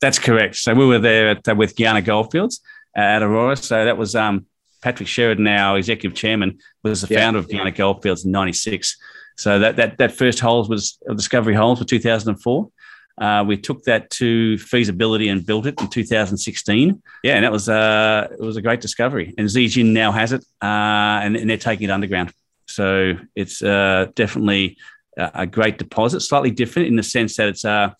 That's 0.00 0.18
correct. 0.18 0.56
So 0.56 0.74
we 0.74 0.86
were 0.86 0.98
there 0.98 1.30
at, 1.30 1.48
uh, 1.48 1.54
with 1.54 1.76
Guyana 1.76 2.02
Goldfields 2.02 2.60
uh, 2.96 3.00
at 3.00 3.22
Aurora. 3.22 3.56
So 3.56 3.84
that 3.84 3.96
was 3.96 4.14
um, 4.14 4.46
Patrick 4.82 5.08
Sheridan, 5.08 5.46
our 5.46 5.78
executive 5.78 6.16
chairman, 6.16 6.58
was 6.82 7.02
the 7.02 7.14
yeah. 7.14 7.20
founder 7.20 7.38
of 7.38 7.48
Guyana 7.48 7.70
Goldfields 7.70 8.24
in 8.24 8.30
'96. 8.30 8.96
So 9.36 9.58
that 9.58 9.76
that 9.76 9.98
that 9.98 10.12
first 10.12 10.40
holes 10.40 10.68
was 10.68 10.98
discovery 11.16 11.54
holes 11.54 11.78
for 11.78 11.84
2004. 11.84 12.70
Uh, 13.16 13.44
we 13.46 13.56
took 13.56 13.84
that 13.84 14.10
to 14.10 14.58
feasibility 14.58 15.28
and 15.28 15.46
built 15.46 15.66
it 15.66 15.80
in 15.80 15.88
2016. 15.88 17.02
Yeah, 17.22 17.34
and 17.34 17.44
that 17.44 17.52
was 17.52 17.68
uh, 17.68 18.28
it 18.30 18.40
was 18.40 18.56
a 18.56 18.62
great 18.62 18.80
discovery. 18.80 19.34
And 19.38 19.48
Zijin 19.48 19.92
now 19.92 20.12
has 20.12 20.32
it, 20.32 20.44
uh, 20.60 21.22
and, 21.22 21.36
and, 21.36 21.48
they're 21.48 21.56
taking 21.56 21.88
it 21.88 21.92
underground. 21.92 22.32
So 22.66 23.14
it's 23.36 23.62
uh, 23.62 24.08
definitely 24.14 24.78
a, 25.16 25.30
a, 25.34 25.46
great 25.46 25.78
deposit. 25.78 26.20
Slightly 26.20 26.50
different 26.50 26.88
in 26.88 26.96
the 26.96 27.02
sense 27.02 27.36
that 27.36 27.48
it's 27.48 27.64
uh, 27.64 27.90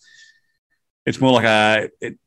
it's 1.05 1.19
more 1.19 1.31
like 1.33 1.45
a 1.45 1.89
it, 2.01 2.17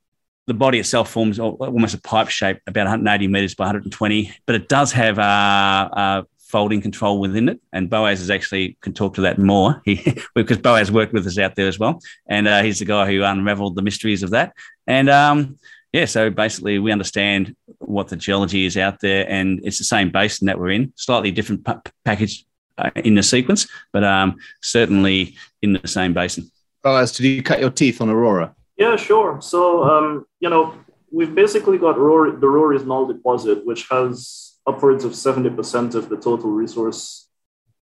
the 0.47 0.55
body 0.55 0.79
itself 0.79 1.11
forms 1.11 1.39
almost 1.39 1.95
a 1.95 2.01
pipe 2.01 2.31
shape, 2.31 2.59
about 2.67 2.85
180 2.85 3.29
meters 3.29 3.55
by 3.55 3.65
120, 3.65 4.33
but 4.47 4.55
it 4.55 4.67
does 4.67 4.93
have 4.93 5.19
a, 5.19 5.23
a 5.23 6.27
folding 6.39 6.81
control 6.81 7.21
within 7.21 7.51
it. 7.51 7.61
And 7.73 7.91
Boaz 7.91 8.23
is 8.23 8.31
actually 8.31 8.79
can 8.81 8.95
talk 8.95 9.15
to 9.15 9.21
that 9.23 9.39
more 9.39 9.83
he, 9.85 10.17
because 10.35 10.57
Boaz 10.57 10.91
worked 10.91 11.13
with 11.13 11.27
us 11.27 11.39
out 11.39 11.55
there 11.55 11.69
as 11.69 11.79
well. 11.79 12.01
And 12.27 12.49
uh, 12.49 12.63
he's 12.63 12.79
the 12.79 12.87
guy 12.87 13.07
who 13.07 13.23
unraveled 13.23 13.77
the 13.77 13.83
mysteries 13.83 14.23
of 14.23 14.31
that. 14.31 14.55
And 14.87 15.11
um, 15.11 15.59
yeah, 15.93 16.07
so 16.07 16.31
basically 16.31 16.79
we 16.79 16.93
understand 16.93 17.55
what 17.79 18.09
the 18.09 18.17
geology 18.17 18.65
is 18.65 18.77
out 18.77 19.01
there 19.01 19.31
and 19.31 19.61
it's 19.65 19.79
the 19.79 19.85
same 19.85 20.11
basin 20.11 20.47
that 20.47 20.59
we're 20.59 20.71
in, 20.71 20.93
slightly 20.97 21.31
different 21.31 21.65
p- 21.67 21.93
package 22.05 22.47
uh, 22.79 22.91
in 22.97 23.15
the 23.15 23.23
sequence, 23.23 23.69
but 23.93 24.05
um, 24.05 24.37
certainly 24.63 25.37
in 25.63 25.73
the 25.73 25.89
same 25.89 26.15
basin. 26.15 26.51
Boaz, 26.83 27.13
did 27.13 27.27
you 27.27 27.43
cut 27.43 27.61
your 27.61 27.71
teeth 27.71 28.01
on 28.01 28.09
Aurora? 28.09 28.55
Yeah, 28.77 28.97
sure. 28.97 29.41
So, 29.41 29.83
um, 29.85 30.27
you 30.41 30.49
know, 30.49 30.75
we've 31.11 31.35
basically 31.35 31.79
got 31.79 31.99
Rory, 31.99 32.33
the 32.33 32.49
Rory's 32.49 32.85
Knoll 32.85 33.07
deposit, 33.07 33.67
which 33.67 33.89
has 33.91 34.55
upwards 34.67 35.05
of 35.05 35.13
70% 35.13 35.95
of 35.95 36.09
the 36.09 36.17
total 36.17 36.51
resource 36.51 37.29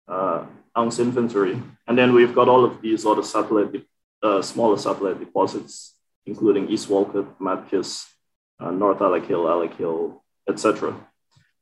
uh, 0.09 0.47
ounce 0.77 0.99
inventory. 0.99 1.61
And 1.87 1.99
then 1.99 2.15
we've 2.15 2.35
got 2.35 2.49
all 2.49 2.65
of 2.65 2.81
these 2.81 3.05
other 3.05 3.23
satellite, 3.23 3.85
uh, 4.23 4.41
smaller 4.43 4.79
satellite 4.79 5.19
deposits, 5.19 5.95
including 6.25 6.69
East 6.69 6.89
Walcott, 6.89 7.39
Madkiss, 7.39 8.07
uh, 8.61 8.71
North 8.71 9.03
Alec 9.03 9.27
Hill, 9.27 9.49
Alec 9.49 9.75
Hill, 9.75 10.25
etc. 10.49 10.95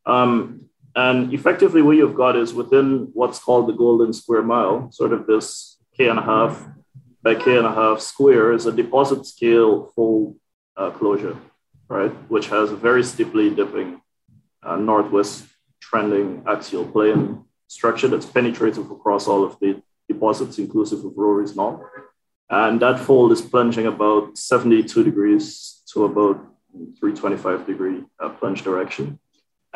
Um, 0.04 0.68
and 0.96 1.32
effectively, 1.32 1.82
what 1.82 1.96
you've 1.96 2.14
got 2.14 2.36
is 2.36 2.54
within 2.54 3.10
what's 3.12 3.38
called 3.38 3.68
the 3.68 3.74
Golden 3.74 4.12
Square 4.12 4.42
Mile, 4.42 4.90
sort 4.90 5.12
of 5.12 5.26
this 5.26 5.76
K 5.96 6.08
and 6.08 6.18
a 6.18 6.22
half 6.22 6.66
by 7.26 7.34
K 7.34 7.56
and 7.56 7.66
a 7.66 7.72
half 7.72 8.00
square 8.00 8.52
is 8.52 8.66
a 8.66 8.72
deposit 8.72 9.26
scale 9.26 9.92
fold 9.96 10.36
uh, 10.76 10.90
closure, 10.90 11.36
right? 11.88 12.12
Which 12.30 12.46
has 12.48 12.70
a 12.70 12.76
very 12.76 13.02
steeply 13.02 13.50
dipping 13.50 14.00
uh, 14.62 14.76
northwest 14.76 15.44
trending 15.80 16.44
axial 16.46 16.86
plane 16.86 17.44
structure 17.66 18.06
that's 18.06 18.26
penetrative 18.26 18.90
across 18.92 19.26
all 19.26 19.42
of 19.44 19.58
the 19.58 19.82
deposits, 20.08 20.58
inclusive 20.58 21.04
of 21.04 21.12
Rory's 21.16 21.56
Knoll. 21.56 21.84
And 22.48 22.80
that 22.80 23.00
fold 23.00 23.32
is 23.32 23.42
plunging 23.42 23.86
about 23.86 24.38
72 24.38 25.02
degrees 25.02 25.82
to 25.92 26.04
about 26.04 26.36
325 27.00 27.66
degree 27.66 28.04
uh, 28.20 28.28
plunge 28.30 28.62
direction. 28.62 29.18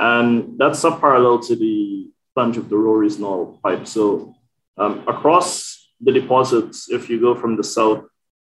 And 0.00 0.58
that's 0.58 0.82
subparallel 0.82 1.46
to 1.48 1.56
the 1.56 2.08
plunge 2.34 2.56
of 2.56 2.70
the 2.70 2.76
Rory's 2.76 3.18
Knoll 3.18 3.60
pipe. 3.62 3.86
So 3.86 4.34
um, 4.78 5.06
across 5.06 5.90
the 6.00 6.10
deposits, 6.10 6.90
if 6.90 7.10
you 7.10 7.20
go 7.20 7.34
from 7.34 7.56
the 7.56 7.62
south 7.62 8.06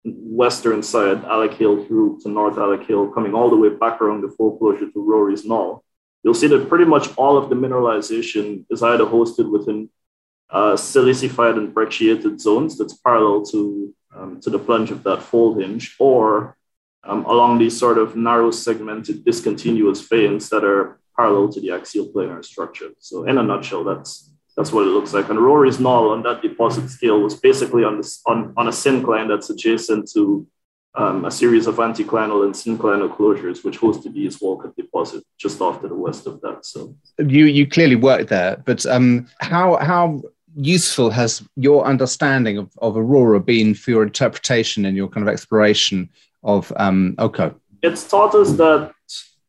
western 0.03 0.81
side, 0.81 1.23
Alec 1.25 1.53
Hill 1.53 1.85
through 1.85 2.19
to 2.23 2.29
North 2.29 2.57
Alec 2.57 2.87
Hill, 2.87 3.09
coming 3.09 3.35
all 3.35 3.51
the 3.51 3.55
way 3.55 3.69
back 3.69 4.01
around 4.01 4.21
the 4.21 4.33
foreclosure 4.35 4.89
to 4.89 4.99
Rory's 4.99 5.45
Knoll, 5.45 5.83
you'll 6.23 6.33
see 6.33 6.47
that 6.47 6.67
pretty 6.67 6.85
much 6.85 7.15
all 7.15 7.37
of 7.37 7.49
the 7.49 7.55
mineralization 7.55 8.65
is 8.71 8.81
either 8.81 9.05
hosted 9.05 9.47
within 9.51 9.89
uh, 10.49 10.73
silicified 10.73 11.57
and 11.57 11.75
brecciated 11.75 12.41
zones 12.41 12.75
that's 12.75 12.95
parallel 12.95 13.45
to, 13.45 13.93
um, 14.15 14.41
to 14.41 14.49
the 14.49 14.57
plunge 14.57 14.89
of 14.89 15.03
that 15.03 15.21
fold 15.21 15.61
hinge, 15.61 15.95
or 15.99 16.57
um, 17.03 17.23
along 17.25 17.59
these 17.59 17.77
sort 17.77 17.99
of 17.99 18.15
narrow 18.15 18.49
segmented 18.49 19.23
discontinuous 19.23 20.01
veins 20.01 20.49
that 20.49 20.63
are 20.63 20.99
parallel 21.15 21.49
to 21.53 21.61
the 21.61 21.71
axial 21.71 22.07
planar 22.07 22.43
structure. 22.43 22.89
So 22.99 23.23
in 23.23 23.37
a 23.37 23.43
nutshell, 23.43 23.83
that's 23.83 24.31
that's 24.55 24.71
what 24.71 24.87
it 24.87 24.91
looks 24.91 25.13
like. 25.13 25.29
And 25.29 25.39
Rory's 25.39 25.79
Knoll 25.79 26.11
on 26.11 26.23
that 26.23 26.41
deposit 26.41 26.89
scale 26.89 27.19
was 27.21 27.35
basically 27.35 27.83
on 27.83 27.97
this 27.97 28.21
on, 28.25 28.53
on 28.55 28.67
a 28.67 28.71
syncline 28.71 29.27
that's 29.27 29.49
adjacent 29.49 30.09
to 30.13 30.47
um, 30.95 31.25
a 31.25 31.31
series 31.31 31.67
of 31.67 31.75
anticlinal 31.75 32.45
and 32.45 32.53
synclinal 32.53 33.13
closures, 33.13 33.65
which 33.65 33.79
hosted 33.79 34.13
the 34.13 34.21
East 34.21 34.41
Walcott 34.41 34.75
deposit 34.77 35.23
just 35.37 35.59
off 35.61 35.81
to 35.81 35.89
the 35.89 35.95
west 35.95 36.25
of 36.25 36.39
that. 36.41 36.65
So 36.65 36.95
you 37.19 37.45
you 37.45 37.67
clearly 37.67 37.95
worked 37.95 38.29
there, 38.29 38.61
but 38.65 38.85
um, 38.85 39.27
how 39.39 39.75
how 39.77 40.21
useful 40.57 41.09
has 41.09 41.43
your 41.57 41.85
understanding 41.85 42.57
of, 42.57 42.71
of 42.77 42.95
Aurora 42.95 43.41
been 43.41 43.73
for 43.73 43.91
your 43.91 44.03
interpretation 44.03 44.85
and 44.85 44.95
your 44.95 45.09
kind 45.09 45.27
of 45.27 45.31
exploration 45.31 46.09
of 46.43 46.71
um, 46.77 47.15
Oko? 47.17 47.53
It's 47.81 48.07
taught 48.07 48.33
us 48.35 48.53
that 48.53 48.93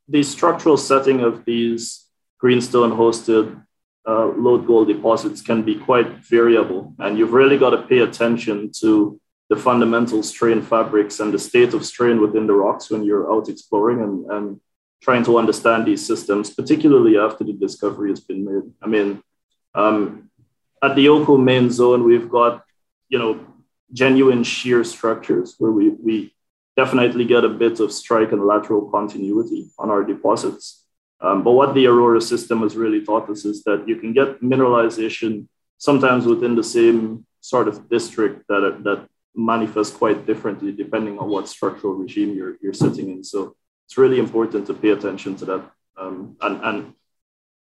the 0.09 0.23
structural 0.23 0.77
setting 0.77 1.21
of 1.21 1.45
these 1.45 2.07
greenstone 2.39 2.93
hosted 2.93 3.63
uh, 4.07 4.27
lode 4.27 4.67
gold 4.67 4.89
deposits 4.89 5.43
can 5.43 5.63
be 5.63 5.75
quite 5.75 6.09
variable. 6.25 6.95
And 6.99 7.19
you've 7.19 7.33
really 7.33 7.59
got 7.59 7.71
to 7.71 7.83
pay 7.83 7.99
attention 7.99 8.71
to 8.81 9.21
the 9.49 9.57
fundamental 9.57 10.23
strain 10.23 10.63
fabrics 10.63 11.21
and 11.21 11.33
the 11.33 11.39
state 11.39 11.75
of 11.75 11.85
strain 11.85 12.21
within 12.21 12.47
the 12.47 12.53
rocks 12.53 12.91
when 12.91 13.05
you're 13.05 13.33
out 13.33 13.49
exploring 13.49 14.01
and, 14.01 14.31
and 14.31 14.61
trying 15.03 15.25
to 15.25 15.39
understand 15.39 15.87
these 15.87 16.05
systems, 16.07 16.51
particularly 16.51 17.19
after 17.19 17.45
the 17.45 17.53
discovery 17.53 18.11
has 18.11 18.21
been 18.21 18.45
made. 18.45 18.73
I 18.83 18.87
mean, 18.87 19.23
um, 19.75 20.31
at 20.83 20.97
the 20.97 21.09
Oko 21.09 21.37
main 21.37 21.71
zone, 21.71 22.05
we've 22.05 22.29
got, 22.29 22.65
you 23.09 23.19
know, 23.19 23.41
genuine 23.93 24.43
shear 24.43 24.83
structures 24.85 25.55
where 25.59 25.71
we, 25.71 25.91
we 25.91 26.35
definitely 26.77 27.25
get 27.25 27.45
a 27.45 27.49
bit 27.49 27.81
of 27.81 27.93
strike 27.93 28.33
and 28.33 28.45
lateral 28.45 28.91
continuity 28.91 29.69
on 29.79 29.91
our 29.91 30.05
deposits. 30.05 30.85
Um, 31.21 31.43
but 31.43 31.53
what 31.53 31.75
the 31.75 31.87
Aurora 31.87 32.21
system 32.21 32.61
has 32.61 32.77
really 32.77 33.05
taught 33.05 33.31
us 33.31 33.45
is 33.45 33.65
that 33.65 33.89
you 33.89 33.97
can 33.97 34.13
get 34.13 34.43
mineralization 34.43 35.49
sometimes 35.79 36.27
within 36.27 36.55
the 36.55 36.65
same 36.65 37.27
sort 37.41 37.69
of 37.69 37.89
district 37.89 38.47
that, 38.49 38.81
that 38.85 39.09
manifests 39.35 39.97
quite 39.97 40.27
differently 40.27 40.73
depending 40.73 41.19
on 41.19 41.29
what 41.29 41.49
structural 41.49 41.95
regime 41.95 42.35
you're, 42.35 42.57
you're 42.63 42.73
sitting 42.73 43.11
in. 43.11 43.25
So 43.25 43.57
it's 43.87 43.97
really 43.97 44.19
important 44.19 44.67
to 44.67 44.75
pay 44.75 44.91
attention 44.91 45.37
to 45.37 45.45
that 45.47 45.71
um, 45.97 46.37
and, 46.41 46.61
and 46.63 46.95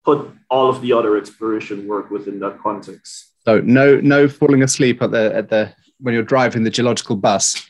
put 0.05 0.31
all 0.51 0.69
of 0.69 0.81
the 0.81 0.93
other 0.93 1.17
exploration 1.17 1.87
work 1.87 2.11
within 2.11 2.41
that 2.41 2.59
context. 2.61 3.33
So 3.45 3.61
no 3.61 4.01
no 4.01 4.29
falling 4.29 4.63
asleep 4.63 5.03
at 5.03 5.11
the 5.11 5.35
at 5.35 5.49
the 5.49 5.75
when 6.01 6.15
you're 6.15 6.23
driving 6.23 6.65
the 6.65 6.71
geological 6.71 7.17
bus. 7.17 7.69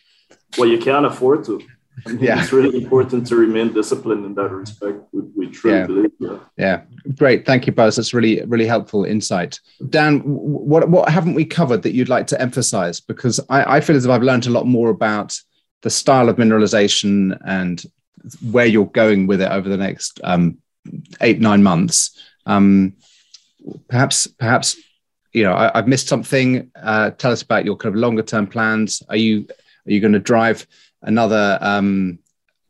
Well, 0.57 0.68
you 0.68 0.78
can't 0.78 1.07
afford 1.07 1.44
to 1.44 1.61
yeah. 2.07 2.40
it's 2.40 2.53
really 2.53 2.82
important 2.82 3.26
to 3.28 3.36
remain 3.36 3.72
disciplined 3.72 4.24
in 4.24 4.34
that 4.34 4.51
respect. 4.51 4.99
We, 5.12 5.22
we 5.36 5.46
truly 5.49 5.78
yeah. 5.78 5.86
believe. 5.86 6.11
Yeah. 6.18 6.38
yeah, 6.57 6.82
great. 7.16 7.46
Thank 7.46 7.66
you, 7.66 7.72
Boaz. 7.72 7.96
That's 7.96 8.14
really, 8.14 8.42
really 8.46 8.66
helpful 8.66 9.05
insight. 9.05 9.61
Dan, 9.88 10.20
what 10.20 10.88
what 10.88 11.09
haven't 11.09 11.34
we 11.34 11.44
covered 11.44 11.82
that 11.82 11.92
you'd 11.92 12.09
like 12.09 12.26
to 12.28 12.40
emphasize? 12.40 13.01
Because 13.01 13.40
I, 13.49 13.76
I 13.76 13.80
feel 13.80 13.96
as 13.96 14.05
if 14.05 14.11
I've 14.11 14.22
learned 14.22 14.46
a 14.46 14.51
lot 14.51 14.66
more 14.66 14.90
about 14.90 15.38
the 15.82 15.90
style 15.90 16.28
of 16.28 16.36
mineralization 16.36 17.38
and 17.46 17.82
where 18.51 18.66
you're 18.66 18.86
going 18.86 19.26
with 19.26 19.40
it 19.40 19.51
over 19.51 19.68
the 19.68 19.76
next 19.76 20.20
um, 20.24 20.59
eight 21.20 21.40
nine 21.40 21.62
months. 21.62 22.18
Um, 22.46 22.94
perhaps, 23.88 24.26
perhaps 24.26 24.76
you 25.32 25.42
know 25.42 25.55
I, 25.55 25.70
have 25.74 25.88
missed 25.88 26.09
something. 26.09 26.70
Uh, 26.80 27.11
tell 27.11 27.32
us 27.32 27.42
about 27.42 27.64
your 27.64 27.76
kind 27.76 27.94
of 27.94 28.01
longer 28.01 28.22
term 28.22 28.46
plans. 28.46 29.03
Are 29.09 29.16
you 29.16 29.46
are 29.89 29.93
you 29.93 30.01
going 30.01 30.12
to 30.12 30.18
drive 30.18 30.66
another 31.03 31.59
um, 31.61 32.18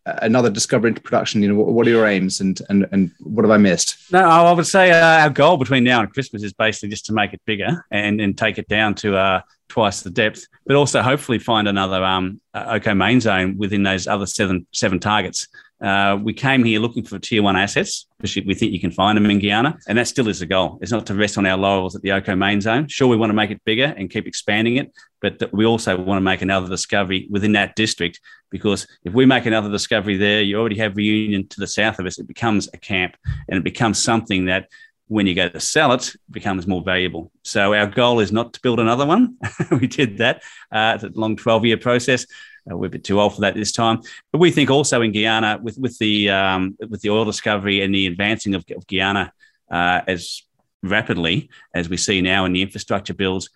another 0.06 0.50
discovery 0.50 0.88
into 0.88 1.02
production? 1.02 1.42
You 1.42 1.48
know, 1.48 1.54
what, 1.54 1.68
what, 1.68 1.86
are 1.86 1.90
your 1.90 2.06
aims 2.06 2.40
and 2.40 2.60
and 2.68 2.86
and 2.92 3.10
what 3.20 3.44
have 3.44 3.50
I 3.50 3.56
missed? 3.56 4.12
No, 4.12 4.20
I 4.20 4.52
would 4.52 4.66
say 4.66 4.90
uh, 4.90 5.22
our 5.22 5.30
goal 5.30 5.56
between 5.56 5.84
now 5.84 6.00
and 6.00 6.12
Christmas 6.12 6.42
is 6.42 6.52
basically 6.52 6.90
just 6.90 7.06
to 7.06 7.12
make 7.12 7.32
it 7.32 7.40
bigger 7.44 7.84
and 7.90 8.20
and 8.20 8.36
take 8.36 8.58
it 8.58 8.68
down 8.68 8.94
to 8.96 9.16
uh, 9.16 9.40
twice 9.68 10.02
the 10.02 10.10
depth, 10.10 10.46
but 10.66 10.76
also 10.76 11.02
hopefully 11.02 11.38
find 11.38 11.68
another 11.68 12.02
um, 12.02 12.40
Oko 12.54 12.94
main 12.94 13.20
zone 13.20 13.56
within 13.58 13.82
those 13.82 14.06
other 14.06 14.26
seven 14.26 14.66
seven 14.72 14.98
targets. 14.98 15.48
Uh, 15.80 16.18
we 16.20 16.32
came 16.32 16.64
here 16.64 16.80
looking 16.80 17.04
for 17.04 17.18
tier 17.18 17.42
one 17.42 17.56
assets 17.56 18.06
because 18.18 18.34
we 18.44 18.54
think 18.54 18.72
you 18.72 18.80
can 18.80 18.90
find 18.90 19.16
them 19.16 19.26
in 19.26 19.38
Guyana, 19.38 19.78
and 19.86 19.96
that 19.96 20.08
still 20.08 20.28
is 20.28 20.40
the 20.40 20.46
goal. 20.46 20.78
It's 20.82 20.90
not 20.90 21.06
to 21.06 21.14
rest 21.14 21.38
on 21.38 21.46
our 21.46 21.56
laurels 21.56 21.94
at 21.94 22.02
the 22.02 22.12
Oko 22.12 22.34
main 22.34 22.60
zone. 22.60 22.88
Sure, 22.88 23.06
we 23.06 23.16
want 23.16 23.30
to 23.30 23.34
make 23.34 23.50
it 23.50 23.62
bigger 23.64 23.94
and 23.96 24.10
keep 24.10 24.26
expanding 24.26 24.76
it, 24.76 24.92
but 25.20 25.52
we 25.52 25.64
also 25.64 25.96
want 25.96 26.18
to 26.18 26.22
make 26.22 26.42
another 26.42 26.68
discovery 26.68 27.28
within 27.30 27.52
that 27.52 27.76
district 27.76 28.20
because 28.50 28.86
if 29.04 29.12
we 29.12 29.26
make 29.26 29.46
another 29.46 29.70
discovery 29.70 30.16
there, 30.16 30.42
you 30.42 30.58
already 30.58 30.78
have 30.78 30.96
Reunion 30.96 31.46
to 31.48 31.60
the 31.60 31.66
south 31.66 31.98
of 31.98 32.06
us. 32.06 32.18
It 32.18 32.26
becomes 32.26 32.68
a 32.72 32.78
camp 32.78 33.16
and 33.48 33.58
it 33.58 33.64
becomes 33.64 34.02
something 34.02 34.46
that 34.46 34.68
when 35.08 35.26
you 35.26 35.34
go 35.34 35.48
to 35.48 35.60
sell 35.60 35.92
it, 35.92 36.14
becomes 36.30 36.66
more 36.66 36.82
valuable. 36.82 37.32
So 37.42 37.74
our 37.74 37.86
goal 37.86 38.20
is 38.20 38.30
not 38.30 38.52
to 38.54 38.60
build 38.60 38.78
another 38.78 39.06
one. 39.06 39.36
we 39.70 39.86
did 39.86 40.18
that. 40.18 40.42
Uh, 40.70 40.92
it's 40.94 41.04
a 41.04 41.18
long 41.18 41.36
12 41.36 41.64
year 41.64 41.76
process. 41.78 42.26
Uh, 42.70 42.76
we're 42.76 42.86
a 42.86 42.90
bit 42.90 43.04
too 43.04 43.20
old 43.20 43.34
for 43.34 43.40
that 43.42 43.54
this 43.54 43.72
time. 43.72 44.00
But 44.32 44.38
we 44.38 44.50
think 44.50 44.70
also 44.70 45.02
in 45.02 45.12
Guyana, 45.12 45.58
with 45.62 45.78
with 45.78 45.98
the 45.98 46.30
um, 46.30 46.76
with 46.88 47.00
the 47.00 47.10
oil 47.10 47.24
discovery 47.24 47.82
and 47.82 47.94
the 47.94 48.06
advancing 48.06 48.54
of, 48.54 48.64
of 48.76 48.86
Guyana 48.86 49.32
uh, 49.70 50.00
as 50.06 50.42
rapidly 50.82 51.50
as 51.74 51.88
we 51.88 51.96
see 51.96 52.20
now 52.20 52.44
in 52.44 52.52
the 52.52 52.62
infrastructure 52.62 53.14
bills, 53.14 53.50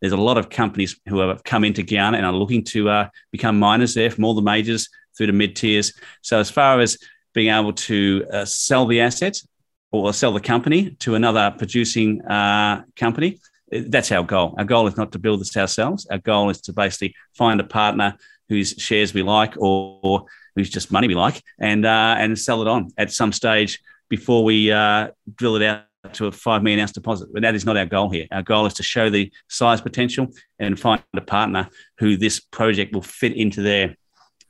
there's 0.00 0.12
a 0.12 0.16
lot 0.16 0.38
of 0.38 0.48
companies 0.48 0.98
who 1.08 1.18
have 1.20 1.44
come 1.44 1.64
into 1.64 1.82
Guyana 1.82 2.16
and 2.16 2.26
are 2.26 2.32
looking 2.32 2.64
to 2.64 2.88
uh, 2.88 3.08
become 3.30 3.58
miners 3.58 3.94
there 3.94 4.10
from 4.10 4.24
all 4.24 4.34
the 4.34 4.42
majors 4.42 4.88
through 5.16 5.26
to 5.26 5.32
mid 5.32 5.56
tiers. 5.56 5.92
So 6.22 6.38
as 6.38 6.50
far 6.50 6.80
as 6.80 6.98
being 7.34 7.52
able 7.52 7.72
to 7.72 8.26
uh, 8.32 8.44
sell 8.44 8.86
the 8.86 9.00
assets 9.00 9.46
or 9.92 10.12
sell 10.12 10.32
the 10.32 10.40
company 10.40 10.90
to 11.00 11.14
another 11.14 11.54
producing 11.56 12.22
uh, 12.22 12.82
company, 12.96 13.40
that's 13.70 14.10
our 14.10 14.24
goal. 14.24 14.54
Our 14.58 14.64
goal 14.64 14.86
is 14.86 14.96
not 14.96 15.12
to 15.12 15.18
build 15.18 15.40
this 15.40 15.56
ourselves. 15.56 16.06
Our 16.10 16.18
goal 16.18 16.50
is 16.50 16.60
to 16.62 16.72
basically 16.72 17.14
find 17.34 17.60
a 17.60 17.64
partner 17.64 18.16
whose 18.50 18.74
shares 18.76 19.14
we 19.14 19.22
like 19.22 19.56
or, 19.56 19.98
or 20.02 20.24
whose 20.54 20.68
just 20.68 20.92
money 20.92 21.08
we 21.08 21.14
like 21.14 21.42
and 21.58 21.86
uh, 21.86 22.16
and 22.18 22.38
sell 22.38 22.60
it 22.60 22.68
on 22.68 22.90
at 22.98 23.10
some 23.10 23.32
stage 23.32 23.80
before 24.10 24.44
we 24.44 24.70
uh, 24.70 25.08
drill 25.36 25.56
it 25.56 25.62
out 25.62 25.84
to 26.12 26.26
a 26.26 26.32
five 26.32 26.62
million 26.62 26.80
ounce 26.80 26.92
deposit. 26.92 27.28
But 27.32 27.42
that 27.42 27.54
is 27.54 27.64
not 27.64 27.76
our 27.76 27.86
goal 27.86 28.10
here. 28.10 28.26
Our 28.32 28.42
goal 28.42 28.66
is 28.66 28.74
to 28.74 28.82
show 28.82 29.08
the 29.08 29.32
size 29.48 29.80
potential 29.80 30.28
and 30.58 30.78
find 30.78 31.02
a 31.14 31.20
partner 31.20 31.68
who 31.98 32.16
this 32.16 32.40
project 32.40 32.92
will 32.92 33.02
fit 33.02 33.34
into 33.34 33.62
their 33.62 33.96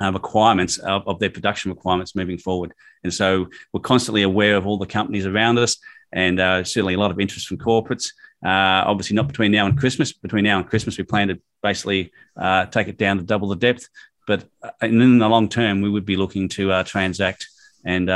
uh, 0.01 0.13
requirements 0.13 0.79
of, 0.79 1.07
of, 1.07 1.19
their 1.19 1.29
production 1.29 1.71
requirements 1.71 2.17
moving 2.17 2.39
forward. 2.39 2.73
And 3.05 3.13
so 3.13 3.49
we're 3.73 3.81
constantly 3.81 4.23
aware 4.23 4.57
of 4.57 4.67
all 4.67 4.79
the 4.79 4.87
companies 4.87 5.27
around 5.27 5.59
us 5.59 5.77
and 6.13 6.41
uh, 6.41 6.65
certainly 6.65 6.95
a 6.95 6.99
lot 6.99 7.11
of 7.11 7.21
interest 7.21 7.47
from 7.47 7.59
corporates. 7.59 8.13
Uh, 8.45 8.84
obviously, 8.86 9.16
not 9.16 9.28
between 9.28 9.53
now 9.53 9.66
and 9.66 9.78
Christmas. 9.78 10.12
Between 10.12 10.45
now 10.45 10.59
and 10.59 10.68
Christmas, 10.68 10.97
we 10.97 11.05
plan 11.05 11.28
to 11.28 11.41
basically 11.62 12.12
uh, 12.36 12.66
take 12.66 12.88
it 12.88 12.99
down 12.99 13.18
to 13.18 13.22
double 13.22 13.49
the 13.49 13.57
depth. 13.57 13.88
But 14.26 14.45
uh, 14.62 14.70
in 14.82 15.18
the 15.18 15.28
long 15.28 15.49
term, 15.49 15.80
we 15.80 15.91
would 15.91 16.07
be 16.07 16.16
looking 16.16 16.49
to 16.51 16.72
uh, 16.72 16.84
transact 16.84 17.47
and 17.84 18.09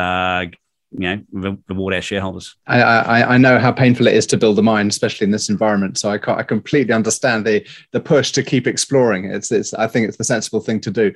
you 0.96 1.00
know 1.32 1.56
reward 1.68 1.94
our 1.94 2.00
shareholders. 2.00 2.56
I, 2.66 2.80
I, 2.80 3.34
I 3.34 3.38
know 3.38 3.58
how 3.58 3.72
painful 3.72 4.06
it 4.06 4.14
is 4.14 4.26
to 4.28 4.36
build 4.36 4.58
a 4.58 4.62
mine, 4.62 4.88
especially 4.88 5.24
in 5.24 5.30
this 5.30 5.48
environment. 5.48 5.98
So 5.98 6.10
I, 6.10 6.18
I 6.32 6.42
completely 6.42 6.94
understand 6.94 7.44
the 7.44 7.66
the 7.90 8.00
push 8.00 8.32
to 8.32 8.42
keep 8.42 8.66
exploring. 8.66 9.26
It's 9.26 9.50
it's 9.50 9.74
I 9.74 9.86
think 9.86 10.08
it's 10.08 10.16
the 10.16 10.24
sensible 10.24 10.60
thing 10.60 10.80
to 10.80 10.90
do. 10.90 11.12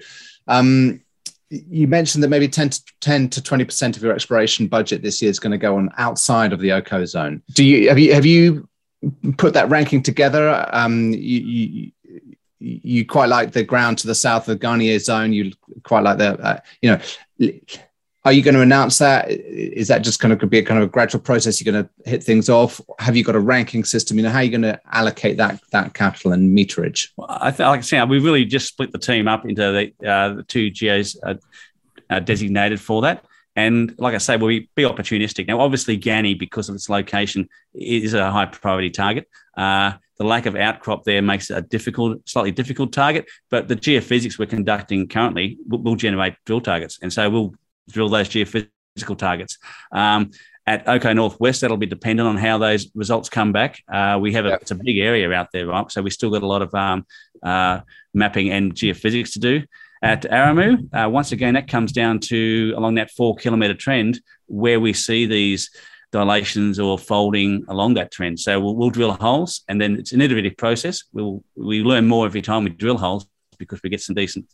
Um, 0.49 1.01
you 1.51 1.87
mentioned 1.87 2.23
that 2.23 2.29
maybe 2.29 2.49
10 2.49 2.71
to 2.71 2.83
10 3.01 3.31
to 3.31 3.43
20 3.43 3.65
percent 3.65 3.97
of 3.97 4.03
your 4.03 4.13
exploration 4.13 4.67
budget 4.67 5.01
this 5.03 5.23
year 5.23 5.31
is 5.31 5.39
going 5.39 5.53
to 5.53 5.59
go 5.59 5.77
on 5.77 5.91
outside 5.97 6.53
of 6.53 6.61
the 6.61 6.73
Oko 6.73 7.05
zone. 7.05 7.43
Do 7.53 7.65
you 7.65 7.89
have 7.89 7.99
you 7.99 8.13
have 8.13 8.27
you 8.27 8.68
put 9.37 9.55
that 9.55 9.71
ranking 9.71 10.03
together? 10.03 10.69
Um, 10.73 11.13
you, 11.13 11.41
you 11.41 11.93
you 12.61 13.07
quite 13.07 13.29
like 13.29 13.53
the 13.53 13.63
ground 13.63 13.99
to 13.99 14.07
the 14.07 14.15
south 14.15 14.49
of 14.49 14.59
Ghanie 14.59 14.99
zone. 15.01 15.33
You 15.33 15.53
quite 15.85 16.03
like 16.03 16.19
the, 16.19 16.39
uh, 16.39 16.59
you 16.83 16.91
know, 16.91 17.51
are 18.25 18.33
you 18.33 18.43
going 18.43 18.57
to 18.57 18.61
announce 18.61 18.99
that? 18.99 19.31
Is 19.31 19.89
that 19.89 20.03
just 20.03 20.21
kind 20.21 20.33
of 20.33 20.51
be 20.51 20.59
a 20.59 20.65
kind 20.65 20.83
of 20.83 20.89
a 20.89 20.91
gradual 20.91 21.21
process? 21.21 21.61
You're 21.61 21.73
going 21.73 21.85
to 21.85 22.11
hit 22.11 22.23
things 22.23 22.49
off. 22.49 22.81
Have 22.99 23.17
you 23.17 23.25
got 23.25 23.37
a 23.37 23.41
ranking 23.41 23.85
system? 23.85 24.17
You 24.17 24.25
know, 24.25 24.31
how 24.31 24.39
are 24.39 24.43
you 24.43 24.51
going 24.51 24.63
to 24.63 24.81
allocate 24.93 25.37
that 25.37 25.61
that 25.71 25.95
capital 25.95 26.33
and 26.33 26.57
meterage? 26.57 27.09
Well, 27.17 27.29
I 27.31 27.51
th- 27.51 27.61
like 27.61 27.79
I 27.79 27.83
say, 27.83 28.05
we 28.05 28.19
really 28.19 28.45
just 28.45 28.67
split 28.67 28.93
the 28.93 28.99
team 28.99 29.29
up 29.29 29.45
into 29.45 29.63
the, 30.01 30.09
uh, 30.09 30.35
the 30.35 30.43
two 30.43 30.71
geos 30.71 31.17
uh, 31.23 31.35
uh, 32.11 32.21
designated 32.21 32.81
for 32.81 33.03
that. 33.03 33.25
And 33.59 33.93
like 33.99 34.15
I 34.15 34.19
say, 34.19 34.37
we'll 34.37 34.51
be, 34.51 34.71
be 34.77 34.85
opportunistic. 34.85 35.49
Now, 35.49 35.59
obviously, 35.59 35.99
Ghanie, 35.99 36.39
because 36.39 36.69
of 36.69 36.77
its 36.77 36.89
location, 36.89 37.49
is 37.75 38.15
a 38.15 38.31
high 38.31 38.47
priority 38.47 38.89
target. 38.89 39.29
Uh, 39.57 39.95
the 40.17 40.25
lack 40.25 40.47
of 40.47 40.55
outcrop 40.55 41.03
there 41.03 41.23
makes 41.23 41.51
it 41.51 41.59
a 41.59 41.63
difficult, 41.63 42.29
slightly 42.29 42.53
difficult 42.53 42.93
target. 42.93 43.27
But 43.51 43.67
the 43.67 43.75
geophysics 43.75 44.39
we're 44.39 44.47
conducting 44.47 45.09
currently 45.09 45.59
will, 45.67 45.83
will 45.83 45.97
generate 45.97 46.35
drill 46.47 46.61
targets, 46.61 47.01
and 47.03 47.13
so 47.13 47.29
we'll 47.29 47.55
drill 47.91 48.09
those 48.09 48.29
geophysical 48.29 49.19
targets. 49.19 49.59
Um, 49.91 50.31
at 50.65 50.87
Oko 50.87 51.13
Northwest, 51.13 51.63
that'll 51.63 51.79
be 51.79 51.87
dependent 51.87 52.29
on 52.29 52.37
how 52.37 52.59
those 52.59 52.89
results 52.95 53.29
come 53.29 53.51
back. 53.51 53.83
Uh, 53.93 54.19
we 54.21 54.35
have 54.35 54.47
a, 54.47 54.53
it's 54.53 54.71
a 54.71 54.77
big 54.77 54.99
area 54.99 55.33
out 55.33 55.49
there, 55.53 55.67
right? 55.67 55.91
So 55.91 56.01
we 56.01 56.11
still 56.11 56.31
got 56.31 56.45
a 56.45 56.47
lot 56.47 56.63
of 56.63 56.73
um, 56.77 57.07
uh, 57.43 57.81
mapping 58.15 58.53
and 58.53 58.73
geophysics 58.73 59.33
to 59.33 59.41
do. 59.41 59.63
At 60.03 60.23
Aremu, 60.23 60.89
uh, 60.95 61.09
once 61.09 61.33
again, 61.33 61.55
that 61.55 61.69
comes 61.69 61.93
down 61.93 62.21
to 62.21 62.73
along 62.77 62.95
that 62.97 63.11
four 63.11 63.35
kilometre 63.37 63.75
trend 63.75 64.21
where 64.47 64.79
we 64.79 64.93
see 64.93 65.27
these 65.27 65.71
dilations 66.13 66.79
or 66.79 66.99
folding 66.99 67.65
along 67.69 67.95
that 67.95 68.11
trend. 68.11 68.39
So 68.41 68.61
we'll, 68.61 68.77
we'll 68.77 68.91
drill 68.91 69.13
holes, 69.13 69.63
and 69.69 69.81
then 69.81 69.97
it's 69.97 70.13
an 70.13 70.21
iterative 70.21 70.57
process. 70.57 71.05
We'll 71.13 71.43
we 71.57 71.83
learn 71.83 72.07
more 72.07 72.27
every 72.27 72.43
time 72.43 72.65
we 72.65 72.71
drill 72.71 72.99
holes 72.99 73.27
because 73.59 73.83
we 73.83 73.91
get 73.91 74.01
some 74.01 74.15
decent 74.15 74.47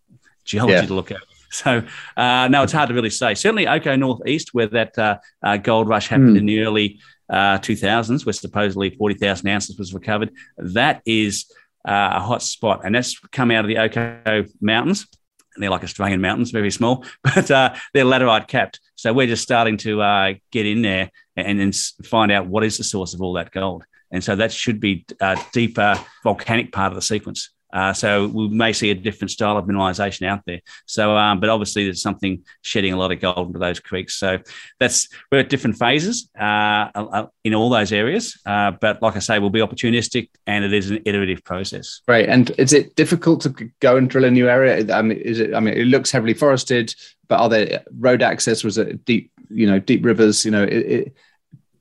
geology 0.45 0.75
yeah. 0.75 0.87
to 0.87 0.95
look 0.95 1.11
at. 1.11 1.21
So 1.51 1.85
uh, 2.17 2.49
no, 2.51 2.65
it's 2.65 2.73
hard 2.73 2.89
to 2.89 2.95
really 2.95 3.11
say. 3.11 3.35
Certainly, 3.35 3.69
Oko 3.69 3.95
Northeast, 3.95 4.55
where 4.55 4.67
that 4.67 4.99
uh, 4.99 5.19
uh, 5.41 5.57
gold 5.57 5.89
rush 5.89 6.09
happened 6.09 6.35
mm. 6.35 6.41
in 6.41 6.47
the 6.47 6.63
early 6.63 6.99
2000s, 7.31 8.11
uh, 8.11 8.25
where 8.25 8.33
supposedly 8.33 8.91
40,000 8.91 9.49
ounces 9.49 9.79
was 9.79 9.95
recovered, 9.95 10.33
that 10.59 11.01
is 11.07 11.47
uh, 11.87 12.15
a 12.15 12.21
hot 12.21 12.43
spot, 12.43 12.81
and 12.85 12.95
that's 12.95 13.19
come 13.29 13.53
out 13.53 13.65
of 13.65 13.69
the 13.69 13.79
Oko 13.79 14.47
Mountains. 14.61 15.07
And 15.55 15.63
they're 15.63 15.71
like 15.71 15.85
Australian 15.85 16.21
mountains, 16.21 16.51
very 16.51 16.71
small, 16.71 17.05
but 17.23 17.51
uh, 17.51 17.75
they're 17.93 18.05
laterite 18.05 18.49
capped. 18.49 18.81
So 18.97 19.13
we're 19.13 19.27
just 19.27 19.43
starting 19.43 19.77
to 19.79 20.39
get 20.51 20.67
in 20.67 20.83
there 20.83 21.11
and 21.37 21.59
then 21.59 21.73
find 22.05 22.33
out 22.33 22.47
what 22.47 22.65
is 22.65 22.79
the 22.79 22.85
source 22.85 23.15
of 23.15 23.23
all 23.23 23.35
that 23.35 23.51
gold. 23.51 23.85
And 24.11 24.23
so 24.23 24.37
that 24.37 24.53
should 24.53 24.79
be 24.79 25.05
a 25.21 25.37
deeper 25.53 25.99
volcanic 26.23 26.73
part 26.73 26.93
of 26.93 26.95
the 26.95 27.03
sequence. 27.03 27.51
Uh, 27.75 27.93
so 27.93 28.29
we 28.29 28.49
may 28.49 28.73
see 28.73 28.91
a 28.91 28.95
different 28.95 29.33
style 29.33 29.59
of 29.59 29.65
mineralization 29.67 30.27
out 30.27 30.41
there. 30.47 30.61
So, 30.87 31.17
um, 31.17 31.41
but 31.41 31.49
obviously 31.49 31.85
there's 31.85 32.01
something 32.01 32.45
shedding 32.63 32.93
a 32.93 32.97
lot 32.97 33.11
of 33.11 33.21
gold 33.21 33.49
into 33.49 33.59
those 33.59 33.81
creeks. 33.81 34.15
So 34.15 34.39
that's 34.79 35.09
we're 35.31 35.41
at 35.41 35.51
different 35.51 35.77
phases 35.77 36.31
uh, 36.39 36.89
uh 36.95 37.27
in 37.43 37.53
all 37.53 37.69
those 37.69 37.93
areas. 37.93 38.39
Uh, 38.47 38.71
but 38.71 39.03
like 39.03 39.17
I 39.17 39.19
say, 39.19 39.39
we'll 39.41 39.51
be 39.51 39.61
opportunistic, 39.61 40.31
and 40.47 40.65
it 40.65 40.73
is 40.73 40.91
an 40.91 41.01
iterative 41.05 41.43
process. 41.45 42.01
Right. 42.07 42.29
And 42.29 42.51
is 42.59 42.73
it 42.73 42.95
difficult 42.95 43.41
to 43.43 43.51
go 43.81 43.97
and 43.97 44.09
drill 44.09 44.25
a 44.25 44.31
new 44.31 44.49
area? 44.49 44.95
I 44.95 45.03
mean, 45.03 45.19
is 45.19 45.41
it? 45.41 45.53
I 45.53 45.61
mean, 45.61 45.75
it 45.75 45.87
looks 45.87 46.13
heavily 46.13 46.35
forested, 46.35 46.95
but 47.29 47.41
are 47.41 47.49
there 47.49 47.83
road 47.99 48.23
access? 48.23 48.63
Was 48.63 48.79
it 48.79 49.05
deep? 49.05 49.33
You 49.51 49.67
know, 49.67 49.81
deep 49.81 50.05
rivers. 50.05 50.45
You 50.45 50.53
know, 50.53 50.63
it, 50.63 50.73
it, 50.73 51.17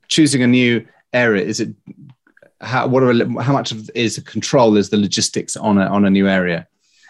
choosing 0.08 0.42
a 0.42 0.46
new 0.46 0.86
area 1.12 1.44
is 1.44 1.60
it 1.60 1.70
how 2.64 2.86
what 2.86 3.02
are 3.02 3.42
how 3.42 3.52
much 3.52 3.72
of 3.72 3.90
is 3.94 4.16
the 4.16 4.22
control 4.22 4.76
is 4.76 4.90
the 4.90 4.96
logistics 4.96 5.56
on 5.56 5.78
a 5.78 5.86
on 5.86 6.04
a 6.04 6.10
new 6.10 6.28
area? 6.28 6.66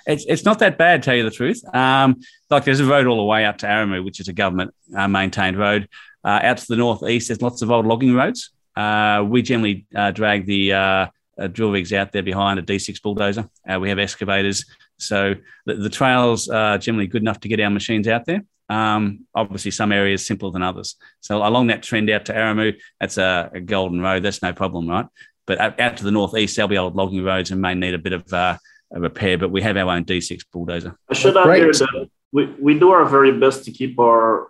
It's, 0.07 0.25
it's 0.27 0.45
not 0.45 0.59
that 0.59 0.77
bad, 0.77 1.03
tell 1.03 1.15
you 1.15 1.23
the 1.23 1.31
truth. 1.31 1.63
Um, 1.75 2.21
like 2.51 2.65
there's 2.65 2.81
a 2.81 2.85
road 2.85 3.07
all 3.07 3.17
the 3.17 3.25
way 3.25 3.47
up 3.47 3.59
to 3.59 3.67
Aremu, 3.67 4.05
which 4.05 4.21
is 4.21 4.29
a 4.29 4.33
government 4.33 4.75
uh, 4.95 5.09
maintained 5.09 5.59
road. 5.59 5.89
Uh, 6.23 6.41
out 6.43 6.59
to 6.59 6.67
the 6.69 6.77
northeast, 6.77 7.29
there's 7.29 7.43
lots 7.43 7.63
of 7.63 7.71
old 7.71 7.87
logging 7.87 8.15
roads. 8.15 8.51
Uh, 8.77 9.25
we 9.27 9.43
generally 9.43 9.87
uh, 9.95 10.11
drag 10.11 10.47
the 10.47 10.73
uh, 10.73 11.07
uh, 11.39 11.47
drill 11.49 11.71
rigs 11.71 11.93
out 11.93 12.13
there 12.13 12.23
behind 12.23 12.59
a 12.59 12.63
D6 12.63 13.01
bulldozer. 13.03 13.49
we 13.81 13.89
have 13.89 13.99
excavators, 13.99 14.65
so 14.99 15.35
the, 15.67 15.75
the, 15.75 15.91
trails 15.91 16.49
are 16.49 16.79
generally 16.79 17.07
good 17.07 17.23
enough 17.23 17.41
to 17.41 17.49
get 17.49 17.61
our 17.61 17.71
machines 17.71 18.09
out 18.09 18.25
there. 18.27 18.43
Um, 18.69 19.27
obviously, 19.35 19.71
some 19.71 19.93
areas 19.93 20.27
simpler 20.27 20.51
than 20.51 20.63
others. 20.63 20.97
So 21.21 21.39
along 21.47 21.69
that 21.69 21.83
trend 21.83 22.09
out 22.11 22.25
to 22.27 22.33
Aremu, 22.33 22.75
that's 23.01 23.19
a, 23.19 23.51
a 23.53 23.61
golden 23.61 24.01
road. 24.01 24.23
That's 24.23 24.43
no 24.43 24.53
problem, 24.53 24.89
right? 24.89 25.07
But 25.47 25.59
out, 25.61 25.79
out 25.81 25.97
to 25.99 26.05
the 26.05 26.11
northeast, 26.11 26.57
there'll 26.57 26.69
be 26.69 26.79
old 26.79 26.97
logging 26.97 27.23
roads 27.23 27.51
and 27.51 27.61
may 27.61 27.75
need 27.75 27.95
a 27.95 27.99
bit 27.99 28.13
of 28.13 28.33
uh, 28.33 28.57
a 28.93 29.01
repair. 29.01 29.39
But 29.39 29.51
we 29.51 29.63
have 29.63 29.77
our 29.77 29.95
own 29.95 30.05
D6 30.05 30.43
bulldozer. 30.53 30.97
I 31.09 31.15
should 31.15 31.37
add 31.37 31.57
here 31.57 31.73
that 31.73 32.11
we, 32.33 32.47
we 32.59 32.79
do 32.79 32.91
our 32.91 33.05
very 33.05 33.39
best 33.39 33.65
to 33.65 33.71
keep 33.71 33.99
our 33.99 34.49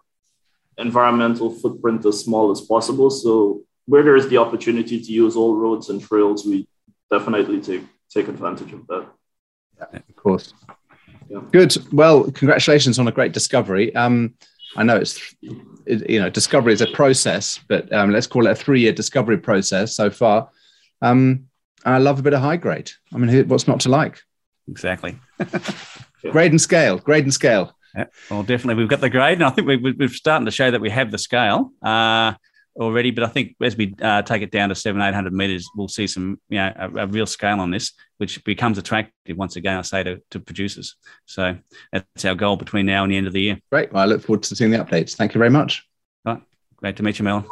environmental 0.78 1.50
footprint 1.50 2.04
as 2.06 2.20
small 2.20 2.50
as 2.50 2.60
possible. 2.60 3.10
So 3.10 3.62
where 3.86 4.02
there 4.02 4.16
is 4.16 4.28
the 4.28 4.38
opportunity 4.38 5.00
to 5.00 5.12
use 5.12 5.36
all 5.36 5.56
roads 5.56 5.90
and 5.90 6.00
trails, 6.00 6.46
we 6.46 6.66
definitely 7.10 7.60
take 7.60 7.82
take 8.10 8.28
advantage 8.28 8.72
of 8.72 8.86
that. 8.86 9.06
Yeah, 9.78 9.98
of 10.08 10.16
course. 10.16 10.54
Yeah. 11.28 11.40
Good. 11.52 11.76
Well, 11.92 12.30
congratulations 12.30 12.98
on 12.98 13.08
a 13.08 13.12
great 13.12 13.32
discovery. 13.32 13.94
Um, 13.94 14.34
I 14.76 14.82
know 14.82 14.96
it's 14.96 15.34
it, 15.86 16.08
you 16.08 16.20
know 16.20 16.30
discovery 16.30 16.72
is 16.72 16.80
a 16.80 16.86
process, 16.88 17.60
but 17.68 17.92
um, 17.92 18.10
let's 18.10 18.26
call 18.26 18.46
it 18.46 18.50
a 18.50 18.54
three-year 18.54 18.92
discovery 18.92 19.38
process 19.38 19.94
so 19.94 20.10
far. 20.10 20.48
Um, 21.02 21.46
I 21.84 21.98
love 21.98 22.18
a 22.18 22.22
bit 22.22 22.34
of 22.34 22.40
high 22.40 22.56
grade. 22.56 22.90
I 23.12 23.18
mean, 23.18 23.48
what's 23.48 23.68
not 23.68 23.80
to 23.80 23.88
like? 23.88 24.20
Exactly. 24.68 25.18
grade 26.30 26.52
and 26.52 26.60
scale, 26.60 26.98
grade 26.98 27.24
and 27.24 27.34
scale. 27.34 27.76
Yeah, 27.94 28.06
well, 28.30 28.42
definitely, 28.42 28.74
we've 28.82 28.88
got 28.88 29.00
the 29.00 29.10
grade, 29.10 29.38
and 29.38 29.44
I 29.44 29.50
think 29.50 29.68
we, 29.68 29.76
we're 29.76 30.08
starting 30.08 30.46
to 30.46 30.50
show 30.50 30.70
that 30.70 30.80
we 30.80 30.90
have 30.90 31.12
the 31.12 31.18
scale 31.18 31.70
uh, 31.80 32.34
already. 32.76 33.12
But 33.12 33.24
I 33.24 33.28
think 33.28 33.54
as 33.62 33.76
we 33.76 33.94
uh, 34.02 34.22
take 34.22 34.42
it 34.42 34.50
down 34.50 34.70
to 34.70 34.74
seven, 34.74 35.00
eight 35.00 35.14
hundred 35.14 35.32
meters, 35.32 35.68
we'll 35.76 35.88
see 35.88 36.08
some, 36.08 36.40
you 36.48 36.58
know, 36.58 36.72
a, 36.74 37.04
a, 37.04 37.06
real 37.06 37.26
scale 37.26 37.60
on 37.60 37.70
this, 37.70 37.92
which 38.16 38.42
becomes 38.44 38.78
attractive 38.78 39.36
once 39.36 39.54
again. 39.54 39.78
I 39.78 39.82
say 39.82 40.02
to, 40.02 40.20
to 40.30 40.40
producers. 40.40 40.96
So 41.26 41.56
that's 41.92 42.24
our 42.24 42.34
goal 42.34 42.56
between 42.56 42.86
now 42.86 43.04
and 43.04 43.12
the 43.12 43.16
end 43.16 43.28
of 43.28 43.32
the 43.32 43.42
year. 43.42 43.58
Great. 43.70 43.92
Well, 43.92 44.02
I 44.02 44.06
look 44.06 44.22
forward 44.22 44.42
to 44.44 44.56
seeing 44.56 44.72
the 44.72 44.78
updates. 44.78 45.14
Thank 45.14 45.34
you 45.34 45.38
very 45.38 45.50
much. 45.50 45.86
All 46.26 46.34
right. 46.34 46.42
Great 46.78 46.96
to 46.96 47.04
meet 47.04 47.18
you, 47.18 47.24
Mel. 47.24 47.46